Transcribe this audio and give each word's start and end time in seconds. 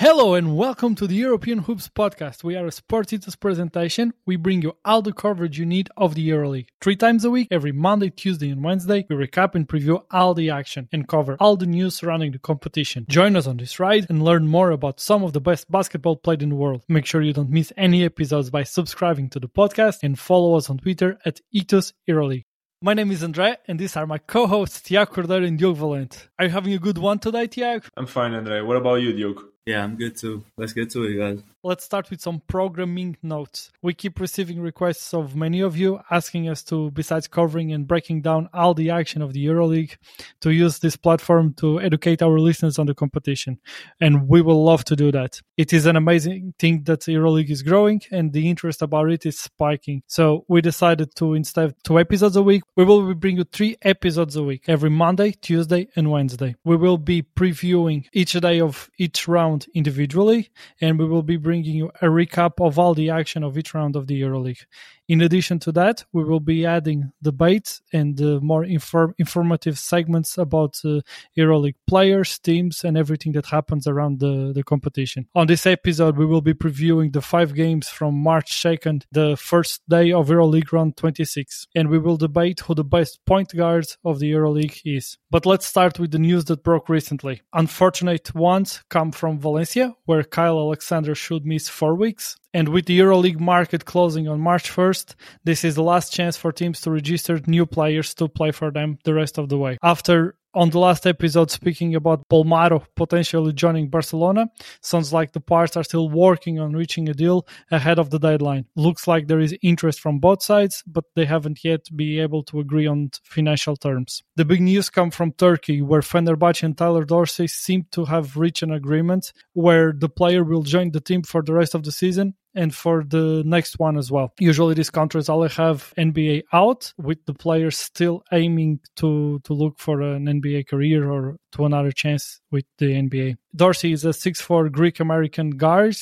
Hello 0.00 0.32
and 0.32 0.56
welcome 0.56 0.94
to 0.94 1.06
the 1.06 1.14
European 1.14 1.58
Hoops 1.58 1.90
podcast. 1.90 2.42
We 2.42 2.56
are 2.56 2.64
a 2.64 2.72
Sports 2.72 3.12
Ethos 3.12 3.36
presentation. 3.36 4.14
We 4.24 4.36
bring 4.36 4.62
you 4.62 4.78
all 4.82 5.02
the 5.02 5.12
coverage 5.12 5.58
you 5.58 5.66
need 5.66 5.90
of 5.94 6.14
the 6.14 6.26
EuroLeague. 6.26 6.68
Three 6.80 6.96
times 6.96 7.26
a 7.26 7.30
week, 7.30 7.48
every 7.50 7.72
Monday, 7.72 8.08
Tuesday, 8.08 8.48
and 8.48 8.64
Wednesday, 8.64 9.04
we 9.10 9.16
recap 9.16 9.54
and 9.54 9.68
preview 9.68 10.02
all 10.10 10.32
the 10.32 10.48
action 10.48 10.88
and 10.90 11.06
cover 11.06 11.36
all 11.38 11.58
the 11.58 11.66
news 11.66 11.96
surrounding 11.96 12.32
the 12.32 12.38
competition. 12.38 13.04
Join 13.10 13.36
us 13.36 13.46
on 13.46 13.58
this 13.58 13.78
ride 13.78 14.06
and 14.08 14.24
learn 14.24 14.46
more 14.46 14.70
about 14.70 15.00
some 15.00 15.22
of 15.22 15.34
the 15.34 15.40
best 15.42 15.70
basketball 15.70 16.16
played 16.16 16.42
in 16.42 16.48
the 16.48 16.54
world. 16.54 16.82
Make 16.88 17.04
sure 17.04 17.20
you 17.20 17.34
don't 17.34 17.50
miss 17.50 17.70
any 17.76 18.02
episodes 18.02 18.48
by 18.48 18.62
subscribing 18.62 19.28
to 19.28 19.38
the 19.38 19.50
podcast 19.50 19.98
and 20.02 20.18
follow 20.18 20.56
us 20.56 20.70
on 20.70 20.78
Twitter 20.78 21.18
at 21.26 21.42
Ethos 21.52 21.92
EuroLeague. 22.08 22.44
My 22.80 22.94
name 22.94 23.10
is 23.10 23.22
Andre, 23.22 23.58
and 23.68 23.78
these 23.78 23.94
are 23.98 24.06
my 24.06 24.16
co-hosts 24.16 24.80
Tiago 24.80 25.12
Cordeiro 25.12 25.46
and 25.46 25.58
Diogo 25.58 25.78
Valente. 25.78 26.28
Are 26.38 26.46
you 26.46 26.50
having 26.50 26.72
a 26.72 26.78
good 26.78 26.96
one 26.96 27.18
today, 27.18 27.46
Tiago? 27.46 27.86
I'm 27.94 28.06
fine, 28.06 28.32
Andre. 28.32 28.62
What 28.62 28.78
about 28.78 29.02
you, 29.02 29.12
Diogo? 29.12 29.42
Yeah, 29.70 29.84
I'm 29.84 29.94
good 29.94 30.16
too. 30.16 30.42
Let's 30.56 30.72
get 30.72 30.90
to 30.90 31.04
it, 31.04 31.16
guys. 31.16 31.44
Let's 31.62 31.84
start 31.84 32.10
with 32.10 32.20
some 32.20 32.42
programming 32.48 33.18
notes. 33.22 33.70
We 33.82 33.94
keep 33.94 34.18
receiving 34.18 34.60
requests 34.60 35.14
of 35.14 35.36
many 35.36 35.60
of 35.60 35.76
you 35.76 36.00
asking 36.10 36.48
us 36.48 36.64
to, 36.64 36.90
besides 36.90 37.28
covering 37.28 37.72
and 37.72 37.86
breaking 37.86 38.22
down 38.22 38.48
all 38.52 38.74
the 38.74 38.90
action 38.90 39.22
of 39.22 39.32
the 39.32 39.46
EuroLeague, 39.46 39.96
to 40.40 40.50
use 40.50 40.80
this 40.80 40.96
platform 40.96 41.54
to 41.58 41.80
educate 41.80 42.20
our 42.20 42.40
listeners 42.40 42.80
on 42.80 42.86
the 42.86 42.94
competition. 42.94 43.60
And 44.00 44.26
we 44.26 44.42
will 44.42 44.64
love 44.64 44.84
to 44.86 44.96
do 44.96 45.12
that. 45.12 45.40
It 45.56 45.72
is 45.72 45.86
an 45.86 45.94
amazing 45.94 46.54
thing 46.58 46.82
that 46.84 47.02
the 47.02 47.12
EuroLeague 47.12 47.50
is 47.50 47.62
growing 47.62 48.00
and 48.10 48.32
the 48.32 48.48
interest 48.48 48.82
about 48.82 49.10
it 49.10 49.24
is 49.24 49.38
spiking. 49.38 50.02
So 50.08 50.46
we 50.48 50.62
decided 50.62 51.14
to, 51.16 51.34
instead 51.34 51.66
of 51.66 51.82
two 51.84 52.00
episodes 52.00 52.34
a 52.34 52.42
week, 52.42 52.62
we 52.74 52.84
will 52.84 53.14
bring 53.14 53.36
you 53.36 53.44
three 53.44 53.76
episodes 53.82 54.34
a 54.34 54.42
week, 54.42 54.64
every 54.66 54.90
Monday, 54.90 55.32
Tuesday, 55.32 55.86
and 55.94 56.10
Wednesday. 56.10 56.56
We 56.64 56.76
will 56.76 56.98
be 56.98 57.22
previewing 57.22 58.06
each 58.12 58.32
day 58.32 58.60
of 58.60 58.90
each 58.98 59.28
round 59.28 59.59
individually, 59.74 60.50
and 60.80 60.98
we 60.98 61.06
will 61.06 61.22
be 61.22 61.36
bringing 61.36 61.74
you 61.74 61.90
a 62.02 62.06
recap 62.06 62.64
of 62.64 62.78
all 62.78 62.94
the 62.94 63.10
action 63.10 63.42
of 63.42 63.56
each 63.58 63.74
round 63.74 63.96
of 63.96 64.06
the 64.06 64.20
EuroLeague. 64.20 64.64
In 65.10 65.22
addition 65.22 65.58
to 65.60 65.72
that, 65.72 66.04
we 66.12 66.22
will 66.22 66.38
be 66.38 66.64
adding 66.64 67.10
debates 67.20 67.82
and 67.92 68.20
uh, 68.22 68.38
more 68.40 68.62
inform- 68.64 69.16
informative 69.18 69.76
segments 69.76 70.38
about 70.38 70.80
uh, 70.84 71.00
EuroLeague 71.36 71.74
players, 71.88 72.38
teams, 72.38 72.84
and 72.84 72.96
everything 72.96 73.32
that 73.32 73.46
happens 73.46 73.88
around 73.88 74.20
the, 74.20 74.52
the 74.54 74.62
competition. 74.62 75.26
On 75.34 75.48
this 75.48 75.66
episode, 75.66 76.16
we 76.16 76.26
will 76.26 76.42
be 76.42 76.54
previewing 76.54 77.12
the 77.12 77.20
five 77.20 77.56
games 77.56 77.88
from 77.88 78.14
March 78.14 78.52
2nd, 78.52 79.02
the 79.10 79.36
first 79.36 79.82
day 79.88 80.12
of 80.12 80.28
EuroLeague 80.28 80.70
round 80.70 80.96
26, 80.96 81.66
and 81.74 81.88
we 81.88 81.98
will 81.98 82.16
debate 82.16 82.60
who 82.60 82.76
the 82.76 82.84
best 82.84 83.18
point 83.26 83.52
guard 83.56 83.88
of 84.04 84.20
the 84.20 84.30
EuroLeague 84.30 84.80
is. 84.84 85.18
But 85.28 85.44
let's 85.44 85.66
start 85.66 85.98
with 85.98 86.12
the 86.12 86.20
news 86.20 86.44
that 86.44 86.62
broke 86.62 86.88
recently. 86.88 87.42
Unfortunate 87.52 88.32
ones 88.32 88.84
come 88.90 89.10
from 89.10 89.40
Valencia, 89.40 89.96
where 90.04 90.22
Kyle 90.22 90.60
Alexander 90.60 91.16
should 91.16 91.44
miss 91.44 91.68
four 91.68 91.96
weeks. 91.96 92.36
And 92.52 92.68
with 92.70 92.86
the 92.86 92.98
EuroLeague 92.98 93.38
market 93.38 93.84
closing 93.84 94.26
on 94.26 94.40
March 94.40 94.70
1st, 94.70 95.14
this 95.44 95.64
is 95.64 95.76
the 95.76 95.82
last 95.82 96.12
chance 96.12 96.36
for 96.36 96.50
teams 96.50 96.80
to 96.80 96.90
register 96.90 97.40
new 97.46 97.64
players 97.64 98.12
to 98.14 98.28
play 98.28 98.50
for 98.50 98.70
them 98.72 98.98
the 99.04 99.14
rest 99.14 99.38
of 99.38 99.48
the 99.48 99.58
way. 99.58 99.78
After 99.82 100.34
on 100.54 100.70
the 100.70 100.78
last 100.78 101.06
episode 101.06 101.50
speaking 101.50 101.94
about 101.94 102.28
Bolmaro 102.28 102.84
potentially 102.96 103.52
joining 103.52 103.88
Barcelona. 103.88 104.48
Sounds 104.82 105.12
like 105.12 105.32
the 105.32 105.40
parts 105.40 105.76
are 105.76 105.84
still 105.84 106.08
working 106.08 106.58
on 106.58 106.72
reaching 106.72 107.08
a 107.08 107.14
deal 107.14 107.46
ahead 107.70 107.98
of 107.98 108.10
the 108.10 108.18
deadline. 108.18 108.66
Looks 108.76 109.06
like 109.06 109.26
there 109.26 109.40
is 109.40 109.56
interest 109.62 110.00
from 110.00 110.18
both 110.18 110.42
sides, 110.42 110.82
but 110.86 111.04
they 111.14 111.24
haven't 111.24 111.64
yet 111.64 111.86
been 111.94 112.20
able 112.20 112.42
to 112.44 112.60
agree 112.60 112.86
on 112.86 113.10
financial 113.22 113.76
terms. 113.76 114.22
The 114.36 114.44
big 114.44 114.60
news 114.60 114.90
come 114.90 115.10
from 115.10 115.32
Turkey, 115.32 115.82
where 115.82 116.00
Fenerbahce 116.00 116.62
and 116.62 116.76
Tyler 116.76 117.04
Dorsey 117.04 117.46
seem 117.46 117.86
to 117.92 118.04
have 118.06 118.36
reached 118.36 118.62
an 118.62 118.72
agreement 118.72 119.32
where 119.52 119.92
the 119.92 120.08
player 120.08 120.42
will 120.44 120.62
join 120.62 120.90
the 120.90 121.00
team 121.00 121.22
for 121.22 121.42
the 121.42 121.54
rest 121.54 121.74
of 121.74 121.84
the 121.84 121.92
season 121.92 122.34
and 122.54 122.74
for 122.74 123.04
the 123.04 123.42
next 123.46 123.78
one 123.78 123.96
as 123.96 124.10
well. 124.10 124.32
Usually 124.38 124.74
these 124.74 124.90
contracts 124.90 125.28
only 125.28 125.48
have 125.50 125.92
NBA 125.96 126.42
out 126.52 126.92
with 126.98 127.24
the 127.26 127.34
players 127.34 127.76
still 127.76 128.22
aiming 128.32 128.80
to 128.96 129.40
to 129.44 129.52
look 129.52 129.78
for 129.78 130.00
an 130.00 130.26
NBA 130.26 130.68
career 130.68 131.10
or 131.10 131.36
to 131.52 131.64
another 131.64 131.92
chance 131.92 132.40
with 132.50 132.64
the 132.78 132.86
NBA. 132.86 133.36
Dorsey 133.54 133.92
is 133.92 134.04
a 134.04 134.10
6'4 134.10 134.70
Greek 134.70 135.00
American 135.00 135.50
guard 135.50 135.96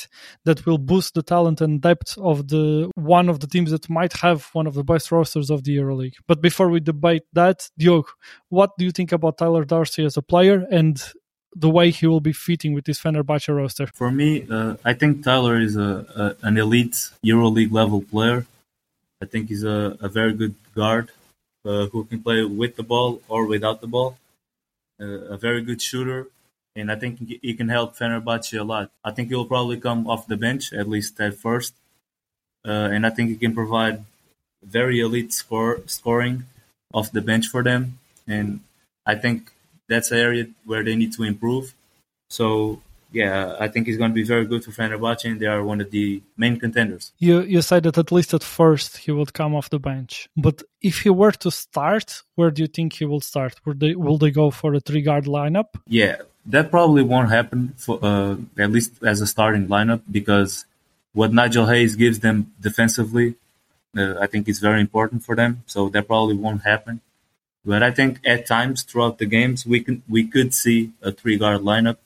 that 0.44 0.66
will 0.66 0.78
boost 0.78 1.14
the 1.14 1.22
talent 1.22 1.60
and 1.60 1.80
depth 1.80 2.18
of 2.18 2.48
the 2.48 2.90
one 2.94 3.28
of 3.28 3.40
the 3.40 3.46
teams 3.46 3.70
that 3.70 3.88
might 3.88 4.12
have 4.14 4.48
one 4.52 4.66
of 4.66 4.74
the 4.74 4.84
best 4.84 5.10
rosters 5.10 5.50
of 5.50 5.64
the 5.64 5.76
EuroLeague. 5.76 6.14
But 6.26 6.42
before 6.42 6.68
we 6.68 6.80
debate 6.80 7.22
that, 7.32 7.68
Diogo, 7.78 8.08
what 8.48 8.70
do 8.78 8.84
you 8.84 8.90
think 8.90 9.12
about 9.12 9.38
Tyler 9.38 9.64
Dorsey 9.64 10.04
as 10.04 10.16
a 10.16 10.22
player 10.22 10.66
and 10.70 11.02
the 11.54 11.70
way 11.70 11.90
he 11.90 12.06
will 12.06 12.20
be 12.20 12.32
fitting 12.32 12.72
with 12.72 12.84
this 12.84 13.00
Fenerbahce 13.00 13.54
roster? 13.54 13.86
For 13.94 14.10
me, 14.10 14.46
uh, 14.50 14.76
I 14.84 14.92
think 14.94 15.24
Tyler 15.24 15.58
is 15.60 15.76
a, 15.76 16.36
a, 16.42 16.46
an 16.46 16.56
elite 16.56 17.10
EuroLeague 17.24 17.72
level 17.72 18.02
player. 18.02 18.46
I 19.20 19.26
think 19.26 19.48
he's 19.48 19.64
a, 19.64 19.96
a 20.00 20.08
very 20.08 20.32
good 20.32 20.54
guard 20.74 21.10
uh, 21.64 21.86
who 21.86 22.04
can 22.04 22.22
play 22.22 22.44
with 22.44 22.76
the 22.76 22.82
ball 22.82 23.20
or 23.28 23.46
without 23.46 23.80
the 23.80 23.86
ball. 23.86 24.18
Uh, 25.00 25.34
a 25.34 25.36
very 25.36 25.62
good 25.62 25.80
shooter, 25.80 26.26
and 26.74 26.90
I 26.90 26.96
think 26.96 27.20
he 27.42 27.54
can 27.54 27.68
help 27.68 27.96
Fenerbahce 27.96 28.58
a 28.58 28.64
lot. 28.64 28.90
I 29.04 29.12
think 29.12 29.28
he 29.28 29.34
will 29.34 29.46
probably 29.46 29.78
come 29.78 30.08
off 30.08 30.26
the 30.26 30.36
bench 30.36 30.72
at 30.72 30.88
least 30.88 31.20
at 31.20 31.34
first, 31.34 31.74
uh, 32.66 32.88
and 32.92 33.06
I 33.06 33.10
think 33.10 33.30
he 33.30 33.36
can 33.36 33.54
provide 33.54 34.04
very 34.62 34.98
elite 34.98 35.32
score 35.32 35.80
scoring 35.86 36.46
off 36.92 37.12
the 37.12 37.20
bench 37.20 37.46
for 37.46 37.62
them. 37.62 37.98
And 38.26 38.60
I 39.06 39.14
think 39.14 39.52
that's 39.88 40.10
an 40.10 40.18
area 40.18 40.46
where 40.64 40.84
they 40.84 40.96
need 40.96 41.12
to 41.14 41.22
improve. 41.22 41.74
So 42.28 42.80
yeah, 43.10 43.56
I 43.58 43.68
think 43.68 43.86
he's 43.86 43.96
going 43.96 44.10
to 44.10 44.14
be 44.14 44.22
very 44.22 44.44
good 44.44 44.64
for 44.64 44.70
Fenerbahce, 44.70 45.24
and 45.24 45.40
they 45.40 45.46
are 45.46 45.64
one 45.64 45.80
of 45.80 45.90
the 45.90 46.22
main 46.36 46.58
contenders. 46.58 47.12
You 47.18 47.40
you 47.40 47.62
said 47.62 47.84
that 47.84 47.96
at 47.96 48.12
least 48.12 48.34
at 48.34 48.42
first 48.42 48.98
he 48.98 49.12
would 49.12 49.32
come 49.32 49.54
off 49.54 49.70
the 49.70 49.78
bench, 49.78 50.28
but 50.36 50.62
if 50.82 51.00
he 51.00 51.10
were 51.10 51.32
to 51.32 51.50
start, 51.50 52.22
where 52.34 52.50
do 52.50 52.62
you 52.62 52.68
think 52.68 52.92
he 52.94 53.04
will 53.04 53.20
start? 53.20 53.54
Will 53.64 53.74
they 53.74 53.94
will 53.94 54.18
they 54.18 54.30
go 54.30 54.50
for 54.50 54.74
a 54.74 54.80
three 54.80 55.02
guard 55.02 55.24
lineup? 55.24 55.70
Yeah, 55.86 56.16
that 56.46 56.70
probably 56.70 57.02
won't 57.02 57.30
happen 57.30 57.74
for 57.76 57.98
uh, 58.02 58.36
at 58.58 58.70
least 58.70 59.02
as 59.02 59.20
a 59.20 59.26
starting 59.26 59.68
lineup 59.68 60.02
because 60.10 60.66
what 61.14 61.32
Nigel 61.32 61.66
Hayes 61.66 61.96
gives 61.96 62.20
them 62.20 62.52
defensively, 62.60 63.36
uh, 63.96 64.14
I 64.20 64.26
think 64.26 64.48
is 64.48 64.58
very 64.58 64.80
important 64.80 65.24
for 65.24 65.34
them. 65.34 65.62
So 65.66 65.88
that 65.90 66.06
probably 66.06 66.34
won't 66.34 66.62
happen. 66.62 67.00
But 67.64 67.82
I 67.82 67.90
think 67.90 68.20
at 68.24 68.46
times 68.46 68.82
throughout 68.82 69.18
the 69.18 69.26
games 69.26 69.66
we 69.66 69.80
can 69.80 70.02
we 70.08 70.26
could 70.26 70.54
see 70.54 70.92
a 71.02 71.12
three 71.12 71.36
guard 71.36 71.62
lineup, 71.62 71.98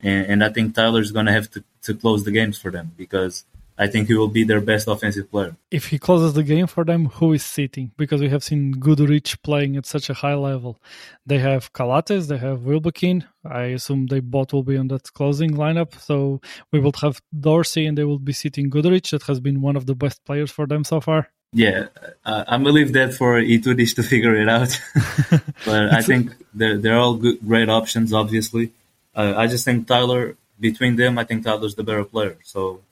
and, 0.00 0.26
and 0.26 0.44
I 0.44 0.50
think 0.50 0.74
Tyler's 0.74 1.12
going 1.12 1.26
to 1.26 1.32
have 1.32 1.50
to 1.52 1.64
to 1.82 1.94
close 1.94 2.24
the 2.24 2.30
games 2.30 2.58
for 2.58 2.70
them 2.70 2.92
because 2.96 3.44
I 3.80 3.86
think 3.86 4.08
he 4.08 4.14
will 4.14 4.28
be 4.28 4.42
their 4.42 4.60
best 4.60 4.88
offensive 4.88 5.30
player. 5.30 5.56
If 5.70 5.86
he 5.86 5.98
closes 6.00 6.32
the 6.34 6.42
game 6.42 6.66
for 6.66 6.84
them, 6.84 7.06
who 7.06 7.32
is 7.32 7.44
sitting? 7.44 7.92
Because 7.96 8.20
we 8.20 8.28
have 8.28 8.42
seen 8.42 8.72
Goodrich 8.72 9.40
playing 9.42 9.76
at 9.76 9.86
such 9.86 10.10
a 10.10 10.14
high 10.14 10.34
level. 10.34 10.82
They 11.24 11.38
have 11.38 11.72
Calathes, 11.72 12.26
they 12.26 12.38
have 12.38 12.62
Wilbekin. 12.62 13.24
I 13.44 13.62
assume 13.78 14.06
they 14.06 14.18
both 14.18 14.52
will 14.52 14.64
be 14.64 14.76
on 14.76 14.88
that 14.88 15.12
closing 15.12 15.52
lineup. 15.52 15.94
So 16.00 16.40
we 16.72 16.80
will 16.80 16.94
have 17.00 17.22
Dorsey 17.38 17.86
and 17.86 17.96
they 17.96 18.04
will 18.04 18.18
be 18.18 18.32
sitting 18.32 18.68
Goodrich, 18.68 19.12
that 19.12 19.22
has 19.22 19.38
been 19.38 19.60
one 19.60 19.76
of 19.76 19.86
the 19.86 19.94
best 19.94 20.24
players 20.24 20.50
for 20.50 20.66
them 20.66 20.82
so 20.82 21.00
far. 21.00 21.28
Yeah, 21.52 21.86
uh, 22.24 22.44
I'm 22.46 22.62
gonna 22.62 22.74
leave 22.74 22.92
that 22.92 23.14
for 23.14 23.40
Itoudis 23.40 23.94
to 23.96 24.02
figure 24.12 24.34
it 24.36 24.48
out. 24.48 24.78
but 25.64 25.92
I 25.94 26.02
think 26.02 26.32
they're 26.54 26.76
they're 26.78 26.98
all 26.98 27.14
good, 27.14 27.38
great 27.46 27.68
options. 27.70 28.12
Obviously, 28.12 28.72
uh, 29.16 29.34
I 29.36 29.46
just 29.46 29.64
think 29.64 29.86
Tyler 29.86 30.36
between 30.60 30.96
them, 30.96 31.18
I 31.18 31.24
think 31.24 31.44
Tyler's 31.44 31.74
the 31.74 31.84
better 31.84 32.04
player. 32.04 32.36
So 32.42 32.82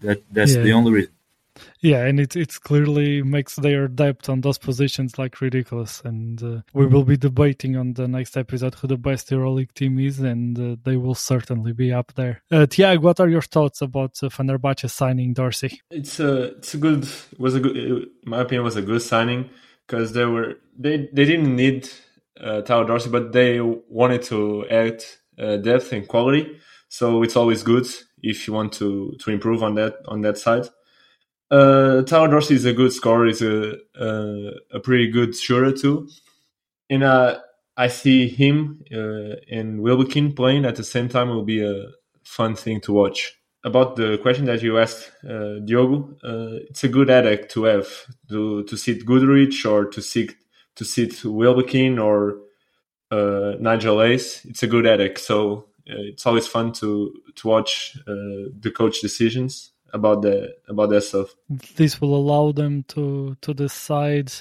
that 0.00 0.22
that's 0.32 0.54
Yeah. 0.56 0.62
the 0.62 0.72
only 0.72 0.92
reason. 0.92 1.12
Yeah, 1.80 2.04
and 2.04 2.18
it 2.18 2.36
it 2.36 2.60
clearly 2.60 3.22
makes 3.22 3.56
their 3.56 3.88
depth 3.88 4.28
on 4.28 4.40
those 4.40 4.58
positions 4.58 5.18
like 5.18 5.40
ridiculous. 5.40 6.02
And 6.04 6.42
uh, 6.42 6.62
we 6.72 6.86
will 6.86 7.04
be 7.04 7.16
debating 7.16 7.76
on 7.76 7.94
the 7.94 8.08
next 8.08 8.36
episode 8.36 8.74
who 8.74 8.88
the 8.88 8.96
best 8.96 9.30
EuroLeague 9.30 9.72
team 9.74 9.98
is, 9.98 10.20
and 10.20 10.58
uh, 10.58 10.76
they 10.84 10.96
will 10.96 11.14
certainly 11.14 11.72
be 11.72 11.92
up 11.92 12.12
there. 12.14 12.42
Uh, 12.50 12.66
what 12.96 13.20
are 13.20 13.28
your 13.28 13.42
thoughts 13.42 13.82
about 13.82 14.12
uh, 14.22 14.28
Fenerbahce 14.28 14.90
signing 14.90 15.32
Dorsey? 15.32 15.80
It's 15.90 16.20
a 16.20 16.56
it's 16.56 16.74
a 16.74 16.78
good 16.78 17.08
was 17.38 17.54
a 17.54 17.60
good 17.60 18.08
my 18.24 18.40
opinion 18.40 18.64
was 18.64 18.76
a 18.76 18.82
good 18.82 19.02
signing 19.02 19.50
because 19.86 20.12
they 20.12 20.24
were 20.24 20.54
they 20.78 21.08
they 21.12 21.24
didn't 21.24 21.54
need 21.54 21.88
uh, 22.40 22.62
Tyler 22.62 22.86
Dorsey 22.86 23.10
but 23.10 23.32
they 23.32 23.60
wanted 23.60 24.22
to 24.24 24.66
add 24.68 25.04
uh, 25.38 25.56
depth 25.56 25.92
and 25.92 26.06
quality 26.08 26.58
so 26.88 27.24
it's 27.24 27.34
always 27.34 27.64
good 27.64 27.86
if 28.22 28.46
you 28.46 28.54
want 28.54 28.72
to 28.74 29.16
to 29.18 29.30
improve 29.30 29.62
on 29.62 29.74
that 29.74 29.96
on 30.06 30.20
that 30.22 30.38
side. 30.38 30.68
Uh, 31.54 32.02
Tyler 32.02 32.26
Dorsey 32.26 32.56
is 32.56 32.64
a 32.64 32.72
good 32.72 32.92
scorer. 32.92 33.26
He's 33.26 33.40
a 33.40 33.76
a 34.72 34.80
pretty 34.80 35.08
good 35.08 35.36
shooter 35.36 35.70
too, 35.70 36.08
and 36.90 37.04
uh, 37.04 37.38
I 37.76 37.86
see 37.86 38.26
him 38.26 38.82
uh, 38.92 39.36
and 39.48 39.80
Wilbekin 39.80 40.32
playing 40.32 40.64
at 40.64 40.74
the 40.74 40.82
same 40.82 41.08
time 41.08 41.28
will 41.28 41.44
be 41.44 41.62
a 41.64 41.92
fun 42.24 42.56
thing 42.56 42.80
to 42.80 42.92
watch. 42.92 43.38
About 43.62 43.94
the 43.94 44.18
question 44.18 44.46
that 44.46 44.62
you 44.64 44.78
asked, 44.78 45.12
uh, 45.22 45.60
Diogo, 45.64 46.16
uh, 46.24 46.58
it's 46.68 46.82
a 46.82 46.88
good 46.88 47.08
headache 47.08 47.48
to 47.50 47.64
have 47.64 47.86
to 48.30 48.64
to 48.64 48.76
sit 48.76 49.06
Goodrich 49.06 49.64
or 49.64 49.84
to 49.84 50.02
sit 50.02 50.34
to 50.74 50.84
sit 50.84 51.24
Wilbekin 51.24 52.00
or 52.00 52.38
uh, 53.12 53.52
Nigel 53.60 54.00
Hayes. 54.00 54.40
It's 54.44 54.64
a 54.64 54.66
good 54.66 54.86
headache. 54.86 55.20
So 55.20 55.68
uh, 55.88 56.02
it's 56.10 56.26
always 56.26 56.48
fun 56.48 56.72
to 56.80 57.14
to 57.36 57.46
watch 57.46 57.96
the 58.06 58.72
coach 58.76 59.00
decisions 59.00 59.70
about 59.94 60.22
the 60.22 60.54
about 60.68 60.90
that 60.90 61.02
stuff. 61.02 61.34
This 61.76 62.00
will 62.00 62.14
allow 62.14 62.52
them 62.52 62.84
to 62.88 63.36
to 63.40 63.54
decide 63.54 64.32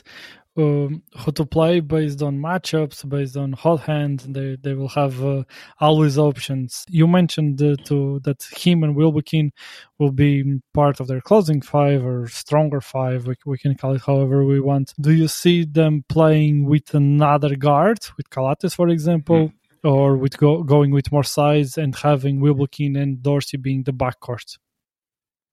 um, 0.58 1.02
how 1.16 1.32
to 1.32 1.46
play 1.46 1.80
based 1.80 2.22
on 2.22 2.38
matchups, 2.38 3.08
based 3.08 3.38
on 3.38 3.54
hot 3.54 3.82
hand. 3.82 4.20
They 4.28 4.58
they 4.62 4.74
will 4.74 4.90
have 4.90 5.24
uh, 5.24 5.44
always 5.80 6.18
options. 6.18 6.84
You 6.90 7.08
mentioned 7.08 7.62
uh, 7.62 7.76
to 7.86 8.20
that 8.24 8.44
him 8.56 8.84
and 8.84 8.96
Wilbekin 8.96 9.52
will 10.00 10.12
be 10.12 10.60
part 10.74 11.00
of 11.00 11.08
their 11.08 11.22
closing 11.22 11.62
five 11.62 12.06
or 12.06 12.28
stronger 12.28 12.82
five. 12.82 13.28
We, 13.28 13.36
we 13.46 13.58
can 13.58 13.76
call 13.76 13.96
it 13.96 14.02
however 14.06 14.44
we 14.46 14.60
want. 14.60 14.94
Do 15.00 15.12
you 15.12 15.28
see 15.28 15.66
them 15.66 16.04
playing 16.10 16.66
with 16.66 16.94
another 16.94 17.56
guard, 17.56 18.00
with 18.18 18.30
Calathes, 18.30 18.76
for 18.76 18.90
example? 18.90 19.50
Mm. 19.50 19.54
Or 19.86 20.16
with 20.16 20.38
go, 20.38 20.64
going 20.64 20.92
with 20.92 21.12
more 21.12 21.26
size 21.26 21.78
and 21.78 21.94
having 21.94 22.40
Wilbekin 22.40 22.96
and 22.96 23.22
Dorsey 23.22 23.58
being 23.58 23.84
the 23.84 23.92
backcourt. 23.92 24.58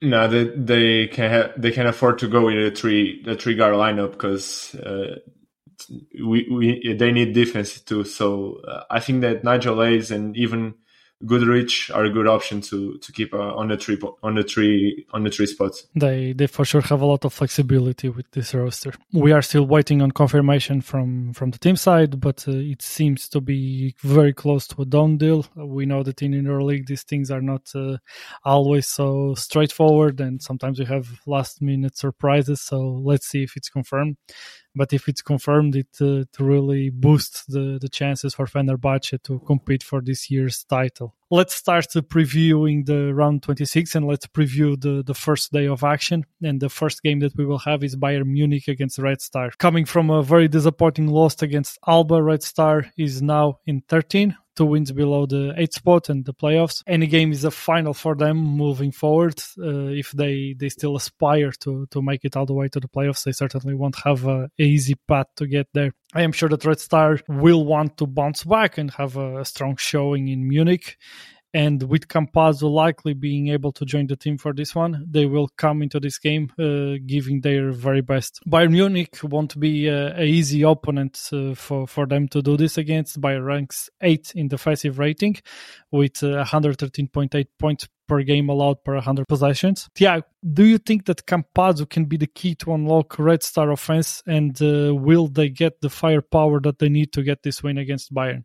No, 0.00 0.28
they 0.28 0.44
they 0.44 1.06
can 1.08 1.30
ha- 1.30 1.52
they 1.56 1.72
can 1.72 1.86
afford 1.86 2.18
to 2.20 2.28
go 2.28 2.46
with 2.46 2.56
a 2.56 2.70
three 2.76 3.22
the 3.24 3.34
three 3.34 3.54
guard 3.56 3.74
lineup 3.74 4.12
because 4.12 4.74
uh, 4.76 5.16
we 6.24 6.48
we 6.50 6.94
they 6.94 7.12
need 7.12 7.34
defense 7.34 7.80
too. 7.80 8.04
So 8.04 8.60
uh, 8.68 8.84
I 8.90 9.00
think 9.00 9.22
that 9.22 9.44
Nigel 9.44 9.82
Hayes 9.82 10.10
and 10.10 10.36
even 10.36 10.74
Goodrich 11.26 11.90
are 11.92 12.04
a 12.04 12.10
good 12.10 12.26
option 12.26 12.62
to 12.62 12.96
to 12.98 13.12
keep 13.12 13.34
uh, 13.34 13.54
on 13.54 13.68
the 13.68 13.76
three 13.76 13.98
on 14.22 14.34
the 14.36 14.42
three 14.42 15.06
on 15.12 15.24
the 15.24 15.30
three 15.30 15.46
spots. 15.46 15.86
They 15.94 16.32
they 16.32 16.46
for 16.46 16.64
sure 16.64 16.80
have 16.80 17.02
a 17.02 17.06
lot 17.06 17.26
of 17.26 17.34
flexibility 17.34 18.08
with 18.08 18.30
this 18.30 18.54
roster. 18.54 18.94
We 19.12 19.32
are 19.32 19.42
still 19.42 19.66
waiting 19.66 20.00
on 20.00 20.12
confirmation 20.12 20.80
from 20.80 21.34
from 21.34 21.50
the 21.50 21.58
team 21.58 21.76
side, 21.76 22.20
but 22.20 22.46
uh, 22.48 22.52
it 22.52 22.80
seems 22.80 23.28
to 23.30 23.40
be 23.40 23.94
very 24.02 24.32
close 24.32 24.66
to 24.68 24.82
a 24.82 24.86
done 24.86 25.18
deal. 25.18 25.44
We 25.56 25.84
know 25.84 26.02
that 26.02 26.22
in 26.22 26.32
EuroLeague 26.32 26.86
these 26.86 27.02
things 27.02 27.30
are 27.30 27.42
not 27.42 27.70
uh, 27.74 27.98
always 28.44 28.86
so 28.86 29.34
straightforward, 29.34 30.20
and 30.20 30.42
sometimes 30.42 30.78
we 30.78 30.86
have 30.86 31.20
last 31.26 31.60
minute 31.60 31.98
surprises. 31.98 32.62
So 32.62 32.78
let's 32.80 33.26
see 33.26 33.42
if 33.42 33.56
it's 33.56 33.68
confirmed 33.68 34.16
but 34.74 34.92
if 34.92 35.08
it's 35.08 35.22
confirmed, 35.22 35.76
it 35.76 35.88
uh, 36.00 36.24
to 36.32 36.44
really 36.44 36.90
boosts 36.90 37.44
the, 37.46 37.78
the 37.80 37.88
chances 37.88 38.34
for 38.34 38.46
Fenerbahce 38.46 39.22
to 39.22 39.40
compete 39.40 39.82
for 39.82 40.00
this 40.00 40.30
year's 40.30 40.64
title. 40.64 41.14
Let's 41.30 41.54
start 41.54 41.86
previewing 41.90 42.86
the 42.86 43.14
round 43.14 43.42
26 43.42 43.94
and 43.94 44.06
let's 44.06 44.26
preview 44.26 44.80
the, 44.80 45.04
the 45.04 45.14
first 45.14 45.52
day 45.52 45.66
of 45.66 45.84
action. 45.84 46.24
And 46.42 46.60
the 46.60 46.68
first 46.68 47.02
game 47.02 47.20
that 47.20 47.36
we 47.36 47.46
will 47.46 47.58
have 47.58 47.84
is 47.84 47.94
Bayern 47.94 48.26
Munich 48.26 48.66
against 48.66 48.98
Red 48.98 49.20
Star. 49.20 49.50
Coming 49.58 49.84
from 49.84 50.10
a 50.10 50.22
very 50.22 50.48
disappointing 50.48 51.06
loss 51.06 51.40
against 51.40 51.78
Alba, 51.86 52.20
Red 52.22 52.42
Star 52.42 52.86
is 52.98 53.22
now 53.22 53.60
in 53.66 53.82
13 53.88 54.36
two 54.60 54.66
wins 54.66 54.92
below 54.92 55.24
the 55.24 55.54
eighth 55.56 55.72
spot 55.72 56.10
and 56.10 56.26
the 56.26 56.34
playoffs. 56.34 56.82
Any 56.86 57.06
game 57.06 57.32
is 57.32 57.44
a 57.44 57.50
final 57.50 57.94
for 57.94 58.14
them 58.14 58.36
moving 58.36 58.92
forward. 58.92 59.42
Uh, 59.58 59.86
if 59.86 60.10
they, 60.12 60.54
they 60.58 60.68
still 60.68 60.96
aspire 60.96 61.50
to, 61.60 61.86
to 61.92 62.02
make 62.02 62.26
it 62.26 62.36
all 62.36 62.44
the 62.44 62.52
way 62.52 62.68
to 62.68 62.78
the 62.78 62.88
playoffs, 62.88 63.24
they 63.24 63.32
certainly 63.32 63.72
won't 63.72 63.96
have 64.04 64.26
a, 64.26 64.50
a 64.58 64.62
easy 64.62 64.96
path 65.08 65.28
to 65.36 65.46
get 65.46 65.68
there. 65.72 65.92
I 66.12 66.22
am 66.22 66.32
sure 66.32 66.50
that 66.50 66.66
Red 66.66 66.78
Star 66.78 67.18
will 67.26 67.64
want 67.64 67.96
to 67.98 68.06
bounce 68.06 68.44
back 68.44 68.76
and 68.76 68.90
have 68.90 69.16
a, 69.16 69.38
a 69.38 69.44
strong 69.46 69.76
showing 69.76 70.28
in 70.28 70.46
Munich 70.46 70.98
and 71.52 71.82
with 71.82 72.08
Campazzo 72.08 72.70
likely 72.70 73.14
being 73.14 73.48
able 73.48 73.72
to 73.72 73.84
join 73.84 74.06
the 74.06 74.16
team 74.16 74.38
for 74.38 74.52
this 74.52 74.74
one, 74.74 75.04
they 75.10 75.26
will 75.26 75.48
come 75.56 75.82
into 75.82 75.98
this 75.98 76.18
game 76.18 76.52
uh, 76.58 76.98
giving 77.06 77.40
their 77.40 77.72
very 77.72 78.00
best. 78.00 78.40
Bayern 78.48 78.70
Munich 78.70 79.18
won't 79.22 79.58
be 79.58 79.88
a, 79.88 80.16
a 80.18 80.24
easy 80.24 80.62
opponent 80.62 81.28
uh, 81.32 81.54
for 81.54 81.86
for 81.86 82.06
them 82.06 82.28
to 82.28 82.42
do 82.42 82.56
this 82.56 82.78
against. 82.78 83.20
Bayern 83.20 83.44
ranks 83.44 83.90
eight 84.00 84.32
in 84.34 84.48
defensive 84.48 84.98
rating, 84.98 85.36
with 85.90 86.22
uh, 86.22 86.44
113.8 86.44 87.46
points 87.58 87.88
per 88.06 88.22
game 88.22 88.48
allowed 88.48 88.82
per 88.84 88.94
100 88.94 89.26
possessions. 89.28 89.88
Yeah, 89.98 90.20
do 90.52 90.64
you 90.64 90.78
think 90.78 91.06
that 91.06 91.26
Campazzo 91.26 91.88
can 91.88 92.06
be 92.06 92.16
the 92.16 92.26
key 92.26 92.54
to 92.56 92.74
unlock 92.74 93.18
Red 93.18 93.42
Star 93.42 93.70
offense, 93.70 94.22
and 94.26 94.60
uh, 94.60 94.94
will 94.94 95.28
they 95.28 95.48
get 95.48 95.80
the 95.80 95.90
firepower 95.90 96.60
that 96.60 96.78
they 96.78 96.88
need 96.88 97.12
to 97.12 97.22
get 97.22 97.42
this 97.42 97.62
win 97.62 97.78
against 97.78 98.12
Bayern? 98.12 98.44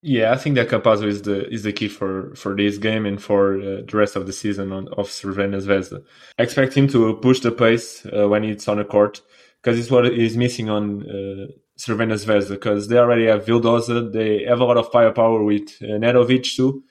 Yeah, 0.00 0.32
I 0.32 0.36
think 0.36 0.54
that 0.54 0.68
Campazzo 0.68 1.06
is 1.06 1.22
the 1.22 1.48
is 1.48 1.64
the 1.64 1.72
key 1.72 1.88
for 1.88 2.32
for 2.36 2.54
this 2.54 2.78
game 2.78 3.04
and 3.04 3.20
for 3.20 3.56
uh, 3.56 3.82
the 3.86 3.96
rest 3.96 4.14
of 4.14 4.26
the 4.26 4.32
season 4.32 4.70
on, 4.70 4.86
of 4.96 5.08
Crvena 5.08 5.60
Zvezda. 5.60 6.04
I 6.38 6.44
expect 6.44 6.74
him 6.74 6.86
to 6.88 7.16
push 7.16 7.40
the 7.40 7.50
pace 7.50 8.06
uh, 8.06 8.28
when 8.28 8.44
it's 8.44 8.68
on 8.68 8.78
the 8.78 8.84
court 8.84 9.20
because 9.60 9.76
it's 9.76 9.90
what 9.90 10.06
is 10.06 10.36
missing 10.36 10.70
on 10.70 11.02
uh, 11.02 11.46
Zvezda 11.76 12.50
because 12.50 12.86
they 12.86 12.96
already 12.96 13.26
have 13.26 13.44
Vildoza, 13.44 14.12
they 14.12 14.44
have 14.44 14.60
a 14.60 14.64
lot 14.64 14.76
of 14.76 14.90
firepower 14.92 15.42
with 15.42 15.76
uh, 15.82 15.98
Nedovic 15.98 16.44
too, 16.54 16.84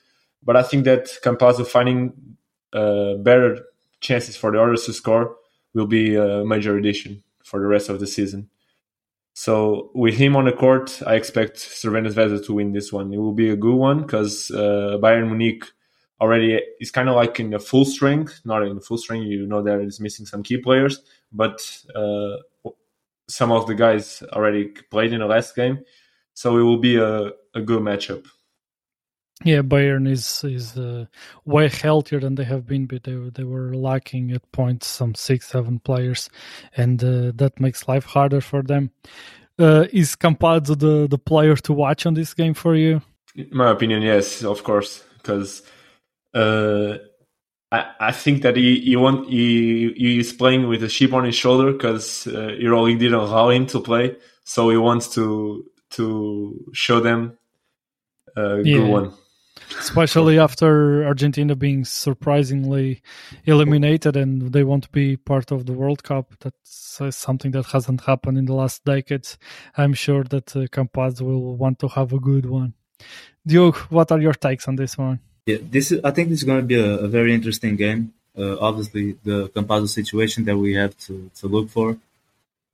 but 0.43 0.57
I 0.57 0.63
think 0.63 0.83
that 0.83 1.05
Campazzo 1.23 1.65
finding 1.65 2.13
uh, 2.73 3.13
better 3.15 3.67
chances 4.01 4.35
for 4.35 4.51
the 4.51 4.61
others 4.61 4.85
to 4.85 4.93
score 4.93 5.37
will 5.73 5.87
be 5.87 6.15
a 6.15 6.43
major 6.43 6.75
addition 6.75 7.23
for 7.43 7.61
the 7.61 7.67
rest 7.67 7.87
of 7.87 8.01
the 8.01 8.07
season. 8.07 8.49
So 9.37 9.91
with 9.93 10.15
him 10.15 10.35
on 10.35 10.45
the 10.45 10.51
court, 10.51 10.99
I 11.05 11.13
expect 11.13 11.57
Crvena 11.57 12.11
Zvezda 12.11 12.43
to 12.47 12.53
win 12.53 12.71
this 12.71 12.91
one. 12.91 13.13
It 13.13 13.17
will 13.17 13.33
be 13.33 13.51
a 13.51 13.55
good 13.55 13.75
one 13.75 14.01
because 14.01 14.49
uh, 14.49 14.97
Bayern 14.99 15.27
Munich 15.27 15.63
already 16.19 16.59
is 16.79 16.89
kind 16.89 17.07
of 17.07 17.15
like 17.15 17.39
in 17.39 17.51
the 17.51 17.59
full 17.59 17.85
strength, 17.85 18.41
not 18.45 18.63
in 18.63 18.73
the 18.73 18.81
full 18.81 18.97
strength. 18.97 19.27
You 19.27 19.45
know 19.45 19.61
that 19.61 19.79
it's 19.79 19.99
missing 19.99 20.25
some 20.25 20.41
key 20.41 20.57
players, 20.57 21.03
but 21.31 21.61
uh, 21.93 22.37
some 23.29 23.51
of 23.51 23.67
the 23.67 23.75
guys 23.75 24.23
already 24.33 24.69
played 24.89 25.13
in 25.13 25.19
the 25.19 25.27
last 25.27 25.55
game, 25.55 25.85
so 26.33 26.57
it 26.57 26.63
will 26.63 26.79
be 26.79 26.95
a, 26.95 27.27
a 27.53 27.61
good 27.61 27.83
matchup. 27.83 28.25
Yeah, 29.43 29.61
Bayern 29.61 30.09
is 30.09 30.43
is 30.43 30.75
uh, 30.77 31.05
way 31.45 31.69
healthier 31.69 32.19
than 32.19 32.35
they 32.35 32.43
have 32.43 32.65
been, 32.65 32.87
but 32.87 33.03
they 33.03 33.13
they 33.13 33.43
were 33.43 33.75
lacking 33.75 34.31
at 34.31 34.51
points 34.51 34.87
some 34.87 35.13
six 35.13 35.47
seven 35.47 35.77
players, 35.79 36.29
and 36.75 37.03
uh, 37.03 37.31
that 37.35 37.59
makes 37.59 37.87
life 37.87 38.05
harder 38.05 38.41
for 38.41 38.63
them. 38.63 38.89
Uh, 39.59 39.85
is 39.93 40.15
Campazzo 40.15 40.77
the 40.77 41.07
the 41.07 41.19
player 41.19 41.55
to 41.55 41.73
watch 41.73 42.07
on 42.07 42.15
this 42.15 42.33
game 42.33 42.55
for 42.55 42.75
you? 42.75 43.01
In 43.35 43.49
my 43.51 43.69
opinion, 43.69 44.01
yes, 44.01 44.43
of 44.43 44.63
course, 44.63 45.03
because 45.17 45.61
uh, 46.33 46.97
I 47.71 47.85
I 47.99 48.11
think 48.13 48.41
that 48.41 48.55
he 48.55 48.79
he 48.79 48.95
want 48.95 49.29
he 49.29 49.93
he 49.95 50.19
is 50.19 50.33
playing 50.33 50.67
with 50.67 50.83
a 50.83 50.87
chip 50.87 51.13
on 51.13 51.25
his 51.25 51.35
shoulder 51.35 51.73
because 51.73 52.25
uh, 52.25 52.57
EuroLeague 52.59 52.97
didn't 52.97 53.19
allow 53.19 53.49
him 53.49 53.67
to 53.67 53.81
play, 53.81 54.15
so 54.45 54.71
he 54.71 54.77
wants 54.77 55.13
to 55.13 55.63
to 55.91 56.71
show 56.73 56.99
them 57.01 57.37
a 58.35 58.63
yeah. 58.63 58.77
good 58.77 58.89
one 58.89 59.13
especially 59.79 60.39
after 60.39 61.05
Argentina 61.05 61.55
being 61.55 61.85
surprisingly 61.85 63.01
eliminated 63.45 64.15
and 64.15 64.53
they 64.53 64.63
won't 64.63 64.91
be 64.91 65.17
part 65.17 65.51
of 65.51 65.65
the 65.65 65.73
World 65.73 66.03
Cup. 66.03 66.33
That's 66.39 67.01
uh, 67.01 67.11
something 67.11 67.51
that 67.51 67.67
hasn't 67.67 68.01
happened 68.01 68.37
in 68.37 68.45
the 68.45 68.53
last 68.53 68.83
decades. 68.85 69.37
I'm 69.77 69.93
sure 69.93 70.23
that 70.25 70.55
uh, 70.55 70.61
Campazzo 70.67 71.21
will 71.21 71.55
want 71.55 71.79
to 71.79 71.87
have 71.89 72.13
a 72.13 72.19
good 72.19 72.45
one. 72.45 72.73
Duke, 73.45 73.77
what 73.91 74.11
are 74.11 74.19
your 74.19 74.33
takes 74.33 74.67
on 74.67 74.75
this 74.75 74.97
one? 74.97 75.19
Yeah, 75.45 75.57
this 75.61 75.91
is, 75.91 76.03
I 76.03 76.11
think 76.11 76.29
this 76.29 76.39
is 76.39 76.43
going 76.43 76.61
to 76.61 76.65
be 76.65 76.79
a, 76.79 76.99
a 76.99 77.07
very 77.07 77.33
interesting 77.33 77.75
game. 77.75 78.13
Uh, 78.37 78.57
obviously, 78.59 79.17
the 79.23 79.49
Campazzo 79.49 79.87
situation 79.87 80.45
that 80.45 80.57
we 80.57 80.73
have 80.75 80.97
to, 81.05 81.31
to 81.39 81.47
look 81.47 81.69
for. 81.69 81.97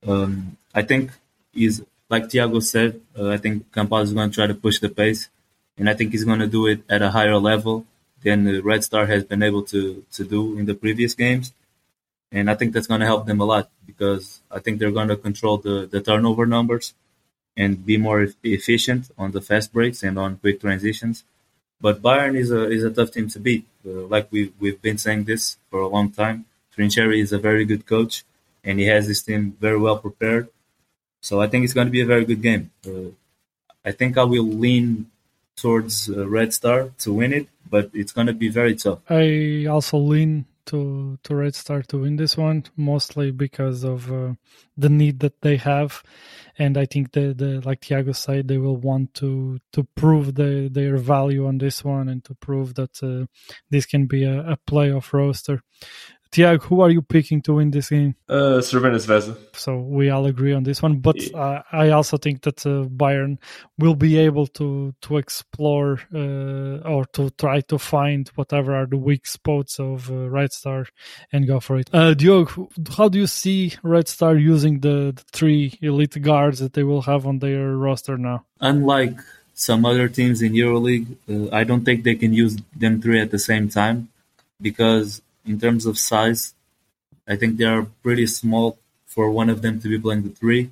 Um, 0.06 0.56
I 0.74 0.82
think 0.82 1.12
is 1.54 1.82
like 2.10 2.28
Tiago 2.28 2.60
said. 2.60 3.00
Uh, 3.18 3.30
I 3.30 3.38
think 3.38 3.70
Campazzo 3.72 4.02
is 4.02 4.12
going 4.12 4.30
to 4.30 4.34
try 4.34 4.46
to 4.46 4.54
push 4.54 4.80
the 4.80 4.88
pace 4.88 5.28
and 5.78 5.88
I 5.88 5.94
think 5.94 6.12
he's 6.12 6.24
going 6.24 6.40
to 6.40 6.46
do 6.46 6.66
it 6.66 6.80
at 6.88 7.02
a 7.02 7.10
higher 7.10 7.38
level 7.38 7.86
than 8.22 8.44
the 8.44 8.60
Red 8.60 8.84
Star 8.84 9.06
has 9.06 9.24
been 9.24 9.42
able 9.42 9.62
to 9.64 10.04
to 10.12 10.24
do 10.24 10.58
in 10.58 10.66
the 10.66 10.74
previous 10.74 11.14
games. 11.14 11.52
And 12.32 12.50
I 12.50 12.54
think 12.54 12.72
that's 12.72 12.88
going 12.88 13.00
to 13.00 13.06
help 13.06 13.26
them 13.26 13.40
a 13.40 13.44
lot 13.44 13.70
because 13.86 14.40
I 14.50 14.58
think 14.58 14.78
they're 14.78 14.90
going 14.90 15.08
to 15.08 15.16
control 15.16 15.58
the, 15.58 15.86
the 15.86 16.00
turnover 16.00 16.46
numbers 16.46 16.94
and 17.56 17.86
be 17.86 17.96
more 17.96 18.26
efficient 18.42 19.10
on 19.16 19.30
the 19.30 19.40
fast 19.40 19.72
breaks 19.72 20.02
and 20.02 20.18
on 20.18 20.38
quick 20.38 20.60
transitions. 20.60 21.22
But 21.80 22.02
Bayern 22.02 22.36
is 22.36 22.50
a 22.50 22.62
is 22.70 22.82
a 22.82 22.90
tough 22.90 23.12
team 23.12 23.28
to 23.28 23.38
beat. 23.38 23.66
Uh, 23.86 24.06
like 24.14 24.26
we 24.32 24.52
we've 24.58 24.80
been 24.80 24.98
saying 24.98 25.24
this 25.24 25.58
for 25.70 25.80
a 25.80 25.88
long 25.88 26.10
time. 26.10 26.46
Trinchieri 26.74 27.20
is 27.20 27.32
a 27.32 27.38
very 27.38 27.64
good 27.64 27.86
coach, 27.86 28.24
and 28.64 28.80
he 28.80 28.86
has 28.86 29.06
this 29.06 29.22
team 29.22 29.56
very 29.60 29.78
well 29.78 29.98
prepared. 29.98 30.48
So 31.20 31.40
I 31.40 31.46
think 31.46 31.64
it's 31.64 31.74
going 31.74 31.86
to 31.86 31.96
be 31.98 32.00
a 32.00 32.06
very 32.14 32.24
good 32.24 32.42
game. 32.42 32.70
Uh, 32.86 33.10
I 33.84 33.92
think 33.92 34.18
I 34.18 34.24
will 34.24 34.44
lean 34.44 35.10
towards 35.56 36.08
uh, 36.08 36.28
Red 36.28 36.52
Star 36.52 36.90
to 36.98 37.12
win 37.12 37.32
it, 37.32 37.48
but 37.68 37.90
it's 37.92 38.12
going 38.12 38.26
to 38.26 38.32
be 38.32 38.48
very 38.48 38.74
tough. 38.74 39.00
I 39.08 39.66
also 39.66 39.98
lean 39.98 40.46
to 40.66 41.18
to 41.22 41.34
Red 41.34 41.54
Star 41.54 41.82
to 41.82 41.98
win 41.98 42.16
this 42.16 42.36
one, 42.36 42.64
mostly 42.76 43.30
because 43.30 43.84
of 43.84 44.10
uh, 44.10 44.34
the 44.76 44.88
need 44.88 45.20
that 45.20 45.40
they 45.42 45.56
have, 45.56 46.02
and 46.58 46.76
I 46.76 46.86
think 46.86 47.12
the 47.12 47.34
the 47.34 47.60
like 47.64 47.80
Tiago 47.80 48.12
said, 48.12 48.48
they 48.48 48.58
will 48.58 48.76
want 48.76 49.14
to 49.14 49.58
to 49.72 49.84
prove 49.94 50.34
the, 50.34 50.68
their 50.70 50.96
value 50.96 51.46
on 51.46 51.58
this 51.58 51.84
one 51.84 52.08
and 52.08 52.24
to 52.24 52.34
prove 52.34 52.74
that 52.74 53.02
uh, 53.02 53.26
this 53.70 53.86
can 53.86 54.06
be 54.06 54.24
a, 54.24 54.52
a 54.52 54.58
playoff 54.68 55.12
roster. 55.12 55.62
Tiago, 56.34 56.64
who 56.64 56.80
are 56.80 56.90
you 56.90 57.00
picking 57.00 57.40
to 57.42 57.54
win 57.54 57.70
this 57.70 57.90
game? 57.90 58.16
Uh, 58.28 58.58
Crvena 58.58 58.96
Zvezda. 58.96 59.36
So 59.52 59.78
we 59.78 60.10
all 60.10 60.26
agree 60.26 60.52
on 60.52 60.64
this 60.64 60.82
one, 60.82 60.98
but 60.98 61.16
uh, 61.32 61.62
I 61.70 61.90
also 61.90 62.16
think 62.16 62.42
that 62.42 62.66
uh, 62.66 62.88
Bayern 62.88 63.38
will 63.78 63.94
be 63.94 64.18
able 64.18 64.48
to 64.58 64.92
to 65.02 65.16
explore 65.16 66.00
uh, 66.12 66.90
or 66.92 67.04
to 67.12 67.30
try 67.38 67.60
to 67.60 67.78
find 67.78 68.28
whatever 68.34 68.74
are 68.74 68.86
the 68.86 68.96
weak 68.96 69.28
spots 69.28 69.78
of 69.78 70.10
uh, 70.10 70.28
Red 70.28 70.52
Star 70.52 70.86
and 71.32 71.46
go 71.46 71.60
for 71.60 71.78
it. 71.78 71.88
Uh, 71.92 72.14
Diogo, 72.14 72.68
how 72.96 73.08
do 73.08 73.20
you 73.20 73.28
see 73.28 73.74
Red 73.84 74.08
Star 74.08 74.34
using 74.34 74.80
the, 74.80 75.12
the 75.14 75.24
three 75.30 75.78
elite 75.80 76.20
guards 76.20 76.58
that 76.58 76.72
they 76.72 76.82
will 76.82 77.02
have 77.02 77.28
on 77.28 77.38
their 77.38 77.76
roster 77.76 78.18
now? 78.18 78.44
Unlike 78.60 79.20
some 79.54 79.84
other 79.84 80.08
teams 80.08 80.42
in 80.42 80.52
EuroLeague, 80.52 81.14
uh, 81.30 81.54
I 81.54 81.62
don't 81.62 81.84
think 81.84 82.02
they 82.02 82.16
can 82.16 82.32
use 82.32 82.56
them 82.74 83.00
three 83.00 83.20
at 83.20 83.30
the 83.30 83.38
same 83.38 83.68
time 83.68 84.08
because 84.60 85.22
in 85.46 85.60
terms 85.60 85.86
of 85.86 85.98
size, 85.98 86.54
I 87.26 87.36
think 87.36 87.56
they 87.56 87.64
are 87.64 87.86
pretty 88.02 88.26
small 88.26 88.78
for 89.06 89.30
one 89.30 89.50
of 89.50 89.62
them 89.62 89.80
to 89.80 89.88
be 89.88 89.98
playing 89.98 90.22
the 90.22 90.30
three. 90.30 90.70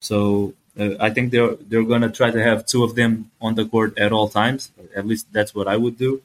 So 0.00 0.54
uh, 0.78 0.94
I 0.98 1.10
think 1.10 1.30
they're 1.30 1.54
they're 1.56 1.84
gonna 1.84 2.10
try 2.10 2.30
to 2.30 2.42
have 2.42 2.66
two 2.66 2.82
of 2.84 2.94
them 2.94 3.30
on 3.40 3.54
the 3.54 3.64
court 3.64 3.98
at 3.98 4.12
all 4.12 4.28
times. 4.28 4.72
At 4.96 5.06
least 5.06 5.32
that's 5.32 5.54
what 5.54 5.68
I 5.68 5.76
would 5.76 5.98
do. 5.98 6.22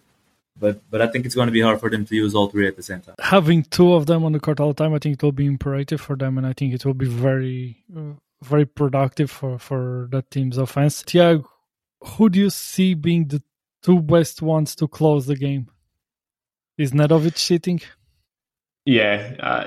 But 0.60 0.82
but 0.90 1.02
I 1.02 1.08
think 1.08 1.26
it's 1.26 1.36
to 1.36 1.52
be 1.52 1.62
hard 1.62 1.80
for 1.80 1.90
them 1.90 2.06
to 2.06 2.16
use 2.16 2.34
all 2.34 2.48
three 2.48 2.68
at 2.68 2.76
the 2.76 2.84
same 2.84 3.02
time. 3.02 3.16
Having 3.20 3.64
two 3.64 3.94
of 3.94 4.08
them 4.08 4.24
on 4.24 4.32
the 4.32 4.40
court 4.40 4.60
all 4.60 4.70
the 4.70 4.84
time, 4.84 4.94
I 4.94 5.00
think 5.00 5.14
it 5.14 5.24
will 5.24 5.32
be 5.32 5.46
imperative 5.46 6.02
for 6.02 6.16
them, 6.16 6.38
and 6.38 6.48
I 6.48 6.54
think 6.54 6.74
it 6.74 6.86
will 6.86 6.96
be 6.96 7.08
very 7.08 7.84
uh, 7.96 8.14
very 8.44 8.66
productive 8.66 9.30
for 9.30 9.60
for 9.60 10.08
that 10.12 10.32
team's 10.32 10.58
offense. 10.58 11.04
Tiago, 11.04 11.48
who 12.04 12.30
do 12.30 12.40
you 12.40 12.50
see 12.50 12.94
being 12.96 13.28
the 13.28 13.44
two 13.84 14.02
best 14.02 14.42
ones 14.42 14.76
to 14.76 14.88
close 14.88 15.28
the 15.28 15.36
game? 15.36 15.70
Is 16.77 16.91
Nedovic 16.91 17.38
sitting? 17.38 17.81
Yeah, 18.86 19.36
uh, 19.39 19.65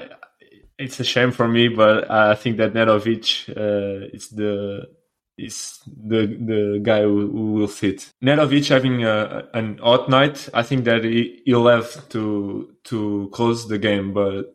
it's 0.78 1.00
a 1.00 1.04
shame 1.04 1.32
for 1.32 1.48
me, 1.48 1.68
but 1.68 2.10
I 2.10 2.34
think 2.34 2.56
that 2.58 2.72
Nedovic 2.72 3.48
uh, 3.48 4.08
is 4.14 4.28
the 4.28 4.88
is 5.36 5.80
the 5.86 6.26
the 6.26 6.80
guy 6.82 7.02
who, 7.02 7.30
who 7.30 7.52
will 7.52 7.68
sit. 7.68 8.10
Nedovic 8.22 8.68
having 8.68 9.04
a, 9.04 9.48
an 9.54 9.78
odd 9.82 10.08
night, 10.08 10.48
I 10.54 10.62
think 10.62 10.84
that 10.84 11.04
he, 11.04 11.42
he'll 11.44 11.66
have 11.66 12.08
to 12.10 12.74
to 12.84 13.28
close 13.32 13.68
the 13.68 13.78
game. 13.78 14.12
But 14.12 14.54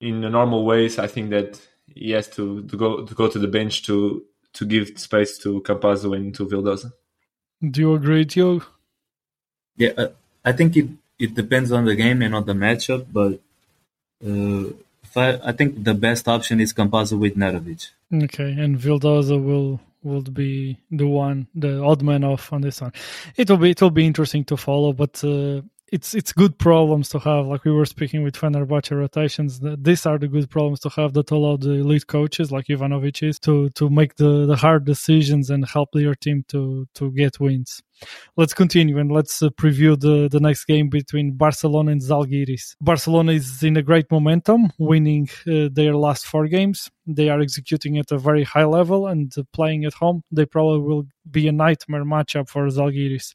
in 0.00 0.20
the 0.20 0.30
normal 0.30 0.64
ways, 0.64 0.98
I 0.98 1.06
think 1.06 1.30
that 1.30 1.60
he 1.86 2.10
has 2.10 2.28
to, 2.30 2.62
to 2.64 2.76
go 2.76 3.04
to 3.04 3.14
go 3.14 3.28
to 3.28 3.38
the 3.38 3.48
bench 3.48 3.82
to 3.86 4.24
to 4.54 4.64
give 4.64 4.98
space 4.98 5.38
to 5.38 5.60
Campazzo 5.62 6.14
and 6.14 6.34
to 6.34 6.46
Vildoza. 6.46 6.92
Do 7.68 7.80
you 7.80 7.94
agree, 7.94 8.24
Joe? 8.24 8.62
Yeah, 9.76 9.92
uh, 9.96 10.08
I 10.44 10.52
think 10.52 10.76
it 10.76 10.88
it 11.18 11.34
depends 11.34 11.72
on 11.72 11.84
the 11.84 11.94
game 11.94 12.22
and 12.22 12.34
on 12.34 12.44
the 12.44 12.52
matchup, 12.52 13.06
but 13.12 13.40
uh, 14.26 14.72
I, 15.16 15.50
I, 15.50 15.52
think 15.52 15.84
the 15.84 15.94
best 15.94 16.26
option 16.28 16.60
is 16.60 16.72
Campazzo 16.72 17.18
with 17.18 17.36
Nedovic. 17.36 17.90
Okay, 18.12 18.52
and 18.52 18.78
Vildoza 18.78 19.42
will 19.42 19.80
would 20.02 20.34
be 20.34 20.78
the 20.90 21.06
one, 21.06 21.46
the 21.54 21.82
odd 21.82 22.02
man 22.02 22.24
off 22.24 22.52
on 22.52 22.60
this 22.60 22.80
one. 22.80 22.92
It 23.36 23.48
will 23.48 23.56
be 23.56 23.70
it 23.70 23.80
will 23.80 23.90
be 23.90 24.06
interesting 24.06 24.44
to 24.46 24.56
follow, 24.56 24.92
but 24.92 25.22
uh, 25.24 25.62
it's 25.90 26.14
it's 26.14 26.32
good 26.32 26.58
problems 26.58 27.08
to 27.10 27.18
have. 27.20 27.46
Like 27.46 27.64
we 27.64 27.72
were 27.72 27.86
speaking 27.86 28.22
with 28.22 28.36
Fenerbahce 28.36 28.90
rotations, 28.90 29.60
these 29.60 30.06
are 30.06 30.18
the 30.18 30.28
good 30.28 30.50
problems 30.50 30.80
to 30.80 30.88
have 30.90 31.14
that 31.14 31.30
allow 31.30 31.56
the 31.56 31.72
elite 31.72 32.06
coaches 32.06 32.52
like 32.52 32.66
Ivanovic 32.66 33.22
is 33.22 33.38
to 33.40 33.70
to 33.70 33.88
make 33.88 34.16
the, 34.16 34.46
the 34.46 34.56
hard 34.56 34.84
decisions 34.84 35.50
and 35.50 35.66
help 35.66 35.90
your 35.94 36.14
team 36.14 36.44
to 36.48 36.86
to 36.94 37.10
get 37.12 37.40
wins 37.40 37.82
let's 38.36 38.54
continue 38.54 38.98
and 38.98 39.10
let's 39.10 39.42
uh, 39.42 39.48
preview 39.50 39.98
the, 39.98 40.28
the 40.28 40.40
next 40.40 40.64
game 40.64 40.88
between 40.88 41.32
Barcelona 41.32 41.92
and 41.92 42.00
Zalgiris. 42.00 42.76
Barcelona 42.80 43.32
is 43.32 43.62
in 43.62 43.76
a 43.76 43.82
great 43.82 44.10
momentum, 44.10 44.72
winning 44.78 45.28
uh, 45.46 45.68
their 45.72 45.94
last 45.94 46.26
four 46.26 46.46
games. 46.48 46.90
They 47.06 47.28
are 47.28 47.40
executing 47.40 47.98
at 47.98 48.10
a 48.12 48.18
very 48.18 48.44
high 48.44 48.64
level 48.64 49.06
and 49.06 49.32
uh, 49.36 49.42
playing 49.52 49.84
at 49.84 49.94
home. 49.94 50.22
They 50.30 50.46
probably 50.46 50.80
will 50.80 51.06
be 51.30 51.48
a 51.48 51.52
nightmare 51.52 52.04
matchup 52.04 52.48
for 52.48 52.66
Zalgiris 52.66 53.34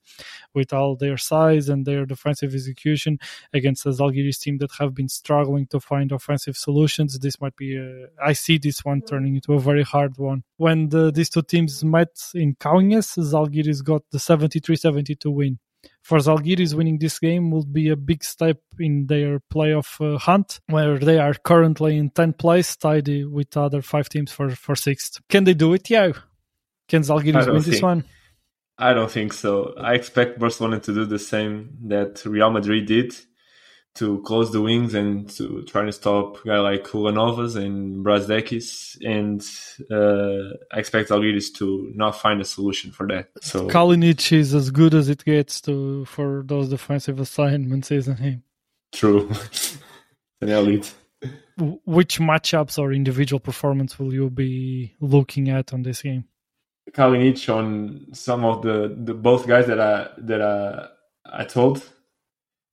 with 0.53 0.73
all 0.73 0.95
their 0.95 1.17
size 1.17 1.69
and 1.69 1.85
their 1.85 2.05
defensive 2.05 2.53
execution 2.53 3.19
against 3.53 3.85
a 3.85 3.89
Zalgiris 3.89 4.39
team 4.39 4.57
that 4.59 4.71
have 4.79 4.93
been 4.93 5.09
struggling 5.09 5.67
to 5.67 5.79
find 5.79 6.11
offensive 6.11 6.57
solutions. 6.57 7.17
This 7.19 7.39
might 7.39 7.55
be, 7.55 7.77
a, 7.77 8.07
I 8.23 8.33
see 8.33 8.57
this 8.57 8.83
one 8.83 9.01
turning 9.01 9.35
into 9.35 9.53
a 9.53 9.59
very 9.59 9.83
hard 9.83 10.17
one. 10.17 10.43
When 10.57 10.89
the, 10.89 11.11
these 11.11 11.29
two 11.29 11.41
teams 11.41 11.83
met 11.83 12.09
in 12.33 12.55
Kaunas, 12.55 13.17
Zalgiris 13.17 13.83
got 13.83 14.03
the 14.11 14.19
73-72 14.49 15.33
win. 15.33 15.59
For 16.03 16.17
Zalgiris, 16.17 16.73
winning 16.73 16.99
this 16.99 17.19
game 17.19 17.51
would 17.51 17.71
be 17.71 17.89
a 17.89 17.95
big 17.95 18.23
step 18.23 18.57
in 18.77 19.07
their 19.07 19.39
playoff 19.53 19.99
uh, 20.01 20.17
hunt, 20.17 20.59
where 20.67 20.97
they 20.99 21.19
are 21.19 21.33
currently 21.33 21.97
in 21.97 22.09
10th 22.09 22.37
place, 22.37 22.75
tied 22.75 23.07
with 23.07 23.55
other 23.55 23.81
five 23.81 24.09
teams 24.09 24.31
for, 24.31 24.49
for 24.49 24.75
sixth. 24.75 25.21
Can 25.29 25.45
they 25.45 25.53
do 25.53 25.73
it? 25.73 25.89
Yeah. 25.89 26.11
Can 26.89 27.03
Zalgiris 27.03 27.45
win 27.45 27.61
think, 27.61 27.65
this 27.65 27.81
one? 27.81 28.03
I 28.77 28.93
don't 28.93 29.11
think 29.11 29.33
so. 29.33 29.73
I 29.77 29.93
expect 29.93 30.39
Barcelona 30.39 30.79
to 30.81 30.93
do 30.93 31.05
the 31.05 31.19
same 31.19 31.77
that 31.87 32.25
Real 32.25 32.49
Madrid 32.49 32.85
did 32.85 33.15
to 33.95 34.21
close 34.21 34.51
the 34.51 34.61
wings 34.61 34.93
and 34.93 35.29
to 35.29 35.63
try 35.63 35.83
to 35.83 35.91
stop 35.91 36.43
a 36.45 36.47
guy 36.47 36.59
like 36.59 36.83
Ulanovas 36.85 37.55
and 37.55 38.05
Brazdeikis. 38.05 38.97
And 39.03 39.41
uh, 39.91 40.55
I 40.73 40.79
expect 40.79 41.09
Zalgiris 41.09 41.53
to 41.55 41.91
not 41.95 42.19
find 42.19 42.39
a 42.39 42.45
solution 42.45 42.91
for 42.91 43.07
that. 43.07 43.29
So 43.41 43.67
Kalinic 43.67 44.31
is 44.31 44.53
as 44.53 44.71
good 44.71 44.93
as 44.93 45.09
it 45.09 45.25
gets 45.25 45.59
to 45.61 46.05
for 46.05 46.43
those 46.45 46.69
defensive 46.69 47.19
assignments, 47.19 47.91
isn't 47.91 48.19
he? 48.19 48.39
True. 48.91 49.29
An 50.41 50.49
elite. 50.49 50.93
Which 51.57 52.19
matchups 52.19 52.79
or 52.79 52.93
individual 52.93 53.41
performance 53.41 53.99
will 53.99 54.13
you 54.13 54.29
be 54.29 54.95
looking 55.01 55.49
at 55.49 55.73
on 55.73 55.83
this 55.83 56.01
game? 56.01 56.23
Kalinic 56.91 57.53
on 57.53 58.07
some 58.13 58.45
of 58.45 58.61
the, 58.61 58.95
the 58.97 59.13
both 59.13 59.45
guys 59.45 59.67
that 59.67 59.79
I 59.79 60.09
that 60.19 60.41
I, 60.41 60.87
I 61.25 61.43
told 61.43 61.83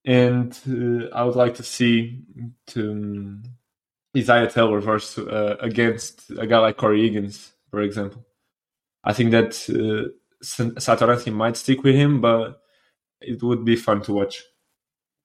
and 0.06 0.56
uh, 0.70 1.14
I 1.14 1.24
would 1.24 1.34
like 1.34 1.56
to 1.56 1.64
see 1.64 2.22
to 2.68 2.92
um, 2.92 3.42
Isaiah 4.16 4.48
Taylor 4.48 4.80
versus 4.80 5.26
uh, 5.26 5.56
against 5.60 6.30
a 6.30 6.46
guy 6.46 6.58
like 6.58 6.76
Corey 6.76 7.02
Higgins, 7.02 7.52
for 7.70 7.82
example. 7.82 8.24
I 9.02 9.12
think 9.12 9.32
that 9.32 9.50
uh, 9.68 10.10
Satoransky 10.42 11.32
might 11.32 11.56
stick 11.56 11.82
with 11.82 11.96
him, 11.96 12.20
but 12.20 12.60
it 13.20 13.42
would 13.42 13.64
be 13.64 13.76
fun 13.76 14.00
to 14.02 14.12
watch. 14.12 14.42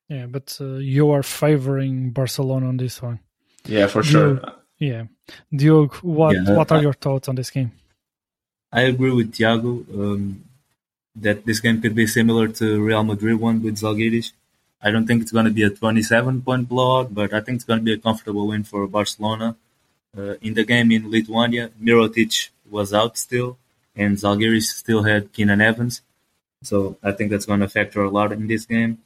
Yeah, 0.09 0.25
but 0.25 0.57
uh, 0.59 0.75
you 0.75 1.11
are 1.11 1.23
favoring 1.23 2.11
Barcelona 2.11 2.67
on 2.67 2.77
this 2.77 3.01
one. 3.01 3.19
Yeah, 3.65 3.87
for 3.87 4.03
sure. 4.03 4.35
Diogo, 4.35 4.55
yeah, 4.79 5.03
Diogo, 5.55 5.95
what 6.01 6.35
yeah, 6.35 6.55
what 6.55 6.71
are 6.71 6.81
your 6.81 6.93
thoughts 6.93 7.29
on 7.29 7.35
this 7.35 7.51
game? 7.51 7.71
I 8.73 8.81
agree 8.81 9.11
with 9.11 9.33
Tiago 9.33 9.85
um, 9.93 10.43
that 11.15 11.45
this 11.45 11.59
game 11.59 11.81
could 11.81 11.93
be 11.93 12.07
similar 12.07 12.47
to 12.47 12.83
Real 12.83 13.03
Madrid 13.03 13.39
one 13.39 13.61
with 13.61 13.77
Zalgiris. 13.77 14.31
I 14.83 14.89
don't 14.89 15.05
think 15.05 15.21
it's 15.21 15.31
going 15.31 15.45
to 15.45 15.51
be 15.51 15.63
a 15.63 15.69
27 15.69 16.41
point 16.41 16.67
blowout, 16.67 17.13
but 17.13 17.33
I 17.33 17.41
think 17.41 17.57
it's 17.57 17.65
going 17.65 17.79
to 17.79 17.85
be 17.85 17.93
a 17.93 17.97
comfortable 17.97 18.47
win 18.47 18.63
for 18.63 18.87
Barcelona. 18.87 19.55
Uh, 20.17 20.33
in 20.41 20.55
the 20.55 20.63
game 20.63 20.91
in 20.91 21.09
Lithuania, 21.09 21.69
Mirotic 21.81 22.49
was 22.69 22.93
out 22.93 23.17
still, 23.17 23.57
and 23.95 24.17
Zalgiris 24.17 24.63
still 24.63 25.03
had 25.03 25.31
Keenan 25.31 25.61
Evans. 25.61 26.01
So 26.63 26.97
I 27.01 27.11
think 27.11 27.31
that's 27.31 27.45
going 27.45 27.61
to 27.61 27.69
factor 27.69 28.03
a 28.03 28.09
lot 28.09 28.31
in 28.31 28.47
this 28.47 28.65
game. 28.65 28.97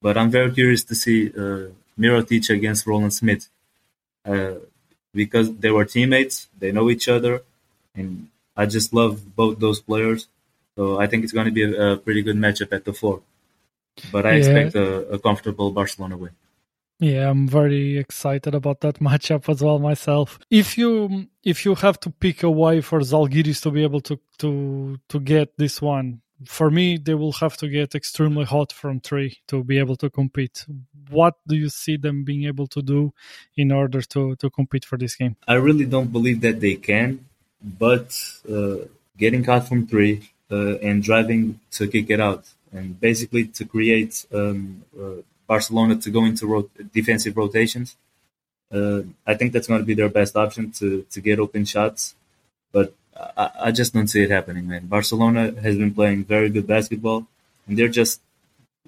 But 0.00 0.16
I'm 0.16 0.30
very 0.30 0.52
curious 0.52 0.84
to 0.84 0.94
see 0.94 1.28
uh, 1.30 1.68
Mirotic 1.98 2.48
against 2.50 2.86
Rolands 2.86 3.20
Smits 3.20 3.48
uh, 4.24 4.60
because 5.12 5.54
they 5.56 5.70
were 5.70 5.84
teammates, 5.84 6.46
they 6.58 6.70
know 6.70 6.88
each 6.88 7.08
other, 7.08 7.42
and 7.94 8.28
I 8.56 8.66
just 8.66 8.94
love 8.94 9.34
both 9.34 9.58
those 9.58 9.80
players. 9.80 10.28
So 10.76 11.00
I 11.00 11.08
think 11.08 11.24
it's 11.24 11.32
going 11.32 11.46
to 11.46 11.52
be 11.52 11.64
a, 11.64 11.92
a 11.92 11.96
pretty 11.96 12.22
good 12.22 12.36
matchup 12.36 12.72
at 12.72 12.84
the 12.84 12.92
four 12.92 13.22
but 14.12 14.26
I 14.26 14.32
yeah. 14.32 14.36
expect 14.36 14.74
a, 14.74 15.08
a, 15.08 15.18
comfortable 15.18 15.70
Barcelona 15.70 16.16
win. 16.16 16.30
Yeah, 17.00 17.30
I'm 17.30 17.46
very 17.46 17.96
excited 17.96 18.54
about 18.54 18.80
that 18.80 18.98
matchup 19.00 19.48
as 19.48 19.62
well 19.62 19.78
myself. 19.78 20.38
If 20.50 20.76
you 20.76 21.26
if 21.44 21.64
you 21.64 21.74
have 21.76 22.00
to 22.00 22.10
pick 22.10 22.42
a 22.42 22.50
way 22.50 22.80
for 22.80 23.00
Zalgiris 23.00 23.62
to 23.62 23.70
be 23.70 23.82
able 23.82 24.00
to 24.02 24.18
to 24.38 24.98
to 25.08 25.20
get 25.20 25.56
this 25.56 25.80
one, 25.80 26.20
for 26.44 26.70
me 26.70 26.98
they 26.98 27.14
will 27.14 27.32
have 27.32 27.56
to 27.58 27.68
get 27.68 27.94
extremely 27.94 28.44
hot 28.44 28.72
from 28.72 29.00
three 29.00 29.38
to 29.48 29.62
be 29.62 29.78
able 29.78 29.96
to 29.96 30.10
compete. 30.10 30.66
What 31.10 31.34
do 31.46 31.56
you 31.56 31.68
see 31.68 31.96
them 31.96 32.24
being 32.24 32.44
able 32.44 32.66
to 32.68 32.82
do 32.82 33.12
in 33.56 33.72
order 33.72 34.02
to 34.02 34.36
to 34.36 34.50
compete 34.50 34.84
for 34.84 34.98
this 34.98 35.14
game? 35.14 35.36
I 35.46 35.54
really 35.54 35.86
don't 35.86 36.12
believe 36.12 36.40
that 36.40 36.60
they 36.60 36.74
can, 36.74 37.26
but 37.62 38.10
uh, 38.50 38.86
getting 39.16 39.44
hot 39.44 39.68
from 39.68 39.86
three 39.86 40.30
uh, 40.50 40.78
and 40.78 41.02
driving 41.02 41.60
to 41.72 41.86
kick 41.88 42.10
it 42.10 42.20
out 42.20 42.44
and 42.72 42.98
basically 43.00 43.46
to 43.46 43.64
create 43.64 44.26
um, 44.32 44.84
uh, 44.98 45.22
Barcelona 45.46 45.96
to 45.96 46.10
go 46.10 46.24
into 46.24 46.70
defensive 46.92 47.36
rotations. 47.36 47.96
Uh, 48.72 49.02
I 49.26 49.34
think 49.34 49.52
that's 49.52 49.66
going 49.66 49.80
to 49.80 49.86
be 49.86 49.94
their 49.94 50.10
best 50.10 50.36
option 50.36 50.72
to 50.72 51.06
to 51.10 51.20
get 51.20 51.38
open 51.38 51.64
shots, 51.64 52.14
but 52.70 52.92
I, 53.16 53.50
I, 53.60 53.70
just 53.72 53.94
don't 53.94 54.08
see 54.08 54.22
it 54.22 54.30
happening, 54.30 54.68
man. 54.68 54.86
Barcelona 54.86 55.54
has 55.62 55.76
been 55.78 55.94
playing 55.94 56.24
very 56.24 56.50
good 56.50 56.66
basketball, 56.66 57.26
and 57.66 57.78
they're 57.78 57.88
just 57.88 58.20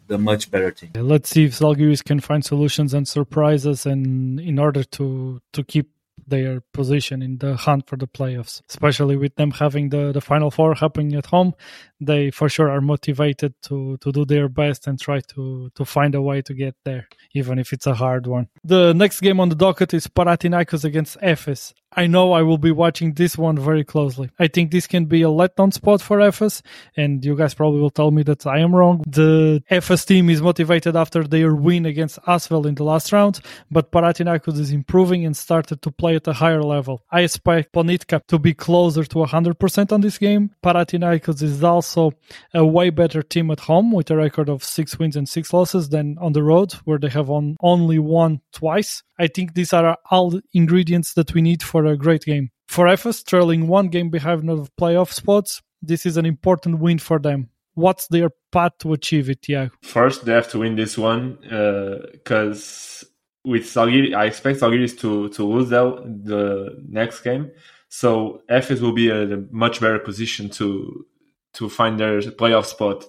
the 0.06 0.18
much 0.18 0.50
better 0.50 0.70
team. 0.70 0.90
Let's 0.94 1.30
see 1.30 1.44
if 1.44 1.58
Zalgiris 1.58 2.04
can 2.04 2.20
find 2.20 2.44
solutions 2.44 2.92
and 2.92 3.08
surprises, 3.08 3.86
and 3.86 4.38
in 4.38 4.58
order 4.58 4.84
to 4.84 5.40
to 5.52 5.64
keep 5.64 5.88
their 6.26 6.62
position 6.72 7.22
in 7.22 7.38
the 7.38 7.56
hunt 7.56 7.88
for 7.88 7.96
the 7.96 8.06
playoffs, 8.06 8.62
especially 8.68 9.16
with 9.16 9.34
them 9.36 9.50
having 9.50 9.88
the, 9.90 10.12
the 10.12 10.20
final 10.20 10.50
four 10.50 10.74
happening 10.74 11.14
at 11.14 11.26
home. 11.26 11.54
They 12.00 12.30
for 12.30 12.48
sure 12.48 12.70
are 12.70 12.80
motivated 12.80 13.54
to, 13.62 13.96
to 13.98 14.12
do 14.12 14.24
their 14.24 14.48
best 14.48 14.86
and 14.86 14.98
try 14.98 15.20
to, 15.34 15.70
to 15.74 15.84
find 15.84 16.14
a 16.14 16.22
way 16.22 16.42
to 16.42 16.54
get 16.54 16.74
there, 16.84 17.08
even 17.34 17.58
if 17.58 17.72
it's 17.72 17.86
a 17.86 17.94
hard 17.94 18.26
one. 18.26 18.48
The 18.64 18.92
next 18.92 19.20
game 19.20 19.40
on 19.40 19.48
the 19.48 19.54
docket 19.54 19.94
is 19.94 20.06
Panathinaikos 20.06 20.84
against 20.84 21.18
Efes. 21.20 21.72
I 21.92 22.06
know 22.06 22.32
I 22.32 22.42
will 22.42 22.58
be 22.58 22.70
watching 22.70 23.14
this 23.14 23.36
one 23.36 23.58
very 23.58 23.82
closely. 23.82 24.30
I 24.38 24.46
think 24.46 24.70
this 24.70 24.86
can 24.86 25.06
be 25.06 25.22
a 25.22 25.26
letdown 25.26 25.72
spot 25.72 26.00
for 26.00 26.18
Efes, 26.18 26.62
and 26.96 27.24
you 27.24 27.36
guys 27.36 27.54
probably 27.54 27.80
will 27.80 27.90
tell 27.90 28.12
me 28.12 28.22
that 28.24 28.46
I 28.46 28.60
am 28.60 28.74
wrong. 28.74 29.02
The 29.08 29.62
Efes 29.70 30.06
team 30.06 30.30
is 30.30 30.40
motivated 30.40 30.94
after 30.94 31.24
their 31.24 31.54
win 31.54 31.86
against 31.86 32.22
Asvel 32.22 32.66
in 32.66 32.76
the 32.76 32.84
last 32.84 33.12
round, 33.12 33.40
but 33.72 33.90
Panathinaikos 33.90 34.58
is 34.58 34.70
improving 34.70 35.26
and 35.26 35.36
started 35.36 35.82
to 35.82 35.90
play 35.90 36.14
at 36.14 36.28
a 36.28 36.32
higher 36.32 36.62
level. 36.62 37.02
I 37.10 37.22
expect 37.22 37.72
Ponitka 37.72 38.24
to 38.28 38.38
be 38.38 38.54
closer 38.54 39.04
to 39.04 39.16
100% 39.16 39.92
on 39.92 40.00
this 40.00 40.18
game. 40.18 40.50
Panathinaikos 40.62 41.42
is 41.42 41.64
also 41.64 42.12
a 42.54 42.64
way 42.64 42.90
better 42.90 43.22
team 43.22 43.50
at 43.50 43.60
home 43.60 43.90
with 43.90 44.10
a 44.10 44.16
record 44.16 44.48
of 44.48 44.62
six 44.62 44.96
wins 44.96 45.16
and 45.16 45.28
six 45.28 45.52
losses 45.52 45.88
than 45.88 46.18
on 46.20 46.34
the 46.34 46.42
road, 46.44 46.72
where 46.84 46.98
they 46.98 47.08
have 47.08 47.30
on, 47.30 47.56
only 47.60 47.98
won 47.98 48.40
twice. 48.52 49.02
I 49.20 49.26
think 49.26 49.52
these 49.52 49.74
are 49.74 49.98
all 50.10 50.40
ingredients 50.54 51.12
that 51.12 51.34
we 51.34 51.42
need 51.42 51.62
for 51.62 51.79
a 51.86 51.96
great 51.96 52.22
game. 52.22 52.50
For 52.68 52.86
Efes, 52.86 53.24
trailing 53.24 53.66
one 53.66 53.88
game 53.88 54.10
behind 54.10 54.48
of 54.48 54.70
playoff 54.76 55.12
spots, 55.12 55.60
this 55.82 56.06
is 56.06 56.16
an 56.16 56.26
important 56.26 56.78
win 56.78 56.98
for 56.98 57.18
them. 57.18 57.50
What's 57.74 58.08
their 58.08 58.30
path 58.52 58.72
to 58.80 58.92
achieve 58.92 59.30
it, 59.30 59.48
Yeah. 59.48 59.68
First, 59.82 60.24
they 60.24 60.32
have 60.32 60.48
to 60.50 60.58
win 60.58 60.76
this 60.76 60.98
one 60.98 61.38
because 62.12 63.04
uh, 63.04 63.50
with 63.50 63.62
Zalgiris, 63.62 64.14
I 64.14 64.26
expect 64.26 64.60
Zalgiris 64.60 64.98
to 65.00 65.28
to 65.30 65.44
lose 65.44 65.70
that, 65.70 65.84
the 66.24 66.82
next 66.88 67.20
game. 67.20 67.50
So 67.88 68.42
Efes 68.50 68.80
will 68.80 68.92
be 68.92 69.08
in 69.08 69.32
a 69.32 69.44
much 69.50 69.80
better 69.80 69.98
position 69.98 70.50
to 70.50 71.06
to 71.54 71.68
find 71.68 71.98
their 71.98 72.20
playoff 72.20 72.66
spot. 72.66 73.04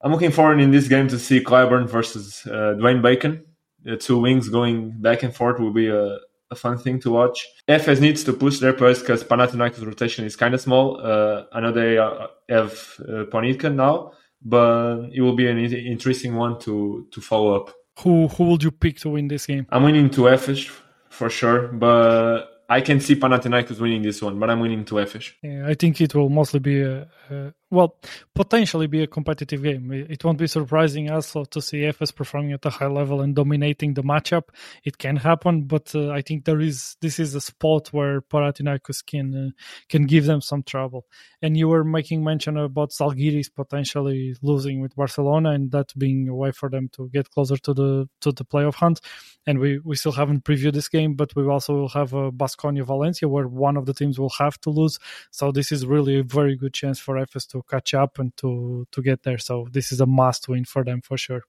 I'm 0.00 0.12
looking 0.12 0.30
forward 0.30 0.60
in 0.60 0.70
this 0.70 0.86
game 0.86 1.08
to 1.08 1.18
see 1.18 1.42
Clyburn 1.42 1.88
versus 1.88 2.46
uh, 2.46 2.76
Dwayne 2.78 3.02
Bacon 3.02 3.44
the 3.82 3.96
two 3.96 4.18
wings 4.18 4.48
going 4.48 4.90
back 5.00 5.22
and 5.22 5.34
forth 5.34 5.60
will 5.60 5.72
be 5.72 5.88
a, 5.88 6.18
a 6.50 6.54
fun 6.54 6.78
thing 6.78 7.00
to 7.00 7.10
watch. 7.10 7.46
Efes 7.68 8.00
needs 8.00 8.24
to 8.24 8.32
push 8.32 8.58
their 8.58 8.72
pace 8.72 9.00
because 9.00 9.24
Panathinaikos 9.24 9.84
rotation 9.84 10.24
is 10.24 10.36
kind 10.36 10.54
of 10.54 10.60
small. 10.60 11.00
Uh, 11.00 11.44
I 11.52 11.60
know 11.60 11.72
they 11.72 11.98
uh, 11.98 12.28
have 12.48 12.72
uh, 13.00 13.24
Ponitka 13.32 13.74
now, 13.74 14.12
but 14.42 15.10
it 15.12 15.20
will 15.20 15.36
be 15.36 15.48
an 15.48 15.58
interesting 15.58 16.34
one 16.36 16.58
to 16.60 17.06
to 17.12 17.20
follow 17.20 17.54
up. 17.54 17.74
Who 18.00 18.28
who 18.28 18.44
would 18.50 18.62
you 18.62 18.70
pick 18.70 18.98
to 19.00 19.10
win 19.10 19.28
this 19.28 19.46
game? 19.46 19.66
I'm 19.70 19.82
winning 19.82 20.10
to 20.10 20.22
Efes 20.22 20.70
for 21.10 21.28
sure, 21.28 21.68
but 21.68 22.58
I 22.70 22.80
can 22.80 23.00
see 23.00 23.16
Panathinaikos 23.16 23.80
winning 23.80 24.02
this 24.02 24.20
one, 24.20 24.38
but 24.38 24.50
I'm 24.50 24.60
winning 24.60 24.84
to 24.86 24.96
Efes. 24.96 25.32
Yeah, 25.42 25.66
I 25.66 25.74
think 25.74 26.00
it 26.00 26.14
will 26.14 26.28
mostly 26.28 26.60
be 26.60 26.82
a, 26.82 27.08
a, 27.30 27.52
well, 27.70 27.96
potentially 28.34 28.86
be 28.86 29.02
a 29.02 29.06
competitive 29.06 29.62
game. 29.62 29.92
It 29.92 30.24
won't 30.24 30.38
be 30.38 30.46
surprising 30.46 31.10
also 31.10 31.44
to 31.44 31.60
see 31.60 31.80
Efes 31.82 32.14
performing 32.14 32.52
at 32.52 32.64
a 32.64 32.70
high 32.70 32.86
level 32.86 33.20
and 33.20 33.34
dominating 33.34 33.92
the 33.92 34.02
matchup. 34.02 34.44
It 34.84 34.96
can 34.96 35.16
happen, 35.16 35.64
but 35.64 35.94
uh, 35.94 36.10
I 36.10 36.22
think 36.22 36.46
there 36.46 36.60
is 36.60 36.96
this 37.02 37.18
is 37.18 37.34
a 37.34 37.40
spot 37.40 37.88
where 37.88 38.22
Panathinaikos 38.22 39.04
can 39.04 39.34
uh, 39.34 39.50
can 39.88 40.06
give 40.06 40.24
them 40.24 40.40
some 40.40 40.62
trouble. 40.62 41.06
And 41.42 41.56
you 41.56 41.68
were 41.68 41.84
making 41.84 42.24
mention 42.24 42.56
about 42.56 42.90
Zalgiris 42.90 43.54
potentially 43.54 44.34
losing 44.40 44.80
with 44.80 44.96
Barcelona 44.96 45.50
and 45.50 45.70
that 45.72 45.92
being 45.96 46.28
a 46.28 46.34
way 46.34 46.52
for 46.52 46.70
them 46.70 46.88
to 46.94 47.10
get 47.10 47.30
closer 47.30 47.58
to 47.58 47.74
the 47.74 48.08
to 48.22 48.32
the 48.32 48.44
playoff 48.44 48.74
hunt. 48.76 49.00
And 49.46 49.58
we, 49.58 49.78
we 49.78 49.96
still 49.96 50.12
haven't 50.12 50.44
previewed 50.44 50.74
this 50.74 50.88
game, 50.88 51.14
but 51.14 51.34
we 51.34 51.46
also 51.46 51.74
will 51.74 51.88
have 51.90 52.12
a 52.12 52.30
Basconia 52.30 52.84
Valencia 52.84 53.28
where 53.28 53.48
one 53.48 53.76
of 53.76 53.86
the 53.86 53.94
teams 53.94 54.18
will 54.18 54.32
have 54.38 54.60
to 54.60 54.70
lose. 54.70 54.98
So 55.30 55.52
this 55.52 55.72
is 55.72 55.86
really 55.86 56.18
a 56.18 56.22
very 56.22 56.56
good 56.56 56.74
chance 56.74 56.98
for 56.98 57.16
Efes 57.16 57.46
to 57.48 57.57
catch 57.62 57.94
up 57.94 58.18
and 58.18 58.36
to 58.38 58.86
to 58.92 59.02
get 59.02 59.22
there. 59.22 59.38
So 59.38 59.68
this 59.70 59.92
is 59.92 60.00
a 60.00 60.06
must 60.06 60.48
win 60.48 60.64
for 60.64 60.84
them 60.84 61.00
for 61.00 61.16
sure. 61.16 61.42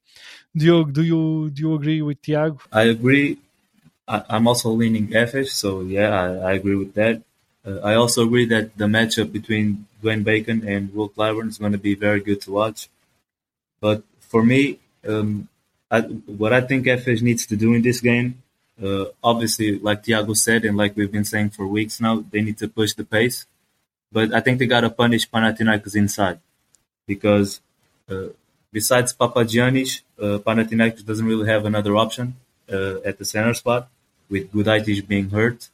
Do 0.56 0.66
you 0.66 0.92
do 0.92 1.04
you 1.04 1.50
do 1.50 1.62
you 1.62 1.74
agree 1.76 2.02
with 2.02 2.22
Tiago? 2.22 2.60
I 2.72 2.84
agree. 2.84 3.38
I, 4.08 4.38
am 4.38 4.48
also 4.48 4.72
leaning 4.72 5.10
Efes, 5.14 5.50
so 5.50 5.82
yeah, 5.82 6.10
I, 6.10 6.50
I 6.50 6.54
agree 6.54 6.76
with 6.76 6.96
that. 6.96 7.22
Uh, 7.66 7.80
I 7.84 7.94
also 7.94 8.26
agree 8.26 8.46
that 8.46 8.76
the 8.76 8.86
matchup 8.86 9.32
between 9.32 9.86
Dwayne 10.02 10.24
Bacon 10.24 10.68
and 10.68 10.94
Will 10.94 11.10
Clyburn 11.10 11.50
is 11.50 11.60
going 11.60 11.74
to 11.74 11.78
be 11.78 11.94
very 11.94 12.20
good 12.20 12.42
to 12.42 12.52
watch. 12.52 12.90
But 13.80 14.04
for 14.20 14.44
me, 14.44 14.80
um, 15.08 15.48
I, 15.92 16.02
what 16.02 16.54
I 16.54 16.62
think 16.62 16.88
Efes 16.88 17.22
needs 17.22 17.46
to 17.48 17.56
do 17.56 17.74
in 17.74 17.82
this 17.82 18.00
game, 18.00 18.42
uh, 18.84 19.06
obviously, 19.24 19.78
like 19.80 20.04
Tiago 20.04 20.34
said, 20.34 20.66
and 20.66 20.78
like 20.78 20.96
we've 20.96 21.12
been 21.12 21.26
saying 21.26 21.52
for 21.52 21.68
weeks 21.68 22.00
now, 22.00 22.24
they 22.32 22.42
need 22.42 22.58
to 22.60 22.68
push 22.68 22.94
the 22.94 23.06
pace. 23.06 23.46
But 24.12 24.34
I 24.34 24.40
think 24.40 24.60
they 24.60 24.66
got 24.66 24.82
to 24.82 24.90
punish 24.90 25.30
Panathinaikos 25.30 25.96
inside 25.96 26.40
because 27.06 27.62
uh, 28.10 28.30
besides 28.72 29.14
Papagiannis, 29.14 30.02
uh, 30.20 30.40
Panathinaikos 30.40 31.06
doesn't 31.06 31.26
really 31.26 31.48
have 31.48 31.66
another 31.66 31.96
option 31.96 32.36
uh, 32.72 33.00
at 33.06 33.18
the 33.18 33.26
center 33.26 33.54
spot 33.54 33.90
with 34.30 34.52
Gudaitis 34.52 35.06
being 35.08 35.30
hurt. 35.30 35.70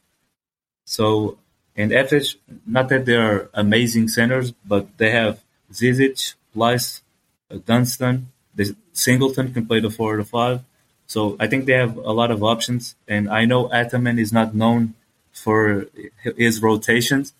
So, 0.84 1.38
and 1.76 1.90
Efes, 1.92 2.36
not 2.66 2.88
that 2.88 3.04
they 3.04 3.16
are 3.16 3.50
amazing 3.52 4.08
centers, 4.08 4.52
but 4.52 4.96
they 4.98 5.10
have 5.10 5.42
Zizic, 5.72 6.34
Pleiss, 6.54 7.02
uh, 7.50 7.58
Dunston. 7.64 8.32
The 8.54 8.74
Singleton 8.92 9.52
can 9.52 9.66
play 9.66 9.80
the 9.80 9.90
four 9.90 10.14
or 10.14 10.16
the 10.18 10.24
five. 10.24 10.60
So 11.06 11.36
I 11.38 11.46
think 11.46 11.66
they 11.66 11.74
have 11.74 11.96
a 11.96 12.12
lot 12.12 12.30
of 12.30 12.42
options. 12.42 12.96
And 13.06 13.28
I 13.28 13.44
know 13.44 13.70
Ataman 13.72 14.18
is 14.18 14.32
not 14.32 14.54
known 14.54 14.94
for 15.32 15.86
his 16.36 16.62
rotations, 16.62 17.34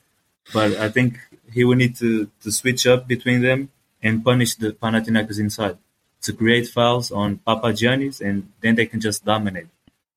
but 0.53 0.77
I 0.77 0.89
think 0.89 1.19
he 1.53 1.65
will 1.65 1.77
need 1.77 1.97
to, 1.97 2.31
to 2.43 2.53
switch 2.53 2.87
up 2.87 3.07
between 3.09 3.43
them 3.43 3.71
and 4.03 4.25
punish 4.25 4.55
the 4.55 4.73
Panathinaikos 4.73 5.39
inside 5.39 5.79
to 6.23 6.33
create 6.33 6.69
fouls 6.69 7.11
on 7.11 7.39
Papa 7.39 7.69
Papagiannis, 7.69 8.21
and 8.21 8.53
then 8.61 8.75
they 8.75 8.87
can 8.87 9.01
just 9.01 9.25
dominate. 9.25 9.69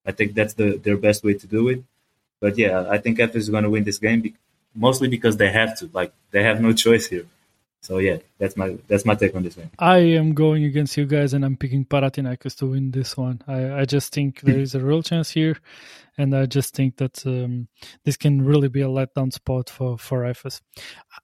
I 0.05 0.11
think 0.11 0.33
that's 0.33 0.53
the 0.53 0.77
their 0.77 0.97
best 0.97 1.23
way 1.23 1.33
to 1.35 1.47
do 1.47 1.69
it. 1.69 1.83
But 2.39 2.57
yeah, 2.57 2.87
I 2.89 2.97
think 2.97 3.19
Efes 3.19 3.35
is 3.35 3.49
going 3.49 3.63
to 3.63 3.69
win 3.69 3.83
this 3.83 3.99
game, 3.99 4.33
mostly 4.73 5.07
because 5.07 5.37
they 5.37 5.51
have 5.51 5.77
to. 5.79 5.89
Like 5.93 6.13
they 6.31 6.43
have 6.43 6.61
no 6.61 6.73
choice 6.85 7.07
here. 7.07 7.25
So 7.81 7.97
yeah, 7.97 8.17
that's 8.37 8.57
my 8.57 8.77
that's 8.87 9.05
my 9.05 9.15
take 9.15 9.35
on 9.35 9.43
this 9.43 9.55
one. 9.55 9.69
I 9.79 9.99
am 9.99 10.33
going 10.33 10.63
against 10.65 10.97
you 10.97 11.05
guys, 11.05 11.33
and 11.33 11.45
I'm 11.45 11.55
picking 11.55 11.85
Panathinaikos 11.85 12.57
to 12.57 12.67
win 12.67 12.91
this 12.91 13.15
one. 13.15 13.41
I, 13.47 13.81
I 13.81 13.85
just 13.85 14.13
think 14.13 14.41
there 14.41 14.59
is 14.59 14.75
a 14.75 14.81
real 14.81 15.01
chance 15.01 15.29
here, 15.29 15.57
and 16.19 16.35
I 16.35 16.45
just 16.45 16.75
think 16.75 16.97
that 16.97 17.25
um, 17.25 17.69
this 18.03 18.17
can 18.17 18.41
really 18.41 18.67
be 18.67 18.81
a 18.81 18.87
letdown 18.87 19.31
spot 19.31 19.69
for 19.69 19.97
for 19.97 20.25
Efes. 20.25 20.59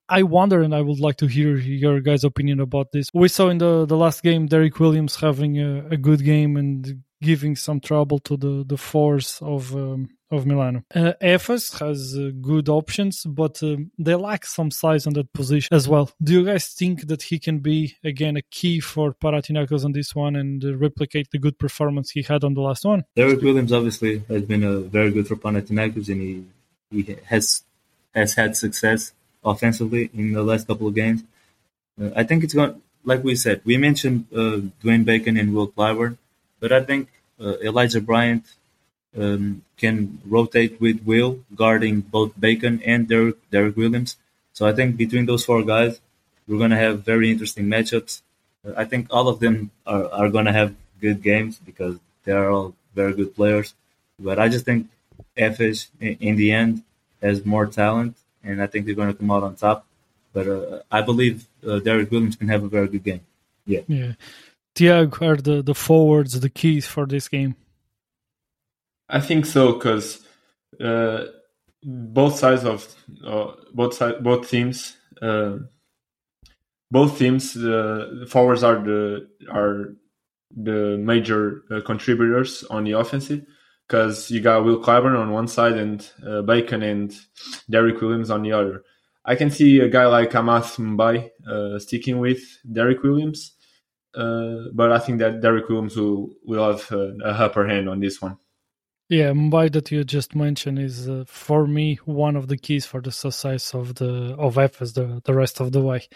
I 0.08 0.24
wonder, 0.24 0.62
and 0.62 0.74
I 0.74 0.82
would 0.82 1.02
like 1.02 1.18
to 1.18 1.28
hear 1.28 1.58
your 1.58 2.00
guys' 2.00 2.24
opinion 2.24 2.62
about 2.62 2.94
this. 2.94 3.10
We 3.14 3.28
saw 3.28 3.50
in 3.50 3.58
the 3.58 3.86
the 3.86 3.98
last 3.98 4.24
game 4.24 4.48
Derrick 4.48 4.80
Williams 4.80 5.18
having 5.18 5.60
a, 5.60 5.86
a 5.92 5.98
good 5.98 6.24
game 6.24 6.56
and 6.56 7.04
giving 7.30 7.56
some 7.56 7.80
trouble 7.90 8.20
to 8.28 8.34
the 8.44 8.54
the 8.72 8.78
force 8.78 9.32
of 9.42 9.76
um, 9.76 10.02
of 10.32 10.46
Milano. 10.46 10.84
Uh, 10.94 11.14
Efes 11.22 11.80
has 11.80 12.00
uh, 12.18 12.32
good 12.42 12.68
options, 12.70 13.16
but 13.26 13.62
um, 13.64 13.92
they 13.98 14.16
lack 14.16 14.46
some 14.46 14.72
size 14.72 15.06
on 15.08 15.14
that 15.14 15.32
position 15.34 15.76
as 15.76 15.88
well. 15.88 16.12
Do 16.22 16.34
you 16.34 16.46
guys 16.46 16.68
think 16.68 17.08
that 17.08 17.24
he 17.30 17.38
can 17.40 17.60
be 17.60 17.96
again 18.04 18.36
a 18.38 18.42
key 18.42 18.80
for 18.80 19.14
Panathinaikos 19.14 19.86
on 19.86 19.94
this 19.94 20.16
one 20.16 20.36
and 20.36 20.64
uh, 20.64 20.76
replicate 20.78 21.28
the 21.32 21.40
good 21.40 21.58
performance 21.60 22.12
he 22.12 22.24
had 22.24 22.44
on 22.44 22.54
the 22.54 22.62
last 22.62 22.86
one? 22.86 23.06
Derrick 23.16 23.42
Williams 23.42 23.72
obviously 23.72 24.14
has 24.28 24.44
been 24.44 24.64
uh, 24.64 24.80
very 24.80 25.12
good 25.12 25.28
for 25.28 25.36
Panathinaikos, 25.36 26.10
and 26.10 26.22
he 26.22 26.46
he 26.92 27.18
has 27.26 27.64
has 28.14 28.34
had 28.36 28.56
success 28.56 29.14
offensively 29.44 30.10
in 30.14 30.34
the 30.34 30.44
last 30.44 30.68
couple 30.68 30.88
of 30.88 30.96
games. 30.96 31.24
Uh, 32.02 32.10
I 32.16 32.24
think 32.24 32.44
it's 32.44 32.54
going 32.54 32.82
like 33.04 33.24
we 33.24 33.36
said. 33.36 33.62
We 33.64 33.78
mentioned 33.78 34.26
uh, 34.34 34.58
Dwayne 34.82 35.06
Bacon 35.06 35.38
and 35.38 35.54
Will 35.54 35.70
Clyburn, 35.70 36.18
but 36.60 36.72
I 36.72 36.82
think 36.84 37.10
Elijah 37.39 38.02
Bryant 38.02 38.45
um, 39.17 39.63
can 39.78 40.19
rotate 40.26 40.80
with 40.80 41.04
Will, 41.04 41.39
guarding 41.56 42.02
both 42.02 42.39
Bacon 42.39 42.82
and 42.86 43.08
Derrick, 43.08 43.38
Derrick 43.52 43.76
Williams. 43.76 44.17
So 44.54 44.65
I 44.65 44.74
think 44.74 44.98
between 44.98 45.26
those 45.26 45.45
four 45.45 45.63
guys, 45.63 46.00
we're 46.48 46.58
going 46.58 46.71
to 46.71 46.78
have 46.78 47.04
very 47.04 47.32
interesting 47.32 47.65
matchups. 47.65 48.21
Uh, 48.65 48.74
I 48.78 48.86
think 48.86 49.08
all 49.10 49.28
of 49.28 49.39
them 49.39 49.71
are, 49.86 50.08
are 50.10 50.30
going 50.30 50.45
to 50.45 50.54
have 50.54 50.76
good 51.02 51.21
games 51.21 51.60
because 51.60 51.98
they 52.24 52.32
are 52.32 52.50
all 52.50 52.76
very 52.93 53.13
good 53.13 53.36
players. 53.36 53.74
But 54.19 54.39
I 54.39 54.50
just 54.50 54.65
think 54.65 54.88
Efes, 55.38 55.88
in, 56.00 56.17
in 56.19 56.36
the 56.36 56.52
end, 56.52 56.84
has 57.21 57.45
more 57.45 57.65
talent, 57.65 58.15
and 58.43 58.62
I 58.62 58.67
think 58.67 58.86
they're 58.86 58.95
going 58.95 59.12
to 59.12 59.17
come 59.17 59.32
out 59.32 59.43
on 59.43 59.56
top. 59.56 59.86
But 60.34 60.48
uh, 60.48 60.80
I 60.91 61.02
believe 61.02 61.45
uh, 61.67 61.80
Derrick 61.80 62.12
Williams 62.12 62.36
can 62.36 62.48
have 62.50 62.63
a 62.63 62.67
very 62.67 62.88
good 62.88 63.04
game. 63.04 63.21
Yeah. 63.65 63.82
Yeah. 63.88 64.13
Tiago 64.76 65.26
are 65.26 65.38
the, 65.38 65.62
the 65.62 65.74
forwards, 65.74 66.40
the 66.40 66.50
keys 66.50 66.86
for 66.86 67.06
this 67.06 67.28
game. 67.28 67.56
I 69.08 69.22
think 69.22 69.46
so 69.46 69.74
because 69.74 70.26
uh, 70.84 71.26
both 71.84 72.38
sides 72.38 72.64
of 72.64 72.94
uh, 73.26 73.52
both 73.74 73.94
side, 73.94 74.24
both 74.24 74.50
teams 74.50 74.98
uh, 75.22 75.58
both 76.92 77.18
teams 77.18 77.54
the 77.54 78.26
forwards 78.30 78.64
are 78.64 78.84
the 78.84 79.28
are 79.52 79.96
the 80.56 80.98
major 80.98 81.64
uh, 81.72 81.82
contributors 81.86 82.64
on 82.64 82.84
the 82.84 82.94
offensive 82.94 83.46
because 83.88 84.32
you 84.32 84.42
got 84.42 84.64
Will 84.64 84.82
Clyburn 84.82 85.18
on 85.18 85.32
one 85.32 85.48
side 85.48 85.74
and 85.74 86.10
uh, 86.26 86.42
Bacon 86.42 86.82
and 86.82 87.14
Derrick 87.70 88.02
Williams 88.02 88.30
on 88.30 88.42
the 88.42 88.52
other. 88.52 88.84
I 89.26 89.36
can 89.36 89.50
see 89.50 89.80
a 89.80 89.90
guy 89.90 90.06
like 90.06 90.34
Amath 90.36 90.80
uh, 90.80 91.80
sticking 91.80 92.20
with 92.20 92.42
Derrick 92.72 93.04
Williams, 93.04 93.54
uh, 94.15 94.69
but 94.73 94.91
I 94.91 94.99
think 94.99 95.19
that 95.19 95.41
Derrick 95.41 95.69
Williams 95.69 95.95
will, 95.95 96.30
will 96.43 96.71
have 96.71 96.91
uh, 96.91 97.13
a 97.23 97.32
upper 97.45 97.67
hand 97.67 97.89
on 97.89 97.99
this 97.99 98.21
one. 98.21 98.38
Yeah, 99.08 99.34
M'Baye 99.34 99.71
that 99.73 99.91
you 99.91 100.04
just 100.04 100.34
mentioned 100.34 100.80
is 100.80 101.08
uh, 101.08 101.25
for 101.28 101.67
me 101.67 101.99
one 102.06 102.36
of 102.36 102.47
the 102.47 102.58
keys 102.58 102.88
for 102.88 103.01
the 103.01 103.12
success 103.12 103.75
of 103.75 103.93
the 103.95 104.36
of 104.39 104.56
Efes 104.56 104.95
the 104.95 105.21
the 105.23 105.34
rest 105.34 105.60
of 105.60 105.71
the 105.71 105.82
way, 105.82 106.08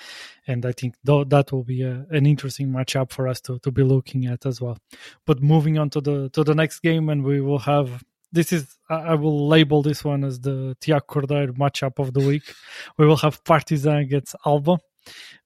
and 0.48 0.66
I 0.66 0.72
think 0.72 0.96
th- 1.06 1.28
that 1.30 1.52
will 1.52 1.64
be 1.64 1.84
a, 1.84 2.08
an 2.10 2.26
interesting 2.26 2.70
matchup 2.70 3.12
for 3.12 3.28
us 3.28 3.42
to, 3.42 3.60
to 3.60 3.70
be 3.72 3.84
looking 3.84 4.26
at 4.26 4.44
as 4.48 4.60
well. 4.60 4.80
But 5.28 5.40
moving 5.40 5.78
on 5.78 5.92
to 5.92 6.02
the 6.02 6.30
to 6.30 6.44
the 6.44 6.56
next 6.56 6.80
game, 6.80 7.10
and 7.10 7.24
we 7.24 7.42
will 7.42 7.60
have 7.60 8.04
this 8.32 8.52
is 8.52 8.76
I 8.90 9.14
will 9.14 9.48
label 9.48 9.84
this 9.84 10.04
one 10.04 10.24
as 10.24 10.40
the 10.40 10.76
Tiago 10.82 11.06
Cordeiro 11.08 11.56
matchup 11.56 12.00
of 12.00 12.14
the 12.14 12.22
week. 12.22 12.56
We 12.98 13.06
will 13.06 13.18
have 13.18 13.44
Partizan 13.44 13.98
against 13.98 14.36
Alba 14.48 14.80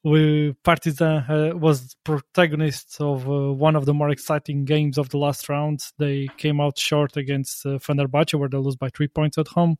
we 0.04 0.54
Partizan 0.64 1.24
uh, 1.30 1.56
was 1.56 1.96
protagonist 2.04 2.98
of 3.00 3.28
uh, 3.28 3.54
one 3.54 3.76
of 3.76 3.86
the 3.86 3.94
more 3.94 4.10
exciting 4.10 4.66
games 4.66 4.98
of 4.98 5.10
the 5.10 5.18
last 5.18 5.48
round. 5.48 5.82
They 5.98 6.28
came 6.38 6.60
out 6.60 6.78
short 6.78 7.16
against 7.16 7.66
uh, 7.66 7.80
Fenerbahce, 7.80 8.34
where 8.34 8.50
they 8.50 8.58
lose 8.58 8.76
by 8.76 8.90
three 8.90 9.08
points 9.08 9.38
at 9.38 9.48
home. 9.48 9.78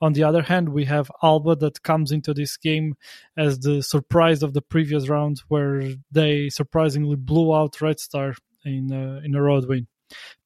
On 0.00 0.12
the 0.12 0.22
other 0.22 0.42
hand, 0.42 0.68
we 0.68 0.84
have 0.84 1.10
Alba 1.22 1.56
that 1.56 1.82
comes 1.82 2.12
into 2.12 2.32
this 2.32 2.56
game 2.56 2.94
as 3.36 3.58
the 3.58 3.82
surprise 3.82 4.42
of 4.42 4.54
the 4.54 4.62
previous 4.62 5.08
round, 5.08 5.42
where 5.48 5.82
they 6.12 6.48
surprisingly 6.50 7.16
blew 7.16 7.54
out 7.54 7.80
Red 7.80 7.98
Star 7.98 8.34
in 8.64 8.92
uh, 8.92 9.20
in 9.24 9.34
a 9.34 9.42
road 9.42 9.66
win. 9.66 9.88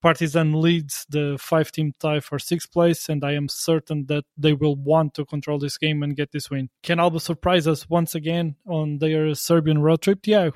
Partizan 0.01 0.61
leads 0.61 1.07
the 1.09 1.37
five 1.40 1.70
team 1.70 1.92
tie 1.98 2.20
for 2.20 2.38
sixth 2.38 2.72
place, 2.72 3.09
and 3.09 3.25
I 3.25 3.33
am 3.33 3.48
certain 3.48 4.07
that 4.07 4.25
they 4.37 4.53
will 4.53 4.77
want 4.77 5.14
to 5.14 5.25
control 5.25 5.59
this 5.59 5.79
game 5.79 6.03
and 6.03 6.16
get 6.16 6.33
this 6.33 6.51
win. 6.51 6.70
Can 6.83 6.98
Alba 6.98 7.20
surprise 7.20 7.66
us 7.68 7.88
once 7.88 8.14
again 8.14 8.57
on 8.66 8.98
their 8.98 9.35
Serbian 9.35 9.81
road 9.81 10.03
trip, 10.03 10.27
Yeah, 10.27 10.51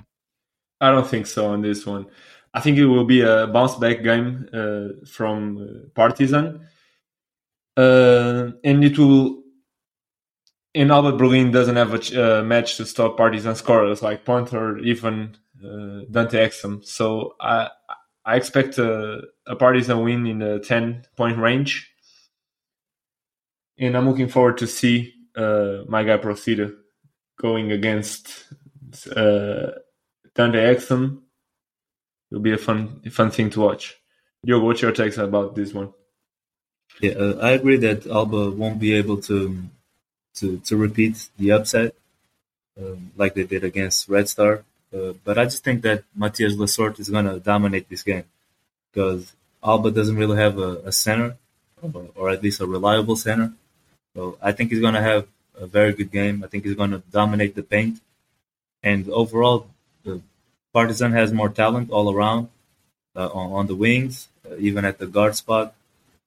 I 0.81 0.91
don't 0.91 1.07
think 1.07 1.27
so 1.27 1.47
on 1.47 1.63
this 1.63 1.87
one. 1.87 2.07
I 2.53 2.61
think 2.61 2.79
it 2.79 2.87
will 2.87 3.05
be 3.05 3.21
a 3.21 3.47
bounce 3.47 3.75
back 3.77 4.03
game 4.03 4.49
uh, 4.53 5.07
from 5.07 5.59
uh, 5.59 5.89
Partizan. 5.95 6.67
Uh, 7.77 8.53
and 8.65 8.85
it 8.85 8.99
will. 8.99 9.43
And 10.75 10.91
Alba 10.91 11.17
Berlin 11.17 11.53
doesn't 11.53 11.77
have 11.77 11.95
a 11.95 12.41
uh, 12.41 12.43
match 12.43 12.77
to 12.77 12.85
stop 12.85 13.17
Partizan 13.17 13.57
scorers 13.57 14.03
like 14.03 14.25
Punter 14.27 14.79
even 14.79 15.37
uh, 15.65 16.01
Dante 16.11 16.47
Exum. 16.47 16.85
So 16.85 17.35
I 17.41 17.69
I 18.27 18.35
expect 18.35 18.77
a, 18.79 19.23
a 19.47 19.55
Partizan 19.55 20.03
win 20.03 20.27
in 20.27 20.41
the 20.41 20.59
10 20.59 21.07
point 21.17 21.39
range. 21.39 21.93
And 23.79 23.97
I'm 23.97 24.09
looking 24.09 24.29
forward 24.29 24.59
to 24.59 24.67
see 24.67 25.15
uh, 25.37 25.85
my 25.87 26.03
guy 26.03 26.19
Procida 26.19 26.75
going 27.41 27.71
against 27.71 28.53
uh, 29.15 29.71
Dante 30.35 30.75
Exum. 30.75 31.21
It'll 32.31 32.43
be 32.43 32.53
a 32.53 32.59
fun 32.59 33.01
fun 33.11 33.31
thing 33.31 33.51
to 33.51 33.61
watch. 33.61 33.97
Yo, 34.43 34.59
what's 34.59 34.83
your 34.83 34.93
takes 34.93 35.19
about 35.19 35.55
this 35.55 35.73
one? 35.73 35.93
Yeah, 37.01 37.13
uh, 37.13 37.39
I 37.41 37.51
agree 37.51 37.77
that 37.77 38.07
Alba 38.07 38.51
won't 38.51 38.81
be 38.81 38.95
able 38.95 39.21
to 39.23 39.63
to 40.37 40.59
to 40.59 40.77
repeat 40.77 41.29
the 41.39 41.53
upset 41.53 41.95
um, 42.81 43.13
like 43.17 43.35
they 43.35 43.45
did 43.45 43.63
against 43.63 44.09
Red 44.09 44.29
Star. 44.29 44.65
Uh, 44.95 45.13
but 45.25 45.39
I 45.39 45.45
just 45.45 45.65
think 45.65 45.83
that 45.83 46.05
Mathias 46.15 46.55
Lessort 46.55 46.99
is 47.01 47.09
going 47.09 47.25
to 47.27 47.41
dominate 47.41 47.89
this 47.89 48.03
game 48.03 48.25
because 48.93 49.35
Alba 49.63 49.91
doesn't 49.91 50.17
really 50.17 50.37
have 50.37 50.59
a, 50.59 50.77
a 50.85 50.93
center, 50.93 51.37
or, 51.83 52.09
or, 52.15 52.31
at 52.31 52.43
least 52.43 52.61
a 52.61 52.67
reliable 52.67 53.17
center. 53.17 53.53
So 54.15 54.39
I 54.41 54.53
think 54.53 54.71
he's 54.71 54.81
going 54.81 54.95
to 54.95 55.03
have 55.03 55.27
a 55.59 55.67
very 55.67 55.93
good 55.93 56.11
game. 56.13 56.43
I 56.45 56.47
think 56.47 56.65
he's 56.65 56.75
going 56.75 56.93
to 56.93 57.03
dominate 57.11 57.55
the 57.55 57.63
paint. 57.63 58.01
And 58.83 59.09
overall, 59.11 59.69
the 60.05 60.23
Partizan 60.73 61.13
has 61.13 61.33
more 61.33 61.49
talent 61.49 61.91
all 61.91 62.13
around 62.15 62.49
uh, 63.17 63.29
on, 63.29 63.53
on, 63.53 63.67
the 63.67 63.75
wings, 63.75 64.29
uh, 64.49 64.57
even 64.59 64.85
at 64.85 64.99
the 64.99 65.07
guard 65.07 65.35
spot. 65.35 65.75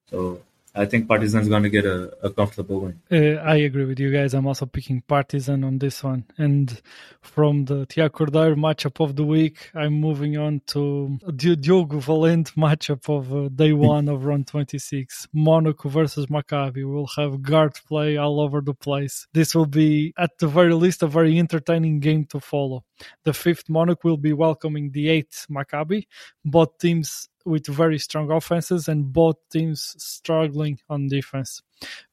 So 0.10 0.42
I 0.80 0.86
think 0.86 1.10
Partizan 1.10 1.42
is 1.42 1.50
going 1.50 1.64
to 1.64 1.70
get 1.70 1.86
a, 1.86 2.12
a 2.24 2.30
comfortable 2.30 2.80
win. 2.80 3.02
Uh, 3.12 3.42
I 3.42 3.58
agree 3.58 3.84
with 3.84 4.00
you 4.00 4.12
guys. 4.12 4.34
I'm 4.34 4.48
also 4.48 4.66
picking 4.66 5.02
Partizan 5.02 5.66
on 5.66 5.78
this 5.78 6.02
one. 6.02 6.24
And 6.38 6.82
from 7.22 7.66
the 7.66 7.86
Tiago 7.86 8.18
Cordeiro 8.18 8.56
matchup 8.56 9.04
of 9.04 9.18
the 9.18 9.26
week, 9.26 9.72
I'm 9.76 9.94
moving 9.94 10.38
on 10.38 10.62
to 10.68 11.20
the 11.28 11.58
Diogo 11.58 11.98
Valente 11.98 12.54
matchup 12.56 13.10
of 13.14 13.36
uh, 13.36 13.50
day 13.50 13.74
one 13.74 14.08
of 14.08 14.24
round 14.24 14.48
26. 14.48 15.28
Monaco 15.34 15.90
versus 15.90 16.28
Maccabi. 16.28 16.90
We'll 16.90 17.12
have 17.18 17.42
guard 17.42 17.74
play 17.86 18.16
all 18.16 18.40
over 18.40 18.62
the 18.62 18.74
place. 18.74 19.28
This 19.34 19.54
will 19.54 19.66
be, 19.66 20.14
at 20.18 20.38
the 20.40 20.48
very 20.48 20.74
least, 20.74 21.04
a 21.04 21.08
very 21.08 21.38
entertaining 21.38 22.00
game 22.00 22.24
to 22.28 22.40
follow. 22.40 22.86
The 23.24 23.34
fifth 23.34 23.70
Monaco 23.70 24.10
will 24.10 24.18
be 24.18 24.34
welcoming 24.34 24.92
the 24.92 25.10
eighth 25.10 25.46
Maccabi. 25.50 26.08
Both 26.44 26.78
teams 26.80 27.30
with 27.46 27.68
very 27.68 27.98
strong 27.98 28.32
offenses 28.32 28.88
and 28.88 29.12
both 29.12 29.38
teams 29.52 29.96
struggling 29.98 30.80
on 30.90 31.08
defense. 31.08 31.62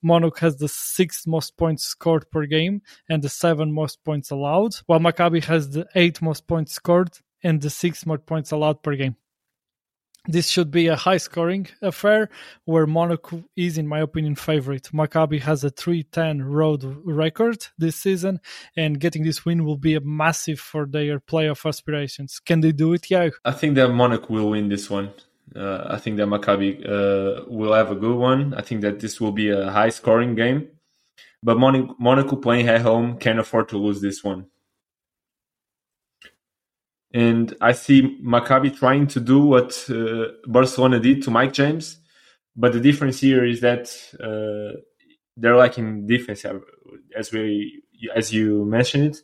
Monaco 0.03 0.41
has 0.41 0.57
the 0.57 0.69
sixth 0.69 1.27
most 1.27 1.57
points 1.57 1.85
scored 1.85 2.31
per 2.31 2.47
game 2.47 2.83
and 3.09 3.23
the 3.23 3.29
seven 3.29 3.73
most 3.73 4.03
points 4.05 4.31
allowed, 4.31 4.75
while 4.87 5.01
Maccabi 5.01 5.45
has 5.45 5.71
the 5.71 5.87
eight 5.95 6.23
most 6.23 6.47
points 6.47 6.73
scored 6.73 7.19
and 7.43 7.61
the 7.61 7.71
six 7.71 8.07
most 8.07 8.25
points 8.27 8.53
allowed 8.53 8.83
per 8.83 8.97
game. 8.97 9.17
This 10.29 10.49
should 10.49 10.71
be 10.71 10.89
a 10.89 10.97
high 10.97 11.19
scoring 11.19 11.69
affair 11.81 12.29
where 12.65 12.87
Monaco 12.87 13.45
is, 13.57 13.79
in 13.79 13.87
my 13.87 14.01
opinion, 14.01 14.35
favorite. 14.35 14.91
Maccabi 14.93 15.41
has 15.41 15.63
a 15.63 15.71
310 15.71 16.43
road 16.43 16.83
record 17.05 17.67
this 17.79 17.97
season, 17.97 18.41
and 18.77 18.99
getting 18.99 19.23
this 19.23 19.45
win 19.45 19.65
will 19.65 19.77
be 19.77 19.95
a 19.95 20.01
massive 20.01 20.59
for 20.59 20.87
their 20.87 21.21
playoff 21.21 21.67
aspirations. 21.67 22.41
Can 22.41 22.61
they 22.61 22.73
do 22.73 22.93
it? 22.93 23.11
Yeah. 23.11 23.31
I 23.45 23.53
think 23.53 23.77
that 23.77 23.89
Monaco 23.89 24.35
will 24.35 24.51
win 24.51 24.69
this 24.69 24.91
one. 24.91 25.13
Uh, 25.55 25.87
I 25.91 25.99
think 25.99 26.17
that 26.17 26.27
Maccabi 26.27 26.85
uh, 26.85 27.45
will 27.47 27.73
have 27.73 27.93
a 27.93 27.95
good 27.95 28.17
one. 28.17 28.53
I 28.55 28.63
think 28.63 28.81
that 28.81 28.99
this 29.01 29.21
will 29.21 29.33
be 29.33 29.51
a 29.51 29.71
high 29.71 29.91
scoring 29.91 30.35
game. 30.35 30.69
But 31.43 31.59
Monaco 31.59 32.37
playing 32.37 32.69
at 32.69 32.81
home 32.81 33.19
can't 33.19 33.39
afford 33.39 33.69
to 33.69 33.79
lose 33.79 34.01
this 34.01 34.25
one 34.25 34.47
and 37.17 37.57
I 37.63 37.73
see 37.73 38.19
Maccabi 38.23 38.77
trying 38.77 39.07
to 39.07 39.21
do 39.21 39.39
what 39.39 39.87
uh, 39.89 40.33
Barcelona 40.47 41.01
did 41.01 41.23
to 41.23 41.31
Mike 41.31 41.55
James, 41.55 41.97
but 42.55 42.75
the 42.75 42.81
difference 42.81 43.21
here 43.21 43.43
is 43.43 43.63
that 43.63 43.89
uh, 44.21 44.79
they're 45.35 45.57
lacking 45.57 46.07
defense, 46.07 46.45
uh, 46.45 46.59
as 47.17 47.33
we 47.33 47.83
as 48.15 48.35
you 48.35 48.67
mentioned 48.67 49.05
it. 49.15 49.23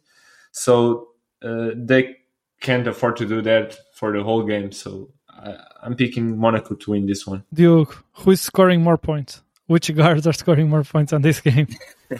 So 0.52 1.08
uh, 1.42 1.72
they 1.74 2.16
can't 2.62 2.86
afford 2.88 3.18
to 3.18 3.26
do 3.26 3.42
that 3.42 3.76
for 3.94 4.10
the 4.16 4.24
whole 4.24 4.44
game. 4.44 4.72
So 4.72 5.10
I, 5.28 5.58
am 5.84 5.94
picking 5.94 6.38
Monaco 6.38 6.74
to 6.76 6.90
win 6.92 7.04
this 7.04 7.26
one. 7.26 7.44
Duke, 7.52 8.02
who 8.12 8.30
is 8.30 8.40
scoring 8.40 8.80
more 8.80 8.96
points? 8.96 9.42
Which 9.66 9.94
guards 9.94 10.26
are 10.26 10.32
scoring 10.32 10.70
more 10.70 10.84
points 10.84 11.12
on 11.12 11.20
this 11.20 11.40
game? 11.40 11.68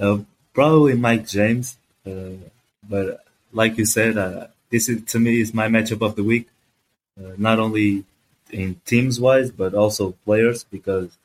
Uh, 0.00 0.18
probably 0.54 0.94
Mike 0.94 1.26
James, 1.26 1.76
uh, 2.06 2.30
but 2.88 3.18
like 3.52 3.78
you 3.78 3.84
said, 3.84 4.16
uh, 4.16 4.48
this 4.70 4.88
is 4.88 5.04
to 5.12 5.18
me 5.18 5.40
is 5.40 5.54
my 5.54 5.68
matchup 5.68 6.02
of 6.02 6.16
the 6.16 6.24
week. 6.24 6.48
Uh, 7.18 7.32
not 7.36 7.58
only 7.58 8.04
in 8.50 8.80
teams 8.84 9.20
wise, 9.20 9.50
but 9.50 9.74
also 9.74 10.12
players 10.24 10.64
because 10.64 11.16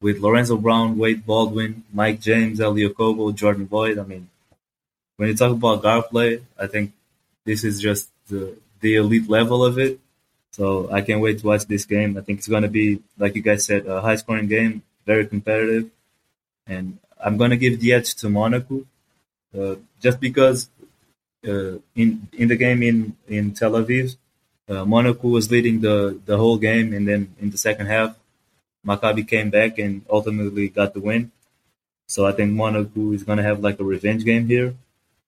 with 0.00 0.20
Lorenzo 0.20 0.56
Brown, 0.56 0.98
Wade 0.98 1.26
Baldwin, 1.26 1.84
Mike 1.92 2.20
James, 2.20 2.60
Elie 2.60 2.88
Okobo, 2.88 3.34
Jordan 3.34 3.66
Loyd. 3.68 3.98
I 3.98 4.06
mean, 4.06 4.28
when 5.16 5.28
you 5.28 5.34
talk 5.34 5.52
about 5.52 5.82
guard 5.82 6.06
play, 6.10 6.42
I 6.58 6.66
think 6.66 6.92
this 7.44 7.64
is 7.64 7.80
just 7.80 8.10
the 8.28 8.56
the 8.80 8.96
elite 8.96 9.28
level 9.28 9.64
of 9.64 9.78
it. 9.78 9.98
So 10.52 10.90
I 10.90 11.02
can't 11.02 11.20
wait 11.20 11.40
to 11.40 11.46
watch 11.46 11.66
this 11.66 11.84
game. 11.84 12.16
I 12.16 12.22
think 12.22 12.38
it's 12.38 12.48
going 12.48 12.62
to 12.62 12.68
be, 12.68 13.02
like 13.18 13.36
you 13.36 13.42
guys 13.42 13.66
said, 13.66 13.86
a 13.86 14.00
high 14.00 14.16
scoring 14.16 14.48
game, 14.48 14.82
very 15.04 15.26
competitive. 15.26 15.90
And 16.66 16.98
I'm 17.22 17.36
going 17.36 17.50
to 17.50 17.58
give 17.58 17.78
the 17.80 17.92
edge 17.92 18.14
to 18.16 18.30
Monaco 18.30 18.86
uh, 19.58 19.76
just 20.00 20.18
because 20.18 20.70
in 21.42 22.28
in 22.32 22.48
the 22.48 22.56
game 22.56 22.82
in 22.82 23.16
in 23.28 23.52
Tel 23.52 23.72
Aviv, 23.72 24.16
uh, 24.68 24.84
Monaco 24.84 25.28
was 25.28 25.50
leading 25.50 25.80
the 25.80 26.18
the 26.24 26.36
whole 26.36 26.58
game, 26.58 26.92
and 26.92 27.06
then 27.06 27.34
in 27.40 27.50
the 27.50 27.58
second 27.58 27.86
half, 27.86 28.16
Maccabi 28.86 29.26
came 29.26 29.50
back 29.50 29.78
and 29.78 30.04
ultimately 30.10 30.68
got 30.68 30.94
the 30.94 31.00
win. 31.00 31.30
So 32.08 32.26
I 32.26 32.32
think 32.32 32.52
Monaco 32.52 33.12
is 33.12 33.24
going 33.24 33.38
to 33.38 33.44
have 33.44 33.60
like 33.60 33.80
a 33.80 33.84
revenge 33.84 34.24
game 34.24 34.46
here 34.46 34.74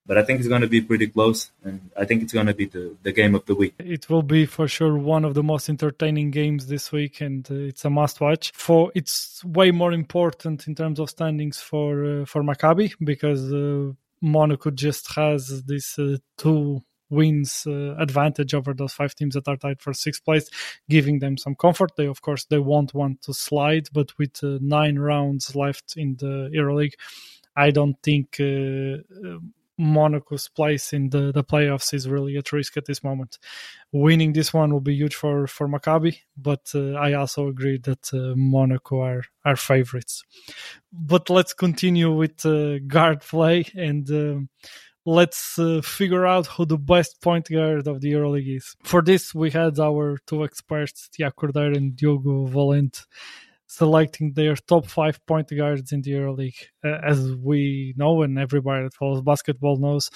but 0.08 0.16
I 0.16 0.22
think 0.24 0.40
it's 0.40 0.48
going 0.48 0.62
to 0.62 0.68
be 0.68 0.80
pretty 0.80 1.06
close, 1.06 1.50
and 1.62 1.90
I 1.94 2.06
think 2.06 2.22
it's 2.22 2.32
going 2.32 2.46
to 2.46 2.54
be 2.54 2.64
the, 2.64 2.96
the 3.02 3.12
game 3.12 3.34
of 3.34 3.44
the 3.44 3.54
week. 3.54 3.74
It 3.78 4.08
will 4.08 4.22
be 4.22 4.46
for 4.46 4.66
sure 4.66 4.96
one 4.96 5.26
of 5.26 5.34
the 5.34 5.42
most 5.42 5.68
entertaining 5.68 6.30
games 6.30 6.66
this 6.66 6.90
week, 6.90 7.20
and 7.20 7.46
uh, 7.50 7.54
it's 7.54 7.84
a 7.84 7.90
must 7.90 8.18
watch. 8.18 8.50
For 8.54 8.90
it's 8.94 9.44
way 9.44 9.70
more 9.70 9.92
important 9.92 10.66
in 10.66 10.74
terms 10.74 10.98
of 10.98 11.10
standings 11.10 11.60
for 11.60 12.22
uh, 12.22 12.24
for 12.24 12.42
Maccabi 12.42 12.94
because 13.04 13.52
uh, 13.52 13.92
Monaco 14.20 14.70
just 14.70 15.14
has 15.14 15.64
these 15.64 15.94
uh, 15.98 16.16
two 16.36 16.82
wins 17.10 17.64
uh, 17.66 17.94
advantage 17.98 18.54
over 18.54 18.74
those 18.74 18.92
five 18.92 19.14
teams 19.14 19.34
that 19.34 19.48
are 19.48 19.56
tied 19.56 19.80
for 19.80 19.92
sixth 19.92 20.24
place, 20.24 20.48
giving 20.88 21.18
them 21.20 21.36
some 21.36 21.54
comfort. 21.54 21.92
They, 21.96 22.06
of 22.06 22.20
course, 22.20 22.44
they 22.44 22.58
won't 22.58 22.94
want 22.94 23.22
to 23.22 23.34
slide, 23.34 23.88
but 23.92 24.16
with 24.18 24.42
uh, 24.42 24.58
nine 24.60 24.98
rounds 24.98 25.56
left 25.56 25.94
in 25.96 26.16
the 26.18 26.50
EuroLeague, 26.54 26.94
I 27.56 27.70
don't 27.70 27.96
think 28.02 28.36
uh, 28.40 28.98
Monaco's 29.78 30.48
place 30.48 30.92
in 30.92 31.10
the, 31.10 31.32
the 31.32 31.44
playoffs 31.44 31.94
is 31.94 32.08
really 32.08 32.36
at 32.36 32.52
risk 32.52 32.76
at 32.76 32.86
this 32.86 33.04
moment. 33.04 33.38
Winning 33.92 34.32
this 34.32 34.52
one 34.52 34.72
will 34.72 34.80
be 34.80 34.94
huge 34.94 35.14
for, 35.14 35.46
for 35.46 35.68
Maccabi, 35.68 36.18
but 36.36 36.70
uh, 36.74 36.92
I 36.94 37.14
also 37.14 37.48
agree 37.48 37.78
that 37.78 38.12
uh, 38.12 38.34
Monaco 38.36 39.00
are, 39.00 39.22
are 39.44 39.56
favorites. 39.56 40.24
But 40.92 41.30
let's 41.30 41.54
continue 41.54 42.12
with 42.12 42.44
uh, 42.44 42.80
guard 42.80 43.20
play 43.20 43.66
and 43.76 44.10
um, 44.10 44.48
let's 45.06 45.58
uh, 45.58 45.80
figure 45.82 46.26
out 46.26 46.46
who 46.46 46.66
the 46.66 46.76
best 46.76 47.22
point 47.22 47.48
guard 47.50 47.86
of 47.86 48.00
the 48.00 48.12
EuroLeague 48.12 48.56
is. 48.56 48.76
For 48.82 49.00
this, 49.00 49.34
we 49.34 49.50
had 49.50 49.78
our 49.78 50.18
two 50.26 50.44
experts, 50.44 51.08
Tiago 51.08 51.34
Cordeiro 51.34 51.76
and 51.76 51.96
Diogo 51.96 52.46
Valente 52.46 53.06
selecting 53.68 54.32
their 54.32 54.56
top 54.56 54.86
five 54.86 55.24
point 55.26 55.48
guards 55.54 55.92
in 55.92 56.02
the 56.02 56.10
EuroLeague. 56.12 56.60
Uh, 56.84 56.98
as 57.04 57.34
we 57.36 57.94
know, 57.96 58.22
and 58.22 58.38
everybody 58.38 58.84
that 58.84 58.94
follows 58.94 59.22
basketball 59.22 59.76
knows, 59.76 60.10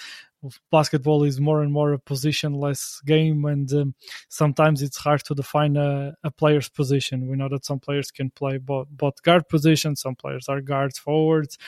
basketball 0.72 1.22
is 1.22 1.38
more 1.38 1.62
and 1.62 1.72
more 1.72 1.92
a 1.92 1.98
positionless 1.98 3.04
game, 3.04 3.44
and 3.44 3.72
um, 3.72 3.94
sometimes 4.28 4.82
it's 4.82 4.96
hard 4.96 5.22
to 5.24 5.34
define 5.34 5.76
a, 5.76 6.14
a, 6.24 6.30
player's 6.30 6.68
position. 6.68 7.28
We 7.28 7.36
know 7.36 7.48
that 7.50 7.64
some 7.64 7.78
players 7.78 8.10
can 8.10 8.30
play 8.30 8.56
both, 8.56 8.88
both 8.90 9.22
guard 9.22 9.48
positions, 9.48 10.00
some 10.00 10.16
players 10.16 10.48
are 10.48 10.60
guards, 10.60 10.98
forwards 10.98 11.58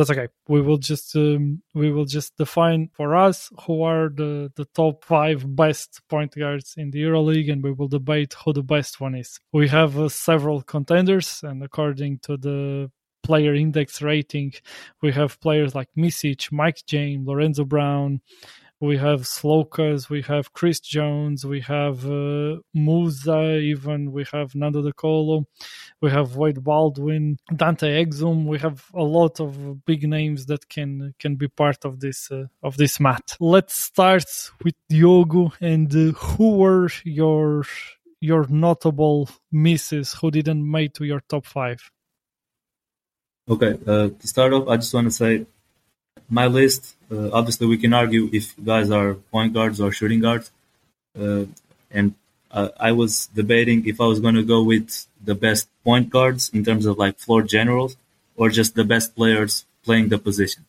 that's 0.00 0.10
okay. 0.10 0.28
We 0.48 0.62
will 0.62 0.78
just 0.78 1.14
um, 1.14 1.62
we 1.74 1.92
will 1.92 2.06
just 2.06 2.36
define 2.38 2.88
for 2.94 3.14
us 3.14 3.50
who 3.66 3.82
are 3.82 4.08
the 4.08 4.50
the 4.56 4.64
top 4.74 5.04
five 5.04 5.44
best 5.54 6.00
point 6.08 6.34
guards 6.34 6.74
in 6.78 6.90
the 6.90 7.02
EuroLeague, 7.02 7.52
and 7.52 7.62
we 7.62 7.72
will 7.72 7.88
debate 7.88 8.34
who 8.42 8.54
the 8.54 8.62
best 8.62 8.98
one 9.00 9.14
is. 9.14 9.38
We 9.52 9.68
have 9.68 9.98
uh, 9.98 10.08
several 10.08 10.62
contenders, 10.62 11.42
and 11.42 11.62
according 11.62 12.20
to 12.20 12.38
the 12.38 12.90
player 13.22 13.54
index 13.54 14.00
rating, 14.00 14.54
we 15.02 15.12
have 15.12 15.38
players 15.40 15.74
like 15.74 15.88
Micic, 15.94 16.50
Mike 16.50 16.80
James, 16.86 17.26
Lorenzo 17.28 17.64
Brown, 17.66 18.22
we 18.80 18.96
have 18.96 19.22
Sloukas, 19.22 20.08
we 20.08 20.22
have 20.22 20.52
Chris 20.54 20.80
Jones, 20.80 21.44
we 21.44 21.60
have 21.60 22.06
uh, 22.06 22.56
Musa, 22.72 23.58
even 23.58 24.10
we 24.10 24.24
have 24.32 24.54
Nando 24.54 24.82
De 24.82 24.92
Colo, 24.92 25.46
we 26.00 26.10
have 26.10 26.36
Wade 26.36 26.64
Baldwin, 26.64 27.36
Dante 27.54 28.02
Exum. 28.02 28.46
We 28.46 28.58
have 28.58 28.86
a 28.94 29.02
lot 29.02 29.38
of 29.38 29.84
big 29.84 30.08
names 30.08 30.46
that 30.46 30.68
can 30.68 31.14
can 31.18 31.36
be 31.36 31.48
part 31.48 31.84
of 31.84 32.00
this 32.00 32.30
uh, 32.30 32.46
of 32.62 32.78
this 32.78 32.98
mat. 32.98 33.36
Let's 33.38 33.74
start 33.74 34.24
with 34.64 34.74
Diogo 34.88 35.52
and 35.60 35.94
uh, 35.94 36.12
who 36.12 36.56
were 36.56 36.88
your 37.04 37.64
your 38.20 38.46
notable 38.48 39.28
misses 39.52 40.14
who 40.14 40.30
didn't 40.30 40.68
make 40.68 40.94
to 40.94 41.04
your 41.04 41.20
top 41.28 41.44
five. 41.44 41.90
Okay, 43.48 43.78
uh, 43.86 44.08
to 44.08 44.26
start 44.28 44.52
off, 44.52 44.68
I 44.68 44.76
just 44.76 44.94
want 44.94 45.06
to 45.06 45.10
say 45.10 45.46
my 46.30 46.46
list, 46.46 46.96
uh, 47.10 47.30
obviously, 47.32 47.66
we 47.66 47.78
can 47.78 47.92
argue 47.92 48.30
if 48.32 48.54
guys 48.64 48.90
are 48.90 49.14
point 49.14 49.52
guards 49.52 49.80
or 49.80 49.92
shooting 49.92 50.20
guards. 50.20 50.50
Uh, 51.18 51.44
and 51.90 52.14
I 52.52 52.92
was 52.92 53.26
debating 53.26 53.86
if 53.86 54.00
I 54.00 54.06
was 54.06 54.18
going 54.18 54.34
to 54.34 54.42
go 54.42 54.62
with 54.62 55.06
the 55.22 55.34
best 55.34 55.68
point 55.84 56.10
guards 56.10 56.50
in 56.52 56.64
terms 56.64 56.84
of 56.84 56.98
like 56.98 57.18
floor 57.18 57.42
generals 57.42 57.96
or 58.36 58.48
just 58.50 58.74
the 58.74 58.84
best 58.84 59.14
players 59.14 59.66
playing 59.84 60.08
the 60.08 60.18
position. 60.18 60.64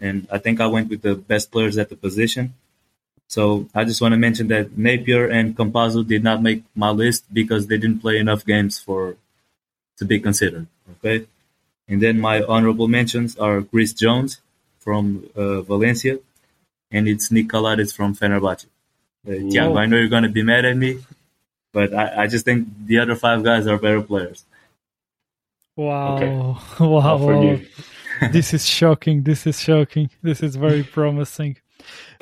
And 0.00 0.26
I 0.30 0.38
think 0.38 0.60
I 0.60 0.66
went 0.66 0.88
with 0.88 1.02
the 1.02 1.14
best 1.14 1.50
players 1.50 1.76
at 1.76 1.90
the 1.90 1.96
position. 1.96 2.54
So 3.28 3.68
I 3.74 3.84
just 3.84 4.00
want 4.00 4.12
to 4.12 4.18
mention 4.18 4.48
that 4.48 4.78
Napier 4.78 5.28
and 5.28 5.56
Campazzo 5.56 6.06
did 6.06 6.22
not 6.24 6.42
make 6.42 6.62
my 6.74 6.90
list 6.90 7.24
because 7.32 7.66
they 7.66 7.76
didn't 7.76 8.00
play 8.00 8.18
enough 8.18 8.46
games 8.46 8.78
for 8.78 9.16
to 9.98 10.04
be 10.04 10.20
considered. 10.20 10.66
Okay. 10.92 11.26
And 11.88 12.00
then 12.00 12.20
my 12.20 12.42
honorable 12.42 12.88
mentions 12.88 13.36
are 13.36 13.62
Chris 13.62 13.92
Jones, 13.92 14.40
from 14.86 15.28
uh, 15.34 15.62
Valencia, 15.62 16.20
and 16.92 17.08
it's 17.08 17.32
Nick 17.32 17.48
Calathes 17.48 17.92
from 17.92 18.14
Fenerbahce. 18.14 18.66
Uh, 19.26 19.32
Tiago, 19.50 19.76
I 19.76 19.86
know 19.86 19.96
you're 19.96 20.14
going 20.16 20.22
to 20.22 20.28
be 20.28 20.44
mad 20.44 20.64
at 20.64 20.76
me, 20.76 21.00
but 21.72 21.92
I, 21.92 22.22
I, 22.22 22.26
just 22.28 22.44
think 22.44 22.68
the 22.86 23.00
other 23.00 23.16
five 23.16 23.42
guys 23.42 23.66
are 23.66 23.78
better 23.78 24.00
players. 24.00 24.44
Wow. 25.74 26.14
Okay. 26.14 26.30
Wow. 26.84 27.16
wow. 27.18 27.58
this 28.30 28.54
is 28.54 28.64
shocking. 28.64 29.24
This 29.24 29.44
is 29.44 29.60
shocking. 29.60 30.08
This 30.22 30.40
is 30.40 30.54
very 30.54 30.84
promising. 30.84 31.56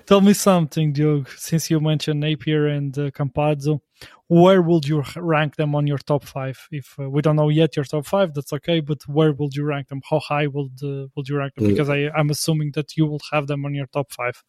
Tell 0.07 0.21
me 0.21 0.35
something, 0.35 0.93
Diogo, 0.93 1.29
since 1.37 1.71
you 1.71 1.81
mentioned 1.81 2.21
Napier 2.21 2.67
and 2.67 2.97
uh, 2.99 3.11
Campazzo 3.11 3.81
where 4.29 4.63
would 4.63 4.87
you 4.87 5.03
rank 5.17 5.57
them 5.57 5.75
on 5.75 5.87
your 5.87 5.99
top 5.99 6.25
five? 6.25 6.67
If 6.71 6.99
uh, 6.99 7.09
we 7.11 7.21
don't 7.23 7.37
know 7.37 7.51
yet 7.51 7.77
your 7.77 7.85
top 7.85 8.07
five, 8.07 8.33
that's 8.35 8.53
okay. 8.53 8.81
But 8.81 9.07
where 9.07 9.33
would 9.33 9.55
you 9.55 9.65
rank 9.65 9.89
them? 9.89 10.01
How 10.09 10.19
high 10.19 10.47
would 10.47 10.83
uh, 10.83 11.09
would 11.15 11.29
you 11.29 11.37
rank 11.37 11.55
them? 11.55 11.69
Because 11.69 11.91
I, 11.91 12.09
I'm 12.17 12.31
assuming 12.31 12.73
that 12.73 12.97
you 12.97 13.07
will 13.07 13.21
have 13.33 13.47
them 13.47 13.65
on 13.65 13.75
your 13.75 13.87
top 13.87 14.13
five. 14.13 14.43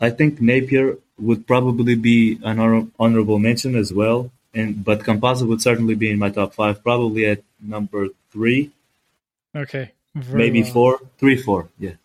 I 0.00 0.10
think 0.10 0.40
Napier 0.40 0.96
would 1.18 1.46
probably 1.46 1.94
be 1.94 2.38
an 2.42 2.58
honor- 2.58 2.86
honorable 2.98 3.38
mention 3.38 3.76
as 3.76 3.92
well, 3.92 4.30
and 4.52 4.84
but 4.84 5.00
Campazzo 5.00 5.46
would 5.48 5.62
certainly 5.62 5.94
be 5.94 6.10
in 6.10 6.18
my 6.18 6.30
top 6.30 6.54
five, 6.54 6.82
probably 6.82 7.26
at 7.26 7.42
number 7.60 8.08
three. 8.30 8.70
Okay. 9.54 9.92
Maybe 10.14 10.62
well. 10.62 10.72
four, 10.72 11.00
three, 11.18 11.36
four. 11.36 11.68
Yeah. 11.78 11.96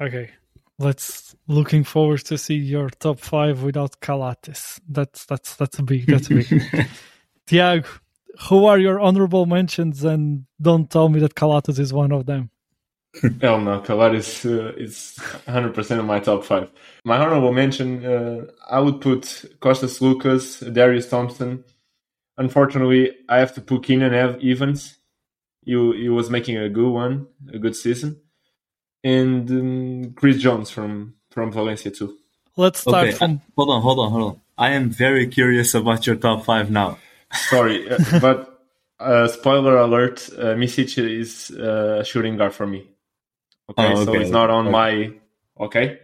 Okay, 0.00 0.30
let's 0.78 1.34
looking 1.46 1.84
forward 1.84 2.24
to 2.24 2.38
see 2.38 2.54
your 2.54 2.90
top 2.90 3.20
five 3.20 3.62
without 3.62 4.00
Calathes. 4.00 4.80
That's 4.88 5.24
that's 5.26 5.56
that's 5.56 5.78
a 5.78 5.82
big. 5.82 6.06
That's 6.06 6.30
a 6.30 6.34
big. 6.34 6.88
Tiago, 7.46 7.88
who 8.48 8.66
are 8.66 8.78
your 8.78 9.00
honorable 9.00 9.46
mentions? 9.46 10.04
And 10.04 10.46
don't 10.60 10.90
tell 10.90 11.08
me 11.08 11.20
that 11.20 11.34
Calathes 11.34 11.78
is 11.78 11.92
one 11.92 12.12
of 12.12 12.26
them. 12.26 12.50
Hell 13.40 13.60
no, 13.60 13.80
Calathes 13.80 14.44
uh, 14.44 14.72
is 14.76 15.16
100% 15.46 15.98
of 16.00 16.04
my 16.04 16.18
top 16.18 16.42
five. 16.42 16.72
My 17.04 17.16
honorable 17.16 17.52
mention, 17.52 18.04
uh, 18.04 18.46
I 18.68 18.80
would 18.80 19.00
put 19.00 19.22
Kostas 19.60 20.00
Sloukas, 20.00 20.72
Darius 20.74 21.08
Thompson. 21.08 21.62
Unfortunately, 22.38 23.12
I 23.28 23.38
have 23.38 23.54
to 23.54 23.60
put 23.60 23.84
Keenan 23.84 24.12
Evans. 24.12 24.98
He, 25.64 25.72
he 25.72 26.08
was 26.08 26.28
making 26.28 26.56
a 26.56 26.68
good 26.68 26.90
one, 26.90 27.28
a 27.52 27.58
good 27.60 27.76
season 27.76 28.20
and 29.04 29.50
um, 29.50 30.12
Chris 30.14 30.38
Jones 30.38 30.70
from 30.70 31.14
from 31.30 31.52
Valencia 31.52 31.90
too. 31.90 32.16
Let's 32.56 32.80
start 32.80 33.08
okay. 33.08 33.16
from. 33.16 33.40
hold 33.56 33.70
on, 33.70 33.82
hold 33.82 33.98
on, 33.98 34.10
hold 34.10 34.22
on. 34.32 34.40
I 34.56 34.70
am 34.70 34.90
very 34.90 35.28
curious 35.28 35.74
about 35.74 36.06
your 36.06 36.16
top 36.16 36.44
five 36.44 36.70
now. 36.70 36.98
Sorry, 37.32 37.88
uh, 37.90 37.98
but 38.20 38.60
uh, 38.98 39.28
spoiler 39.28 39.76
alert: 39.76 40.28
uh, 40.38 40.54
Micic 40.54 40.98
is 40.98 41.50
uh, 41.50 42.02
shooting 42.02 42.36
guard 42.36 42.54
for 42.54 42.66
me. 42.66 42.88
Okay, 43.70 43.92
oh, 43.92 44.00
okay. 44.00 44.04
so 44.04 44.14
it's 44.14 44.30
not 44.30 44.50
on 44.50 44.68
okay. 44.68 44.72
my. 44.72 45.12
Okay. 45.60 45.98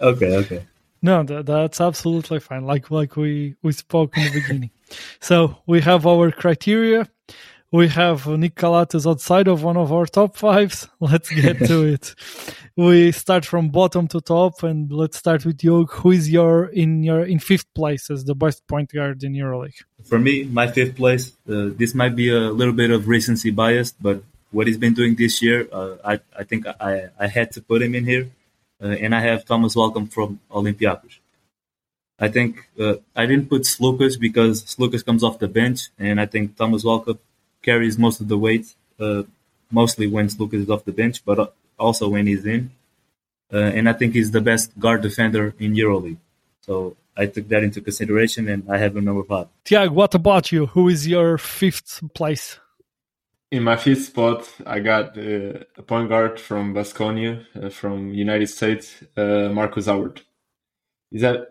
Okay. 0.00 0.36
Okay. 0.36 0.66
No, 1.02 1.22
that, 1.22 1.46
that's 1.46 1.80
absolutely 1.80 2.40
fine. 2.40 2.64
Like 2.64 2.90
like 2.90 3.16
we 3.16 3.56
we 3.62 3.72
spoke 3.72 4.16
in 4.16 4.24
the 4.24 4.40
beginning. 4.40 4.70
So 5.20 5.56
we 5.66 5.80
have 5.82 6.04
our 6.04 6.32
criteria 6.32 7.08
we 7.72 7.88
have 7.88 8.26
Nick 8.26 8.56
Calathes 8.56 9.06
outside 9.06 9.46
of 9.46 9.62
one 9.62 9.76
of 9.76 9.92
our 9.92 10.06
top 10.06 10.36
fives. 10.36 10.88
Let's 11.00 11.30
get 11.30 11.58
to 11.66 11.84
it. 11.94 12.14
We 12.76 13.12
start 13.12 13.44
from 13.44 13.68
bottom 13.68 14.08
to 14.08 14.20
top, 14.20 14.62
and 14.62 14.90
let's 14.90 15.18
start 15.18 15.44
with 15.44 15.62
you. 15.62 15.84
Who 15.86 16.12
is 16.12 16.30
your 16.30 16.66
in 16.66 17.02
your 17.02 17.24
in 17.24 17.38
fifth 17.38 17.66
place 17.74 18.10
as 18.10 18.24
the 18.24 18.34
best 18.34 18.66
point 18.66 18.92
guard 18.92 19.22
in 19.22 19.34
EuroLeague? 19.34 19.82
For 20.04 20.18
me, 20.18 20.44
my 20.44 20.66
fifth 20.68 20.96
place. 20.96 21.32
Uh, 21.48 21.70
this 21.76 21.94
might 21.94 22.16
be 22.16 22.30
a 22.30 22.50
little 22.50 22.72
bit 22.72 22.90
of 22.90 23.06
recency 23.06 23.50
bias, 23.50 23.92
but 23.92 24.22
what 24.50 24.66
he's 24.66 24.78
been 24.78 24.94
doing 24.94 25.14
this 25.14 25.42
year, 25.42 25.68
uh, 25.70 25.96
I 26.04 26.20
I 26.38 26.44
think 26.44 26.66
I 26.66 27.08
I 27.18 27.26
had 27.26 27.52
to 27.52 27.60
put 27.60 27.82
him 27.82 27.94
in 27.94 28.04
here, 28.04 28.30
uh, 28.82 28.86
and 28.86 29.14
I 29.14 29.20
have 29.20 29.44
Thomas 29.44 29.74
Walkup 29.74 30.10
from 30.10 30.40
Olympiacos. 30.50 31.18
I 32.18 32.28
think 32.28 32.68
uh, 32.78 32.94
I 33.14 33.26
didn't 33.26 33.50
put 33.50 33.62
Sloukas 33.62 34.18
because 34.18 34.64
Sloukas 34.64 35.04
comes 35.04 35.22
off 35.22 35.38
the 35.38 35.48
bench, 35.48 35.88
and 35.98 36.20
I 36.20 36.26
think 36.26 36.56
Thomas 36.56 36.84
Walkup 36.84 37.18
carries 37.62 37.98
most 37.98 38.20
of 38.20 38.28
the 38.28 38.38
weight, 38.38 38.74
uh, 38.98 39.22
mostly 39.70 40.06
when 40.06 40.28
Sloukas 40.28 40.62
is 40.62 40.70
off 40.70 40.84
the 40.84 40.92
bench, 40.92 41.24
but 41.24 41.54
also 41.78 42.08
when 42.08 42.26
he's 42.26 42.44
in. 42.44 42.70
Uh, 43.52 43.58
and 43.58 43.88
I 43.88 43.92
think 43.92 44.14
he's 44.14 44.30
the 44.30 44.40
best 44.40 44.78
guard 44.78 45.02
defender 45.02 45.54
in 45.58 45.74
EuroLeague. 45.74 46.18
So 46.60 46.96
I 47.16 47.26
took 47.26 47.48
that 47.48 47.64
into 47.64 47.80
consideration, 47.80 48.48
and 48.48 48.70
I 48.70 48.78
have 48.78 48.96
him 48.96 49.04
number 49.04 49.24
five. 49.24 49.48
Tiago, 49.64 49.92
what 49.92 50.14
about 50.14 50.52
you? 50.52 50.66
Who 50.66 50.88
is 50.88 51.06
your 51.08 51.36
fifth 51.38 52.02
place? 52.14 52.60
In 53.50 53.64
my 53.64 53.76
fifth 53.76 54.04
spot, 54.04 54.48
I 54.64 54.78
got 54.78 55.18
uh, 55.18 55.64
a 55.76 55.82
point 55.82 56.08
guard 56.08 56.38
from 56.38 56.72
Basconia, 56.72 57.44
uh, 57.60 57.68
from 57.68 58.14
United 58.14 58.48
States, 58.48 59.02
uh, 59.16 59.48
Marcus 59.52 59.86
Howard. 59.86 60.22
Is 61.10 61.22
that 61.22 61.48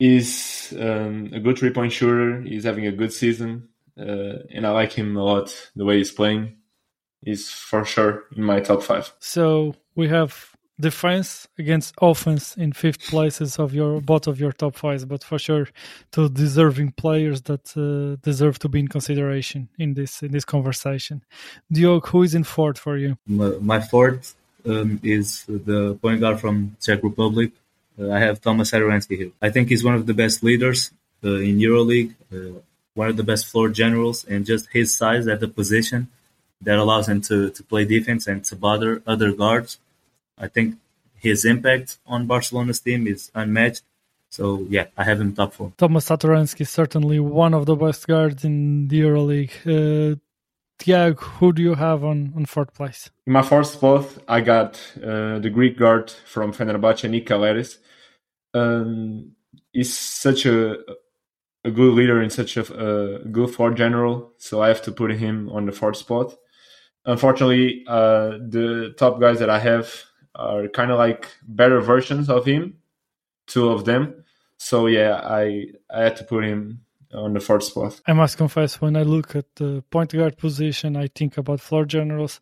is 0.00 0.74
um, 0.76 1.30
a 1.32 1.38
good 1.38 1.56
three 1.56 1.70
point 1.70 1.92
shooter. 1.92 2.42
He's 2.42 2.64
having 2.64 2.88
a 2.88 2.92
good 2.92 3.12
season 3.12 3.68
uh, 3.98 4.44
and 4.50 4.66
I 4.66 4.70
like 4.70 4.92
him 4.92 5.16
a 5.16 5.22
lot. 5.22 5.70
The 5.76 5.84
way 5.84 5.98
he's 5.98 6.12
playing, 6.12 6.56
he's 7.24 7.50
for 7.50 7.84
sure 7.84 8.24
in 8.36 8.44
my 8.44 8.60
top 8.60 8.82
five. 8.82 9.12
So 9.18 9.74
we 9.94 10.08
have 10.08 10.52
defense 10.80 11.46
against 11.58 11.94
offense 12.00 12.56
in 12.56 12.72
fifth 12.72 13.02
places 13.08 13.58
of 13.58 13.74
your 13.74 14.00
both 14.00 14.26
of 14.26 14.40
your 14.40 14.52
top 14.52 14.74
fives, 14.76 15.04
but 15.04 15.22
for 15.22 15.38
sure 15.38 15.68
two 16.10 16.28
deserving 16.28 16.92
players 16.92 17.42
that 17.42 17.64
uh, 17.76 18.16
deserve 18.22 18.58
to 18.58 18.68
be 18.68 18.80
in 18.80 18.88
consideration 18.88 19.68
in 19.78 19.94
this 19.94 20.22
in 20.22 20.32
this 20.32 20.44
conversation. 20.44 21.22
Diogo, 21.70 22.06
who 22.08 22.22
is 22.22 22.34
in 22.34 22.44
fourth 22.44 22.78
for 22.78 22.96
you? 22.96 23.16
My, 23.26 23.50
my 23.60 23.80
fourth 23.80 24.34
um, 24.66 25.00
is 25.02 25.44
the 25.46 25.98
point 26.02 26.20
guard 26.20 26.40
from 26.40 26.76
Czech 26.80 27.02
Republic. 27.02 27.52
Uh, 27.98 28.10
I 28.10 28.18
have 28.20 28.40
Thomas 28.40 28.70
Satoransky 28.70 29.16
here. 29.16 29.30
I 29.40 29.50
think 29.50 29.68
he's 29.68 29.84
one 29.84 29.94
of 29.94 30.06
the 30.06 30.14
best 30.14 30.42
leaders 30.42 30.90
uh, 31.24 31.36
in 31.48 31.58
EuroLeague, 31.58 32.14
uh, 32.32 32.58
one 32.94 33.08
of 33.08 33.16
the 33.16 33.22
best 33.22 33.46
floor 33.46 33.68
generals, 33.68 34.24
and 34.24 34.44
just 34.44 34.68
his 34.72 34.96
size 34.96 35.26
at 35.26 35.40
the 35.40 35.48
position 35.48 36.08
that 36.60 36.78
allows 36.78 37.08
him 37.08 37.20
to, 37.22 37.50
to 37.50 37.62
play 37.62 37.84
defense 37.84 38.26
and 38.26 38.44
to 38.44 38.56
bother 38.56 39.02
other 39.06 39.32
guards. 39.32 39.78
I 40.38 40.48
think 40.48 40.76
his 41.16 41.44
impact 41.44 41.98
on 42.06 42.26
Barcelona's 42.26 42.80
team 42.80 43.06
is 43.06 43.30
unmatched. 43.34 43.82
So 44.30 44.66
yeah, 44.68 44.86
I 44.96 45.04
have 45.04 45.20
him 45.20 45.34
top 45.34 45.52
four. 45.52 45.72
Thomas 45.76 46.08
Satoransky 46.08 46.62
is 46.62 46.70
certainly 46.70 47.20
one 47.20 47.54
of 47.54 47.66
the 47.66 47.76
best 47.76 48.06
guards 48.06 48.44
in 48.44 48.88
the 48.88 49.00
EuroLeague. 49.00 49.52
Uh, 49.66 50.16
Tiago, 50.78 51.20
who 51.20 51.52
do 51.52 51.62
you 51.62 51.74
have 51.74 52.02
on, 52.02 52.32
on 52.34 52.46
fourth 52.46 52.74
place? 52.74 53.10
In 53.26 53.34
my 53.34 53.42
fourth 53.42 53.68
spot, 53.68 54.06
I 54.26 54.40
got 54.40 54.80
uh, 54.96 55.38
the 55.38 55.50
Greek 55.52 55.78
guard 55.78 56.10
from 56.10 56.52
Fenerbahce, 56.52 57.08
Nick 57.10 57.26
Calathes. 57.26 57.78
Um, 58.54 59.32
he's 59.72 59.96
such 59.96 60.46
a 60.46 60.78
a 61.64 61.70
good 61.70 61.94
leader 61.94 62.20
and 62.20 62.32
such 62.32 62.56
a, 62.56 63.20
good 63.30 63.50
floor 63.50 63.72
general, 63.72 64.32
so 64.38 64.62
I 64.62 64.68
have 64.68 64.82
to 64.82 64.92
put 64.92 65.12
him 65.12 65.48
on 65.50 65.66
the 65.66 65.72
fourth 65.72 65.96
spot. 65.96 66.34
Unfortunately, 67.04 67.84
uh, 67.86 68.38
the 68.48 68.94
top 68.96 69.20
guys 69.20 69.38
that 69.38 69.50
I 69.50 69.58
have 69.58 70.02
are 70.34 70.68
kind 70.68 70.90
of 70.90 70.98
like 70.98 71.28
better 71.42 71.80
versions 71.80 72.28
of 72.28 72.44
him, 72.44 72.78
two 73.46 73.68
of 73.70 73.84
them. 73.84 74.24
So 74.56 74.86
yeah, 74.86 75.20
I 75.24 75.66
I 75.92 76.02
had 76.02 76.16
to 76.16 76.24
put 76.24 76.44
him 76.44 76.82
on 77.12 77.34
the 77.34 77.40
fourth 77.40 77.64
spot. 77.64 78.00
I 78.06 78.12
must 78.12 78.38
confess, 78.38 78.80
when 78.80 78.96
I 78.96 79.02
look 79.02 79.36
at 79.36 79.46
the 79.56 79.84
point 79.90 80.12
guard 80.12 80.38
position, 80.38 80.96
I 80.96 81.08
think 81.08 81.36
about 81.36 81.60
floor 81.60 81.84
generals 81.84 82.40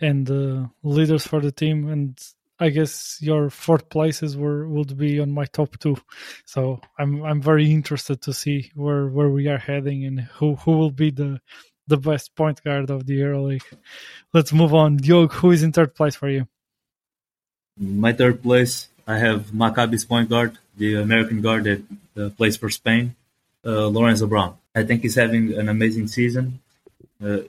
and 0.00 0.30
uh, 0.30 0.66
leaders 0.82 1.26
for 1.26 1.40
the 1.40 1.52
team, 1.52 1.88
and 1.88 2.18
I 2.60 2.68
guess 2.68 3.18
your 3.22 3.48
fourth 3.48 3.88
places 3.88 4.36
were 4.36 4.68
would 4.68 4.96
be 4.96 5.18
on 5.18 5.32
my 5.32 5.46
top 5.46 5.78
two. 5.78 5.96
So 6.44 6.80
I'm 6.98 7.24
I'm 7.24 7.40
very 7.40 7.72
interested 7.72 8.20
to 8.22 8.34
see 8.34 8.70
where 8.74 9.06
where 9.08 9.30
we 9.30 9.48
are 9.48 9.58
heading 9.58 10.04
and 10.04 10.20
who 10.20 10.56
who 10.56 10.72
will 10.72 10.90
be 10.90 11.10
the 11.10 11.40
the 11.88 11.96
best 11.96 12.34
point 12.36 12.62
guard 12.62 12.90
of 12.90 13.06
the 13.06 13.18
EuroLeague. 13.20 13.64
Let's 14.32 14.52
move 14.52 14.74
on. 14.74 14.98
Diogo, 14.98 15.34
who 15.34 15.50
is 15.50 15.62
in 15.62 15.72
third 15.72 15.94
place 15.94 16.14
for 16.14 16.28
you? 16.28 16.46
My 17.78 18.12
third 18.12 18.42
place, 18.42 18.88
I 19.06 19.18
have 19.18 19.46
Maccabi's 19.52 20.04
point 20.04 20.28
guard, 20.28 20.58
the 20.76 20.96
American 20.96 21.40
guard 21.40 21.64
that 21.64 21.82
uh, 22.16 22.28
plays 22.30 22.56
for 22.56 22.68
Spain, 22.70 23.16
uh, 23.64 23.88
Lorenzo 23.88 24.26
Brown. 24.26 24.56
I 24.74 24.84
think 24.84 25.02
he's 25.02 25.16
having 25.16 25.54
an 25.54 25.68
amazing 25.68 26.06
season. 26.08 26.60
Uh, 27.24 27.40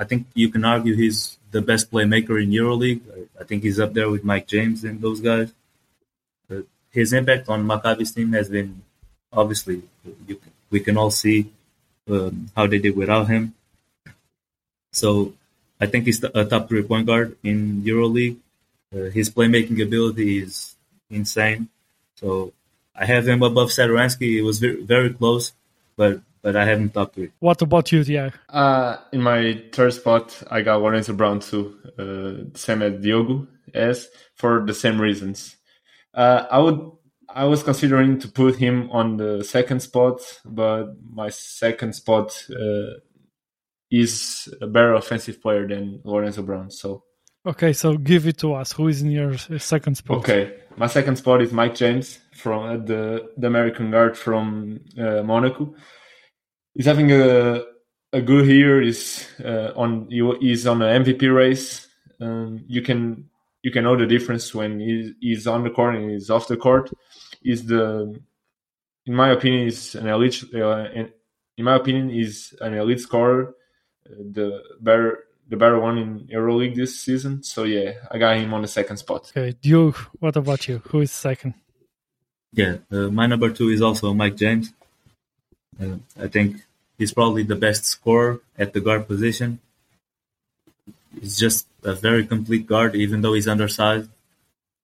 I 0.00 0.04
think 0.04 0.26
you 0.32 0.48
can 0.48 0.64
argue 0.64 0.94
he's 0.96 1.36
the 1.50 1.60
best 1.60 1.90
playmaker 1.92 2.42
in 2.42 2.48
EuroLeague. 2.50 3.02
I 3.38 3.44
think 3.44 3.62
he's 3.62 3.78
up 3.78 3.92
there 3.92 4.08
with 4.08 4.24
Mike 4.24 4.46
James 4.46 4.82
and 4.82 4.98
those 4.98 5.20
guys. 5.20 5.52
But 6.48 6.64
his 6.90 7.12
impact 7.12 7.50
on 7.50 7.66
Maccabi's 7.66 8.12
team 8.12 8.32
has 8.32 8.48
been 8.48 8.80
obviously 9.30 9.82
you, 10.26 10.40
we 10.70 10.80
can 10.80 10.96
all 10.96 11.10
see 11.10 11.50
um, 12.08 12.48
how 12.56 12.66
they 12.66 12.78
did 12.78 12.96
without 12.96 13.28
him. 13.28 13.54
So 14.92 15.34
I 15.78 15.84
think 15.84 16.06
he's 16.06 16.24
a 16.24 16.46
top 16.46 16.70
three 16.70 16.82
point 16.82 17.06
guard 17.06 17.36
in 17.44 17.82
EuroLeague. 17.82 18.38
Uh, 18.94 19.10
his 19.10 19.28
playmaking 19.28 19.82
ability 19.82 20.38
is 20.38 20.76
insane. 21.10 21.68
So 22.16 22.54
I 22.96 23.04
have 23.04 23.28
him 23.28 23.42
above 23.42 23.68
Satoransky. 23.68 24.38
It 24.38 24.42
was 24.42 24.60
very, 24.60 24.82
very 24.82 25.10
close, 25.10 25.52
but 25.94 26.22
but 26.42 26.56
I 26.56 26.64
have 26.64 26.78
him 26.78 26.90
top 26.90 27.14
three. 27.14 27.30
What 27.38 27.62
about 27.62 27.92
you, 27.92 28.04
Tiago? 28.04 28.36
Uh, 28.48 28.96
in 29.12 29.22
my 29.22 29.62
third 29.72 29.92
spot, 29.92 30.42
I 30.50 30.62
got 30.62 30.80
Lorenzo 30.82 31.12
Brown 31.12 31.40
too, 31.40 31.76
uh, 31.98 32.56
same 32.58 32.82
as 32.82 33.00
Diogo 33.00 33.46
as 33.74 34.08
for 34.34 34.64
the 34.66 34.74
same 34.74 35.00
reasons. 35.00 35.56
Uh, 36.14 36.46
I 36.50 36.58
would 36.58 36.80
I 37.32 37.44
was 37.44 37.62
considering 37.62 38.18
to 38.20 38.28
put 38.28 38.56
him 38.56 38.90
on 38.90 39.16
the 39.16 39.44
second 39.44 39.80
spot, 39.80 40.20
but 40.44 40.86
my 41.12 41.28
second 41.28 41.94
spot 41.94 42.44
uh, 42.50 42.98
is 43.90 44.52
a 44.60 44.66
better 44.66 44.94
offensive 44.94 45.40
player 45.40 45.66
than 45.66 46.00
Lorenzo 46.04 46.42
Brown. 46.42 46.70
So 46.70 47.04
okay, 47.46 47.72
so 47.72 47.96
give 47.96 48.26
it 48.26 48.38
to 48.38 48.54
us. 48.54 48.72
Who 48.72 48.88
is 48.88 49.02
in 49.02 49.10
your 49.10 49.36
second 49.38 49.96
spot? 49.96 50.18
Okay, 50.18 50.56
my 50.76 50.86
second 50.86 51.16
spot 51.16 51.42
is 51.42 51.52
Mike 51.52 51.74
James 51.74 52.18
from 52.34 52.64
uh, 52.64 52.76
the 52.84 53.30
the 53.36 53.46
American 53.46 53.90
guard 53.90 54.16
from 54.16 54.80
uh, 54.98 55.22
Monaco. 55.22 55.74
He's 56.74 56.86
having 56.86 57.10
a 57.12 57.62
a 58.12 58.20
good 58.20 58.46
year. 58.46 58.80
He's 58.80 59.28
uh, 59.44 59.72
on 59.76 60.08
he's 60.10 60.66
on 60.66 60.82
an 60.82 61.04
MVP 61.04 61.34
race. 61.34 61.88
Um, 62.20 62.64
you 62.66 62.82
can 62.82 63.28
you 63.62 63.70
can 63.70 63.84
know 63.84 63.96
the 63.96 64.06
difference 64.06 64.54
when 64.54 64.80
he's, 64.80 65.12
he's 65.20 65.46
on 65.46 65.64
the 65.64 65.70
court 65.70 65.96
and 65.96 66.10
he's 66.10 66.30
off 66.30 66.48
the 66.48 66.56
court. 66.56 66.90
Is 67.42 67.66
the 67.66 68.20
in 69.06 69.14
my 69.14 69.30
opinion 69.30 69.66
is 69.68 69.94
an 69.94 70.08
elite. 70.08 70.44
Uh, 70.54 70.86
in, 70.94 71.12
in 71.56 71.64
my 71.64 71.76
opinion, 71.76 72.10
is 72.10 72.54
an 72.60 72.74
elite 72.74 73.00
scorer 73.00 73.54
the 74.18 74.62
better 74.80 75.24
the 75.48 75.56
better 75.56 75.80
one 75.80 75.98
in 75.98 76.28
EuroLeague 76.28 76.76
this 76.76 77.00
season. 77.00 77.42
So 77.42 77.64
yeah, 77.64 77.92
I 78.10 78.18
got 78.18 78.36
him 78.36 78.54
on 78.54 78.62
the 78.62 78.68
second 78.68 78.98
spot. 78.98 79.32
Okay, 79.36 79.56
Duke, 79.60 79.96
what 80.20 80.36
about 80.36 80.68
you? 80.68 80.78
Who 80.88 81.00
is 81.00 81.10
second? 81.10 81.54
Yeah, 82.52 82.78
uh, 82.90 83.08
my 83.08 83.26
number 83.26 83.50
two 83.50 83.68
is 83.68 83.82
also 83.82 84.14
Mike 84.14 84.36
James. 84.36 84.72
Uh, 85.80 85.96
I 86.20 86.28
think 86.28 86.62
he's 86.98 87.12
probably 87.12 87.42
the 87.42 87.56
best 87.56 87.84
scorer 87.84 88.40
at 88.58 88.72
the 88.72 88.80
guard 88.80 89.06
position. 89.08 89.60
He's 91.18 91.38
just 91.38 91.66
a 91.82 91.94
very 91.94 92.26
complete 92.26 92.66
guard, 92.66 92.94
even 92.94 93.22
though 93.22 93.32
he's 93.32 93.48
undersized. 93.48 94.10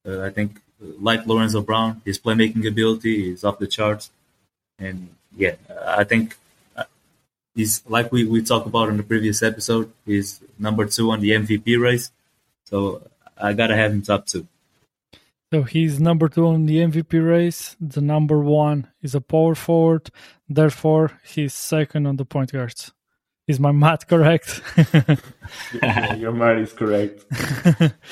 Uh, 0.07 0.23
I 0.23 0.31
think, 0.31 0.61
like 0.81 1.27
Lorenzo 1.27 1.61
Brown, 1.63 2.03
his 2.05 2.19
playmaking 2.19 2.67
ability 2.67 3.33
is 3.33 3.45
off 3.45 3.59
the 3.59 3.67
charts. 3.67 4.11
And 4.79 5.11
yeah, 5.37 5.55
I 5.87 6.05
think 6.05 6.37
he's 7.57 7.83
like 7.89 8.13
we, 8.13 8.25
we 8.25 8.43
talked 8.43 8.67
about 8.67 8.89
in 8.89 8.97
the 8.97 9.03
previous 9.03 9.43
episode. 9.43 9.91
He's 10.05 10.41
number 10.59 10.87
two 10.87 11.11
on 11.11 11.21
the 11.21 11.31
MVP 11.31 11.81
race, 11.81 12.13
so 12.65 13.03
I 13.37 13.53
gotta 13.55 13.75
have 13.75 13.91
him 13.91 14.03
top 14.03 14.27
two. 14.27 14.47
So 15.53 15.63
he's 15.63 15.99
number 16.01 16.29
two 16.29 16.47
on 16.47 16.67
the 16.67 16.79
MVP 16.79 17.27
race. 17.27 17.77
The 17.81 18.01
number 18.01 18.41
one 18.41 18.89
is 19.03 19.15
a 19.15 19.21
power 19.21 19.55
forward. 19.55 20.11
Therefore, 20.49 21.19
he's 21.25 21.55
second 21.55 22.07
on 22.07 22.17
the 22.17 22.25
point 22.25 22.53
guards. 22.53 22.93
Is 23.47 23.61
my 23.61 23.71
math 23.71 24.09
correct? 24.09 24.61
yeah, 25.81 26.15
your 26.15 26.33
math 26.33 26.59
is 26.59 26.73
correct. 26.73 27.25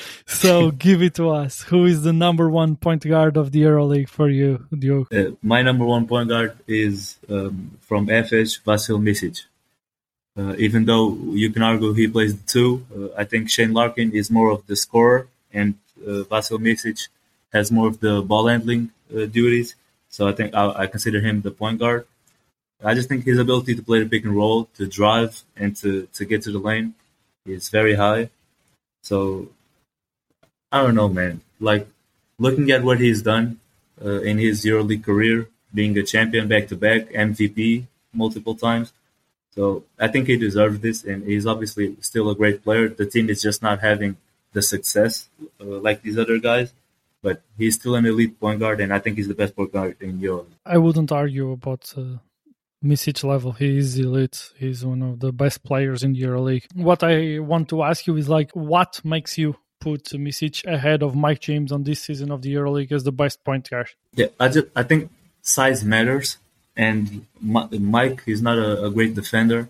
so 0.25 0.71
give 0.71 1.01
it 1.01 1.15
to 1.15 1.29
us. 1.29 1.61
Who 1.63 1.83
is 1.83 2.03
the 2.03 2.13
number 2.13 2.49
one 2.49 2.77
point 2.77 3.05
guard 3.05 3.35
of 3.35 3.51
the 3.51 3.63
EuroLeague 3.63 4.07
for 4.07 4.29
you, 4.29 4.65
Diogo? 4.71 5.07
Uh, 5.11 5.35
my 5.41 5.61
number 5.61 5.83
one 5.83 6.07
point 6.07 6.29
guard 6.29 6.57
is 6.67 7.17
um, 7.29 7.77
from 7.81 8.07
Efes, 8.07 8.61
Vasil 8.63 9.01
Micic. 9.01 9.43
Uh, 10.37 10.55
even 10.57 10.85
though 10.85 11.13
you 11.31 11.49
can 11.49 11.61
argue 11.61 11.91
he 11.91 12.07
plays 12.07 12.35
the 12.35 12.47
two, 12.47 12.85
uh, 12.95 13.07
I 13.17 13.25
think 13.25 13.49
Shane 13.49 13.73
Larkin 13.73 14.13
is 14.13 14.31
more 14.31 14.51
of 14.51 14.65
the 14.67 14.77
scorer, 14.77 15.27
and 15.53 15.75
uh, 16.01 16.23
Vasil 16.31 16.59
Micic 16.59 17.09
has 17.51 17.71
more 17.71 17.87
of 17.87 17.99
the 17.99 18.21
ball 18.21 18.47
handling 18.47 18.91
uh, 19.13 19.25
duties. 19.25 19.75
So 20.07 20.29
I 20.29 20.31
think 20.31 20.55
I, 20.55 20.83
I 20.83 20.87
consider 20.87 21.19
him 21.19 21.41
the 21.41 21.51
point 21.51 21.79
guard. 21.79 22.07
I 22.83 22.93
just 22.93 23.09
think 23.09 23.25
his 23.25 23.39
ability 23.39 23.75
to 23.75 23.81
play 23.81 24.03
the 24.03 24.09
pick 24.09 24.25
and 24.25 24.35
roll, 24.35 24.65
to 24.75 24.85
drive, 24.87 25.43
and 25.55 25.75
to, 25.77 26.07
to 26.13 26.25
get 26.25 26.43
to 26.43 26.51
the 26.51 26.59
lane 26.59 26.93
is 27.45 27.69
very 27.69 27.95
high. 27.95 28.29
So 29.03 29.49
I 30.71 30.81
don't 30.81 30.95
know, 30.95 31.09
man. 31.09 31.41
Like 31.59 31.87
looking 32.37 32.71
at 32.71 32.83
what 32.83 32.99
he's 32.99 33.21
done 33.21 33.59
uh, 34.03 34.21
in 34.21 34.37
his 34.37 34.65
EuroLeague 34.65 35.03
career, 35.03 35.47
being 35.73 35.97
a 35.97 36.03
champion 36.03 36.47
back 36.47 36.67
to 36.67 36.75
back, 36.75 37.09
MVP 37.09 37.85
multiple 38.13 38.55
times. 38.55 38.93
So 39.51 39.83
I 39.97 40.07
think 40.09 40.27
he 40.27 40.35
deserves 40.37 40.79
this, 40.79 41.03
and 41.03 41.23
he's 41.23 41.45
obviously 41.45 41.95
still 42.01 42.29
a 42.29 42.35
great 42.35 42.63
player. 42.63 42.89
The 42.89 43.05
team 43.05 43.29
is 43.29 43.41
just 43.41 43.61
not 43.61 43.79
having 43.79 44.17
the 44.51 44.61
success 44.61 45.29
uh, 45.61 45.79
like 45.87 46.01
these 46.01 46.17
other 46.17 46.39
guys, 46.39 46.73
but 47.21 47.41
he's 47.57 47.75
still 47.75 47.95
an 47.95 48.05
elite 48.05 48.39
point 48.39 48.59
guard, 48.59 48.81
and 48.81 48.93
I 48.93 48.99
think 48.99 49.17
he's 49.17 49.27
the 49.27 49.33
best 49.33 49.55
point 49.55 49.71
guard 49.71 49.95
in 50.01 50.19
Europe. 50.19 50.49
I 50.65 50.77
wouldn't 50.77 51.11
argue 51.11 51.51
about 51.51 51.93
uh, 51.95 52.17
Micic 52.83 53.23
level. 53.23 53.51
He 53.53 53.77
is 53.77 53.97
elite. 53.97 54.51
He's 54.57 54.85
one 54.85 55.01
of 55.01 55.19
the 55.19 55.31
best 55.31 55.63
players 55.63 56.03
in 56.03 56.13
the 56.13 56.21
EuroLeague. 56.21 56.65
What 56.75 57.03
I 57.03 57.39
want 57.39 57.69
to 57.69 57.83
ask 57.83 58.05
you 58.07 58.15
is 58.17 58.29
like, 58.29 58.51
what 58.51 59.01
makes 59.03 59.37
you 59.37 59.55
put 59.79 60.03
Micic 60.05 60.65
ahead 60.65 61.01
of 61.03 61.15
Mike 61.15 61.39
James 61.39 61.71
on 61.71 61.83
this 61.83 62.01
season 62.01 62.31
of 62.31 62.41
the 62.41 62.53
EuroLeague 62.53 62.91
as 62.91 63.03
the 63.03 63.11
best 63.11 63.43
point 63.43 63.69
guard? 63.69 63.89
Yeah, 64.13 64.27
I 64.39 64.49
just 64.49 64.67
I 64.75 64.83
think 64.83 65.09
size 65.41 65.83
matters, 65.83 66.37
and 66.75 67.25
Mike 67.41 68.23
is 68.27 68.41
not 68.41 68.57
a, 68.57 68.85
a 68.85 68.91
great 68.91 69.15
defender. 69.15 69.69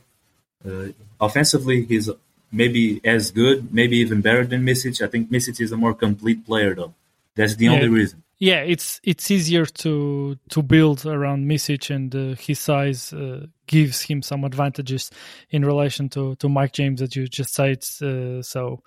Uh, 0.65 0.87
offensively, 1.21 1.85
he's 1.85 2.09
maybe 2.51 2.99
as 3.05 3.31
good, 3.31 3.73
maybe 3.73 3.97
even 3.97 4.21
better 4.21 4.45
than 4.45 4.63
Micic. 4.65 5.01
I 5.01 5.07
think 5.07 5.29
Micic 5.31 5.59
is 5.61 5.71
a 5.71 5.77
more 5.77 5.93
complete 5.93 6.45
player 6.45 6.73
though. 6.75 6.93
That's 7.35 7.55
the 7.55 7.65
Yeah. 7.65 7.73
only 7.73 7.87
reason. 7.89 8.23
Yeah, 8.37 8.61
it's 8.61 8.99
it's 9.03 9.31
easier 9.31 9.65
to 9.65 10.35
to 10.49 10.61
build 10.61 11.05
around 11.05 11.45
Micic, 11.45 11.89
and 11.89 12.13
uh, 12.13 12.35
his 12.35 12.59
size 12.59 13.13
uh, 13.13 13.45
gives 13.65 14.01
him 14.01 14.21
some 14.21 14.43
advantages 14.43 15.09
in 15.51 15.63
relation 15.63 16.09
to 16.09 16.35
to 16.35 16.49
Mike 16.49 16.73
James 16.73 16.99
that 16.99 17.15
you 17.15 17.27
just 17.27 17.53
said. 17.53 17.83
Uh, 18.01 18.41
so 18.41 18.83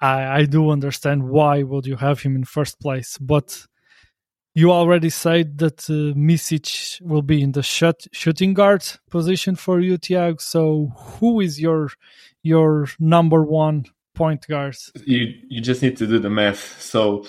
I, 0.00 0.40
I 0.40 0.44
do 0.46 0.70
understand 0.70 1.28
why 1.28 1.62
would 1.62 1.86
you 1.86 1.96
have 1.96 2.20
him 2.20 2.34
in 2.34 2.44
first 2.44 2.80
place, 2.80 3.18
but 3.18 3.66
you 4.54 4.72
already 4.72 5.10
said 5.10 5.58
that 5.58 5.88
uh, 5.88 6.18
Micic 6.18 7.00
will 7.00 7.22
be 7.22 7.40
in 7.40 7.52
the 7.52 7.62
shot, 7.62 8.04
shooting 8.10 8.54
guard 8.54 8.84
position 9.10 9.54
for 9.54 9.78
you, 9.78 9.96
Tiago. 9.96 10.38
So 10.40 10.92
who 10.96 11.40
is 11.40 11.60
your 11.60 11.90
your 12.42 12.88
number 12.98 13.44
one 13.44 13.84
point 14.16 14.48
guard? 14.48 14.76
You 15.06 15.34
you 15.48 15.60
just 15.60 15.82
need 15.82 15.96
to 15.98 16.06
do 16.08 16.18
the 16.18 16.30
math. 16.30 16.80
So 16.82 17.24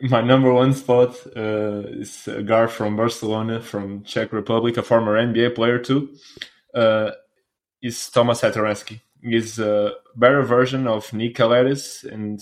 my 0.00 0.20
number 0.20 0.52
one 0.52 0.72
spot 0.74 1.16
uh, 1.36 1.82
is 1.88 2.28
a 2.28 2.42
guy 2.42 2.66
from 2.66 2.96
Barcelona, 2.96 3.60
from 3.60 4.02
Czech 4.04 4.32
Republic, 4.32 4.76
a 4.76 4.82
former 4.82 5.16
NBA 5.16 5.54
player 5.54 5.78
too. 5.78 6.16
Uh, 6.74 7.10
is 7.82 8.10
Thomas 8.10 8.40
Satoransky. 8.40 9.00
He's 9.22 9.58
a 9.58 9.92
better 10.14 10.42
version 10.42 10.86
of 10.86 11.12
Nick 11.12 11.34
Calathes 11.36 12.04
and 12.04 12.40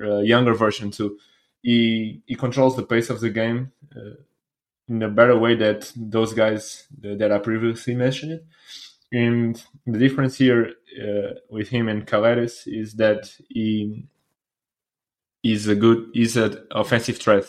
a 0.00 0.22
younger 0.22 0.54
version 0.54 0.90
too. 0.90 1.18
He 1.62 2.22
he 2.26 2.34
controls 2.34 2.76
the 2.76 2.82
pace 2.82 3.10
of 3.10 3.20
the 3.20 3.30
game 3.30 3.72
uh, 3.94 4.16
in 4.88 5.02
a 5.02 5.08
better 5.08 5.38
way 5.38 5.54
that 5.56 5.92
those 5.94 6.32
guys 6.32 6.86
that 7.00 7.30
I 7.30 7.38
previously 7.38 7.94
mentioned. 7.94 8.40
And 9.12 9.62
the 9.86 9.98
difference 9.98 10.36
here 10.36 10.72
uh, 11.00 11.34
with 11.50 11.68
him 11.68 11.88
and 11.88 12.06
Calathes 12.06 12.62
is 12.66 12.94
that 12.94 13.36
he 13.48 14.06
is 15.42 15.68
a 15.68 15.74
good 15.74 16.10
is 16.14 16.36
an 16.36 16.56
offensive 16.70 17.18
threat 17.18 17.44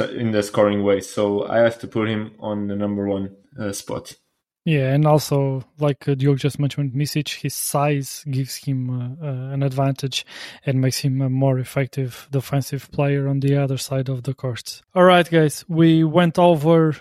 in 0.00 0.30
the 0.30 0.42
scoring 0.42 0.82
way. 0.82 1.00
So 1.00 1.46
I 1.48 1.58
have 1.58 1.78
to 1.80 1.86
put 1.86 2.08
him 2.08 2.32
on 2.38 2.66
the 2.68 2.76
number 2.76 3.06
one 3.06 3.36
uh, 3.58 3.72
spot. 3.72 4.16
Yeah, 4.64 4.92
and 4.94 5.06
also 5.06 5.64
like 5.80 6.08
uh, 6.08 6.14
Diogo 6.14 6.36
just 6.36 6.60
mentioned, 6.60 6.92
Micic, 6.92 7.40
his 7.40 7.54
size 7.54 8.24
gives 8.30 8.56
him 8.56 8.90
uh, 8.90 9.26
uh, 9.26 9.52
an 9.52 9.64
advantage 9.64 10.24
and 10.64 10.80
makes 10.80 10.98
him 10.98 11.20
a 11.20 11.28
more 11.28 11.58
effective 11.58 12.28
defensive 12.30 12.88
player 12.92 13.26
on 13.26 13.40
the 13.40 13.56
other 13.56 13.76
side 13.76 14.08
of 14.08 14.22
the 14.22 14.34
court. 14.34 14.80
All 14.94 15.02
right, 15.02 15.28
guys, 15.28 15.64
we 15.68 16.04
went 16.04 16.38
over 16.38 16.96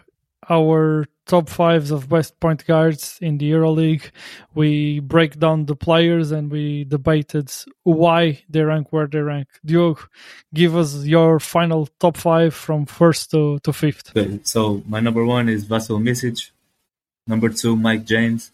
our 0.49 1.05
top 1.25 1.47
fives 1.49 1.91
of 1.91 2.09
best 2.09 2.39
point 2.39 2.65
guards 2.65 3.17
in 3.21 3.37
the 3.37 3.51
EuroLeague. 3.51 4.11
We 4.53 4.99
break 4.99 5.39
down 5.39 5.65
the 5.65 5.75
players 5.75 6.31
and 6.31 6.51
we 6.51 6.83
debated 6.83 7.51
why 7.83 8.43
they 8.49 8.61
rank 8.61 8.91
where 8.91 9.07
they 9.07 9.19
rank. 9.19 9.47
Diogo, 9.63 10.01
give 10.53 10.75
us 10.75 11.05
your 11.05 11.39
final 11.39 11.87
top 11.99 12.17
five 12.17 12.53
from 12.53 12.85
first 12.85 13.31
to, 13.31 13.59
to 13.59 13.71
fifth. 13.71 14.11
So 14.43 14.83
my 14.87 14.99
number 14.99 15.23
one 15.25 15.47
is 15.47 15.65
Vasil 15.65 16.01
Micic. 16.01 16.51
Number 17.27 17.49
two, 17.49 17.75
Mike 17.75 18.05
James. 18.05 18.51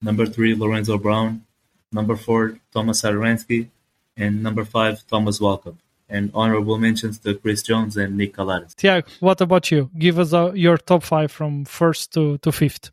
Number 0.00 0.26
three, 0.26 0.54
Lorenzo 0.54 0.96
Brown. 0.98 1.44
Number 1.92 2.16
four, 2.16 2.58
Thomas 2.72 3.02
Satoransky. 3.02 3.68
And 4.16 4.42
number 4.42 4.64
five, 4.64 5.06
Thomas 5.06 5.38
Walkup. 5.38 5.76
And 6.08 6.30
honorable 6.32 6.78
mentions 6.78 7.18
to 7.18 7.34
Chris 7.34 7.62
Jones 7.62 7.96
and 7.96 8.16
Nick 8.16 8.34
Calathes. 8.34 8.74
Tiago, 8.74 9.06
what 9.20 9.40
about 9.40 9.70
you? 9.70 9.90
Give 9.98 10.18
us 10.18 10.32
uh, 10.32 10.52
your 10.52 10.78
top 10.78 11.02
five 11.02 11.30
from 11.30 11.66
first 11.66 12.14
to, 12.14 12.38
to 12.38 12.50
fifth. 12.50 12.90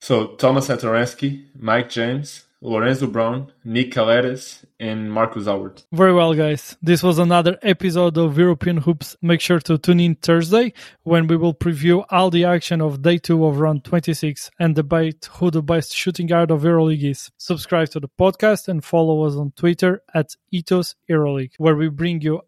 So 0.00 0.34
Thomas 0.34 0.66
Satoransky, 0.66 1.44
Mike 1.56 1.88
James, 1.90 2.44
Lorenzo 2.64 3.08
Brown, 3.08 3.52
Nick 3.64 3.90
Calathes, 3.90 4.64
and 4.78 5.12
Marcus 5.12 5.46
Howard. 5.46 5.82
Very 5.92 6.14
well, 6.14 6.32
guys. 6.32 6.76
This 6.80 7.02
was 7.02 7.18
another 7.18 7.58
episode 7.60 8.16
of 8.16 8.38
European 8.38 8.76
Hoops. 8.76 9.16
Make 9.20 9.40
sure 9.40 9.58
to 9.60 9.78
tune 9.78 9.98
in 9.98 10.14
Thursday 10.14 10.72
when 11.02 11.26
we 11.26 11.36
will 11.36 11.54
preview 11.54 12.04
all 12.10 12.30
the 12.30 12.44
action 12.44 12.80
of 12.80 13.02
day 13.02 13.18
two 13.18 13.44
of 13.44 13.58
round 13.58 13.82
26 13.82 14.48
and 14.60 14.76
debate 14.76 15.28
who 15.32 15.50
the 15.50 15.60
best 15.60 15.92
shooting 15.92 16.28
guard 16.28 16.52
of 16.52 16.62
EuroLeague 16.62 17.10
is. 17.10 17.32
Subscribe 17.36 17.88
to 17.90 18.00
the 18.00 18.08
podcast 18.08 18.68
and 18.68 18.84
follow 18.84 19.24
us 19.24 19.34
on 19.34 19.52
Twitter 19.56 20.00
at 20.14 20.36
Ethos 20.52 20.94
EuroLeague, 21.10 21.54
where 21.58 21.74
we 21.74 21.88
bring 21.88 22.20
you 22.20 22.42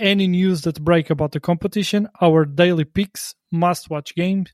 any 0.00 0.26
news 0.26 0.62
that 0.62 0.82
break 0.82 1.10
about 1.10 1.30
the 1.30 1.38
competition, 1.38 2.08
our 2.20 2.44
daily 2.44 2.84
picks, 2.84 3.36
must-watch 3.52 4.16
games, 4.16 4.50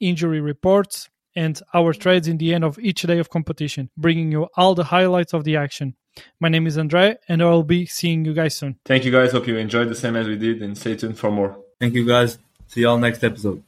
injury 0.00 0.40
reports, 0.40 1.08
and 1.36 1.60
our 1.74 1.92
trades 1.92 2.26
in 2.26 2.38
the 2.38 2.54
end 2.54 2.64
of 2.64 2.78
each 2.78 3.02
day 3.02 3.18
of 3.18 3.30
competition, 3.30 3.90
bringing 3.96 4.32
you 4.32 4.48
all 4.56 4.74
the 4.74 4.84
highlights 4.84 5.34
of 5.34 5.44
the 5.44 5.56
action. 5.56 5.94
My 6.40 6.48
name 6.48 6.66
is 6.66 6.78
Andre, 6.78 7.16
and 7.28 7.42
I 7.42 7.50
will 7.50 7.62
be 7.62 7.84
seeing 7.86 8.24
you 8.24 8.32
guys 8.32 8.56
soon. 8.56 8.78
Thank 8.86 9.04
you 9.04 9.12
guys. 9.12 9.32
Hope 9.32 9.46
you 9.46 9.56
enjoyed 9.58 9.90
the 9.90 9.94
same 9.94 10.16
as 10.16 10.26
we 10.26 10.36
did, 10.36 10.62
and 10.62 10.76
stay 10.76 10.96
tuned 10.96 11.18
for 11.18 11.30
more. 11.30 11.56
Thank 11.78 11.94
you 11.94 12.06
guys. 12.06 12.38
See 12.68 12.80
y'all 12.80 12.98
next 12.98 13.22
episode. 13.22 13.62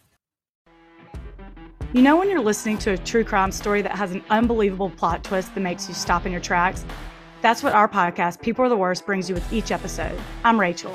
You 1.93 2.03
know, 2.03 2.17
when 2.17 2.29
you're 2.29 2.41
listening 2.41 2.79
to 2.79 2.93
a 2.93 2.99
true 2.99 3.25
crime 3.25 3.53
story 3.53 3.83
that 3.83 3.93
has 3.93 4.13
an 4.13 4.23
unbelievable 4.29 4.91
plot 4.91 5.25
twist 5.25 5.55
that 5.55 5.61
makes 5.61 5.89
you 5.89 5.95
stop 5.95 6.27
in 6.27 6.33
your 6.33 6.41
tracks? 6.41 6.85
That's 7.41 7.63
what 7.63 7.73
our 7.73 7.89
podcast, 7.89 8.43
People 8.43 8.65
Are 8.65 8.69
the 8.69 8.77
Worst, 8.77 9.07
brings 9.07 9.29
you 9.29 9.35
with 9.35 9.53
each 9.53 9.71
episode. 9.71 10.19
I'm 10.45 10.59
Rachel. 10.59 10.95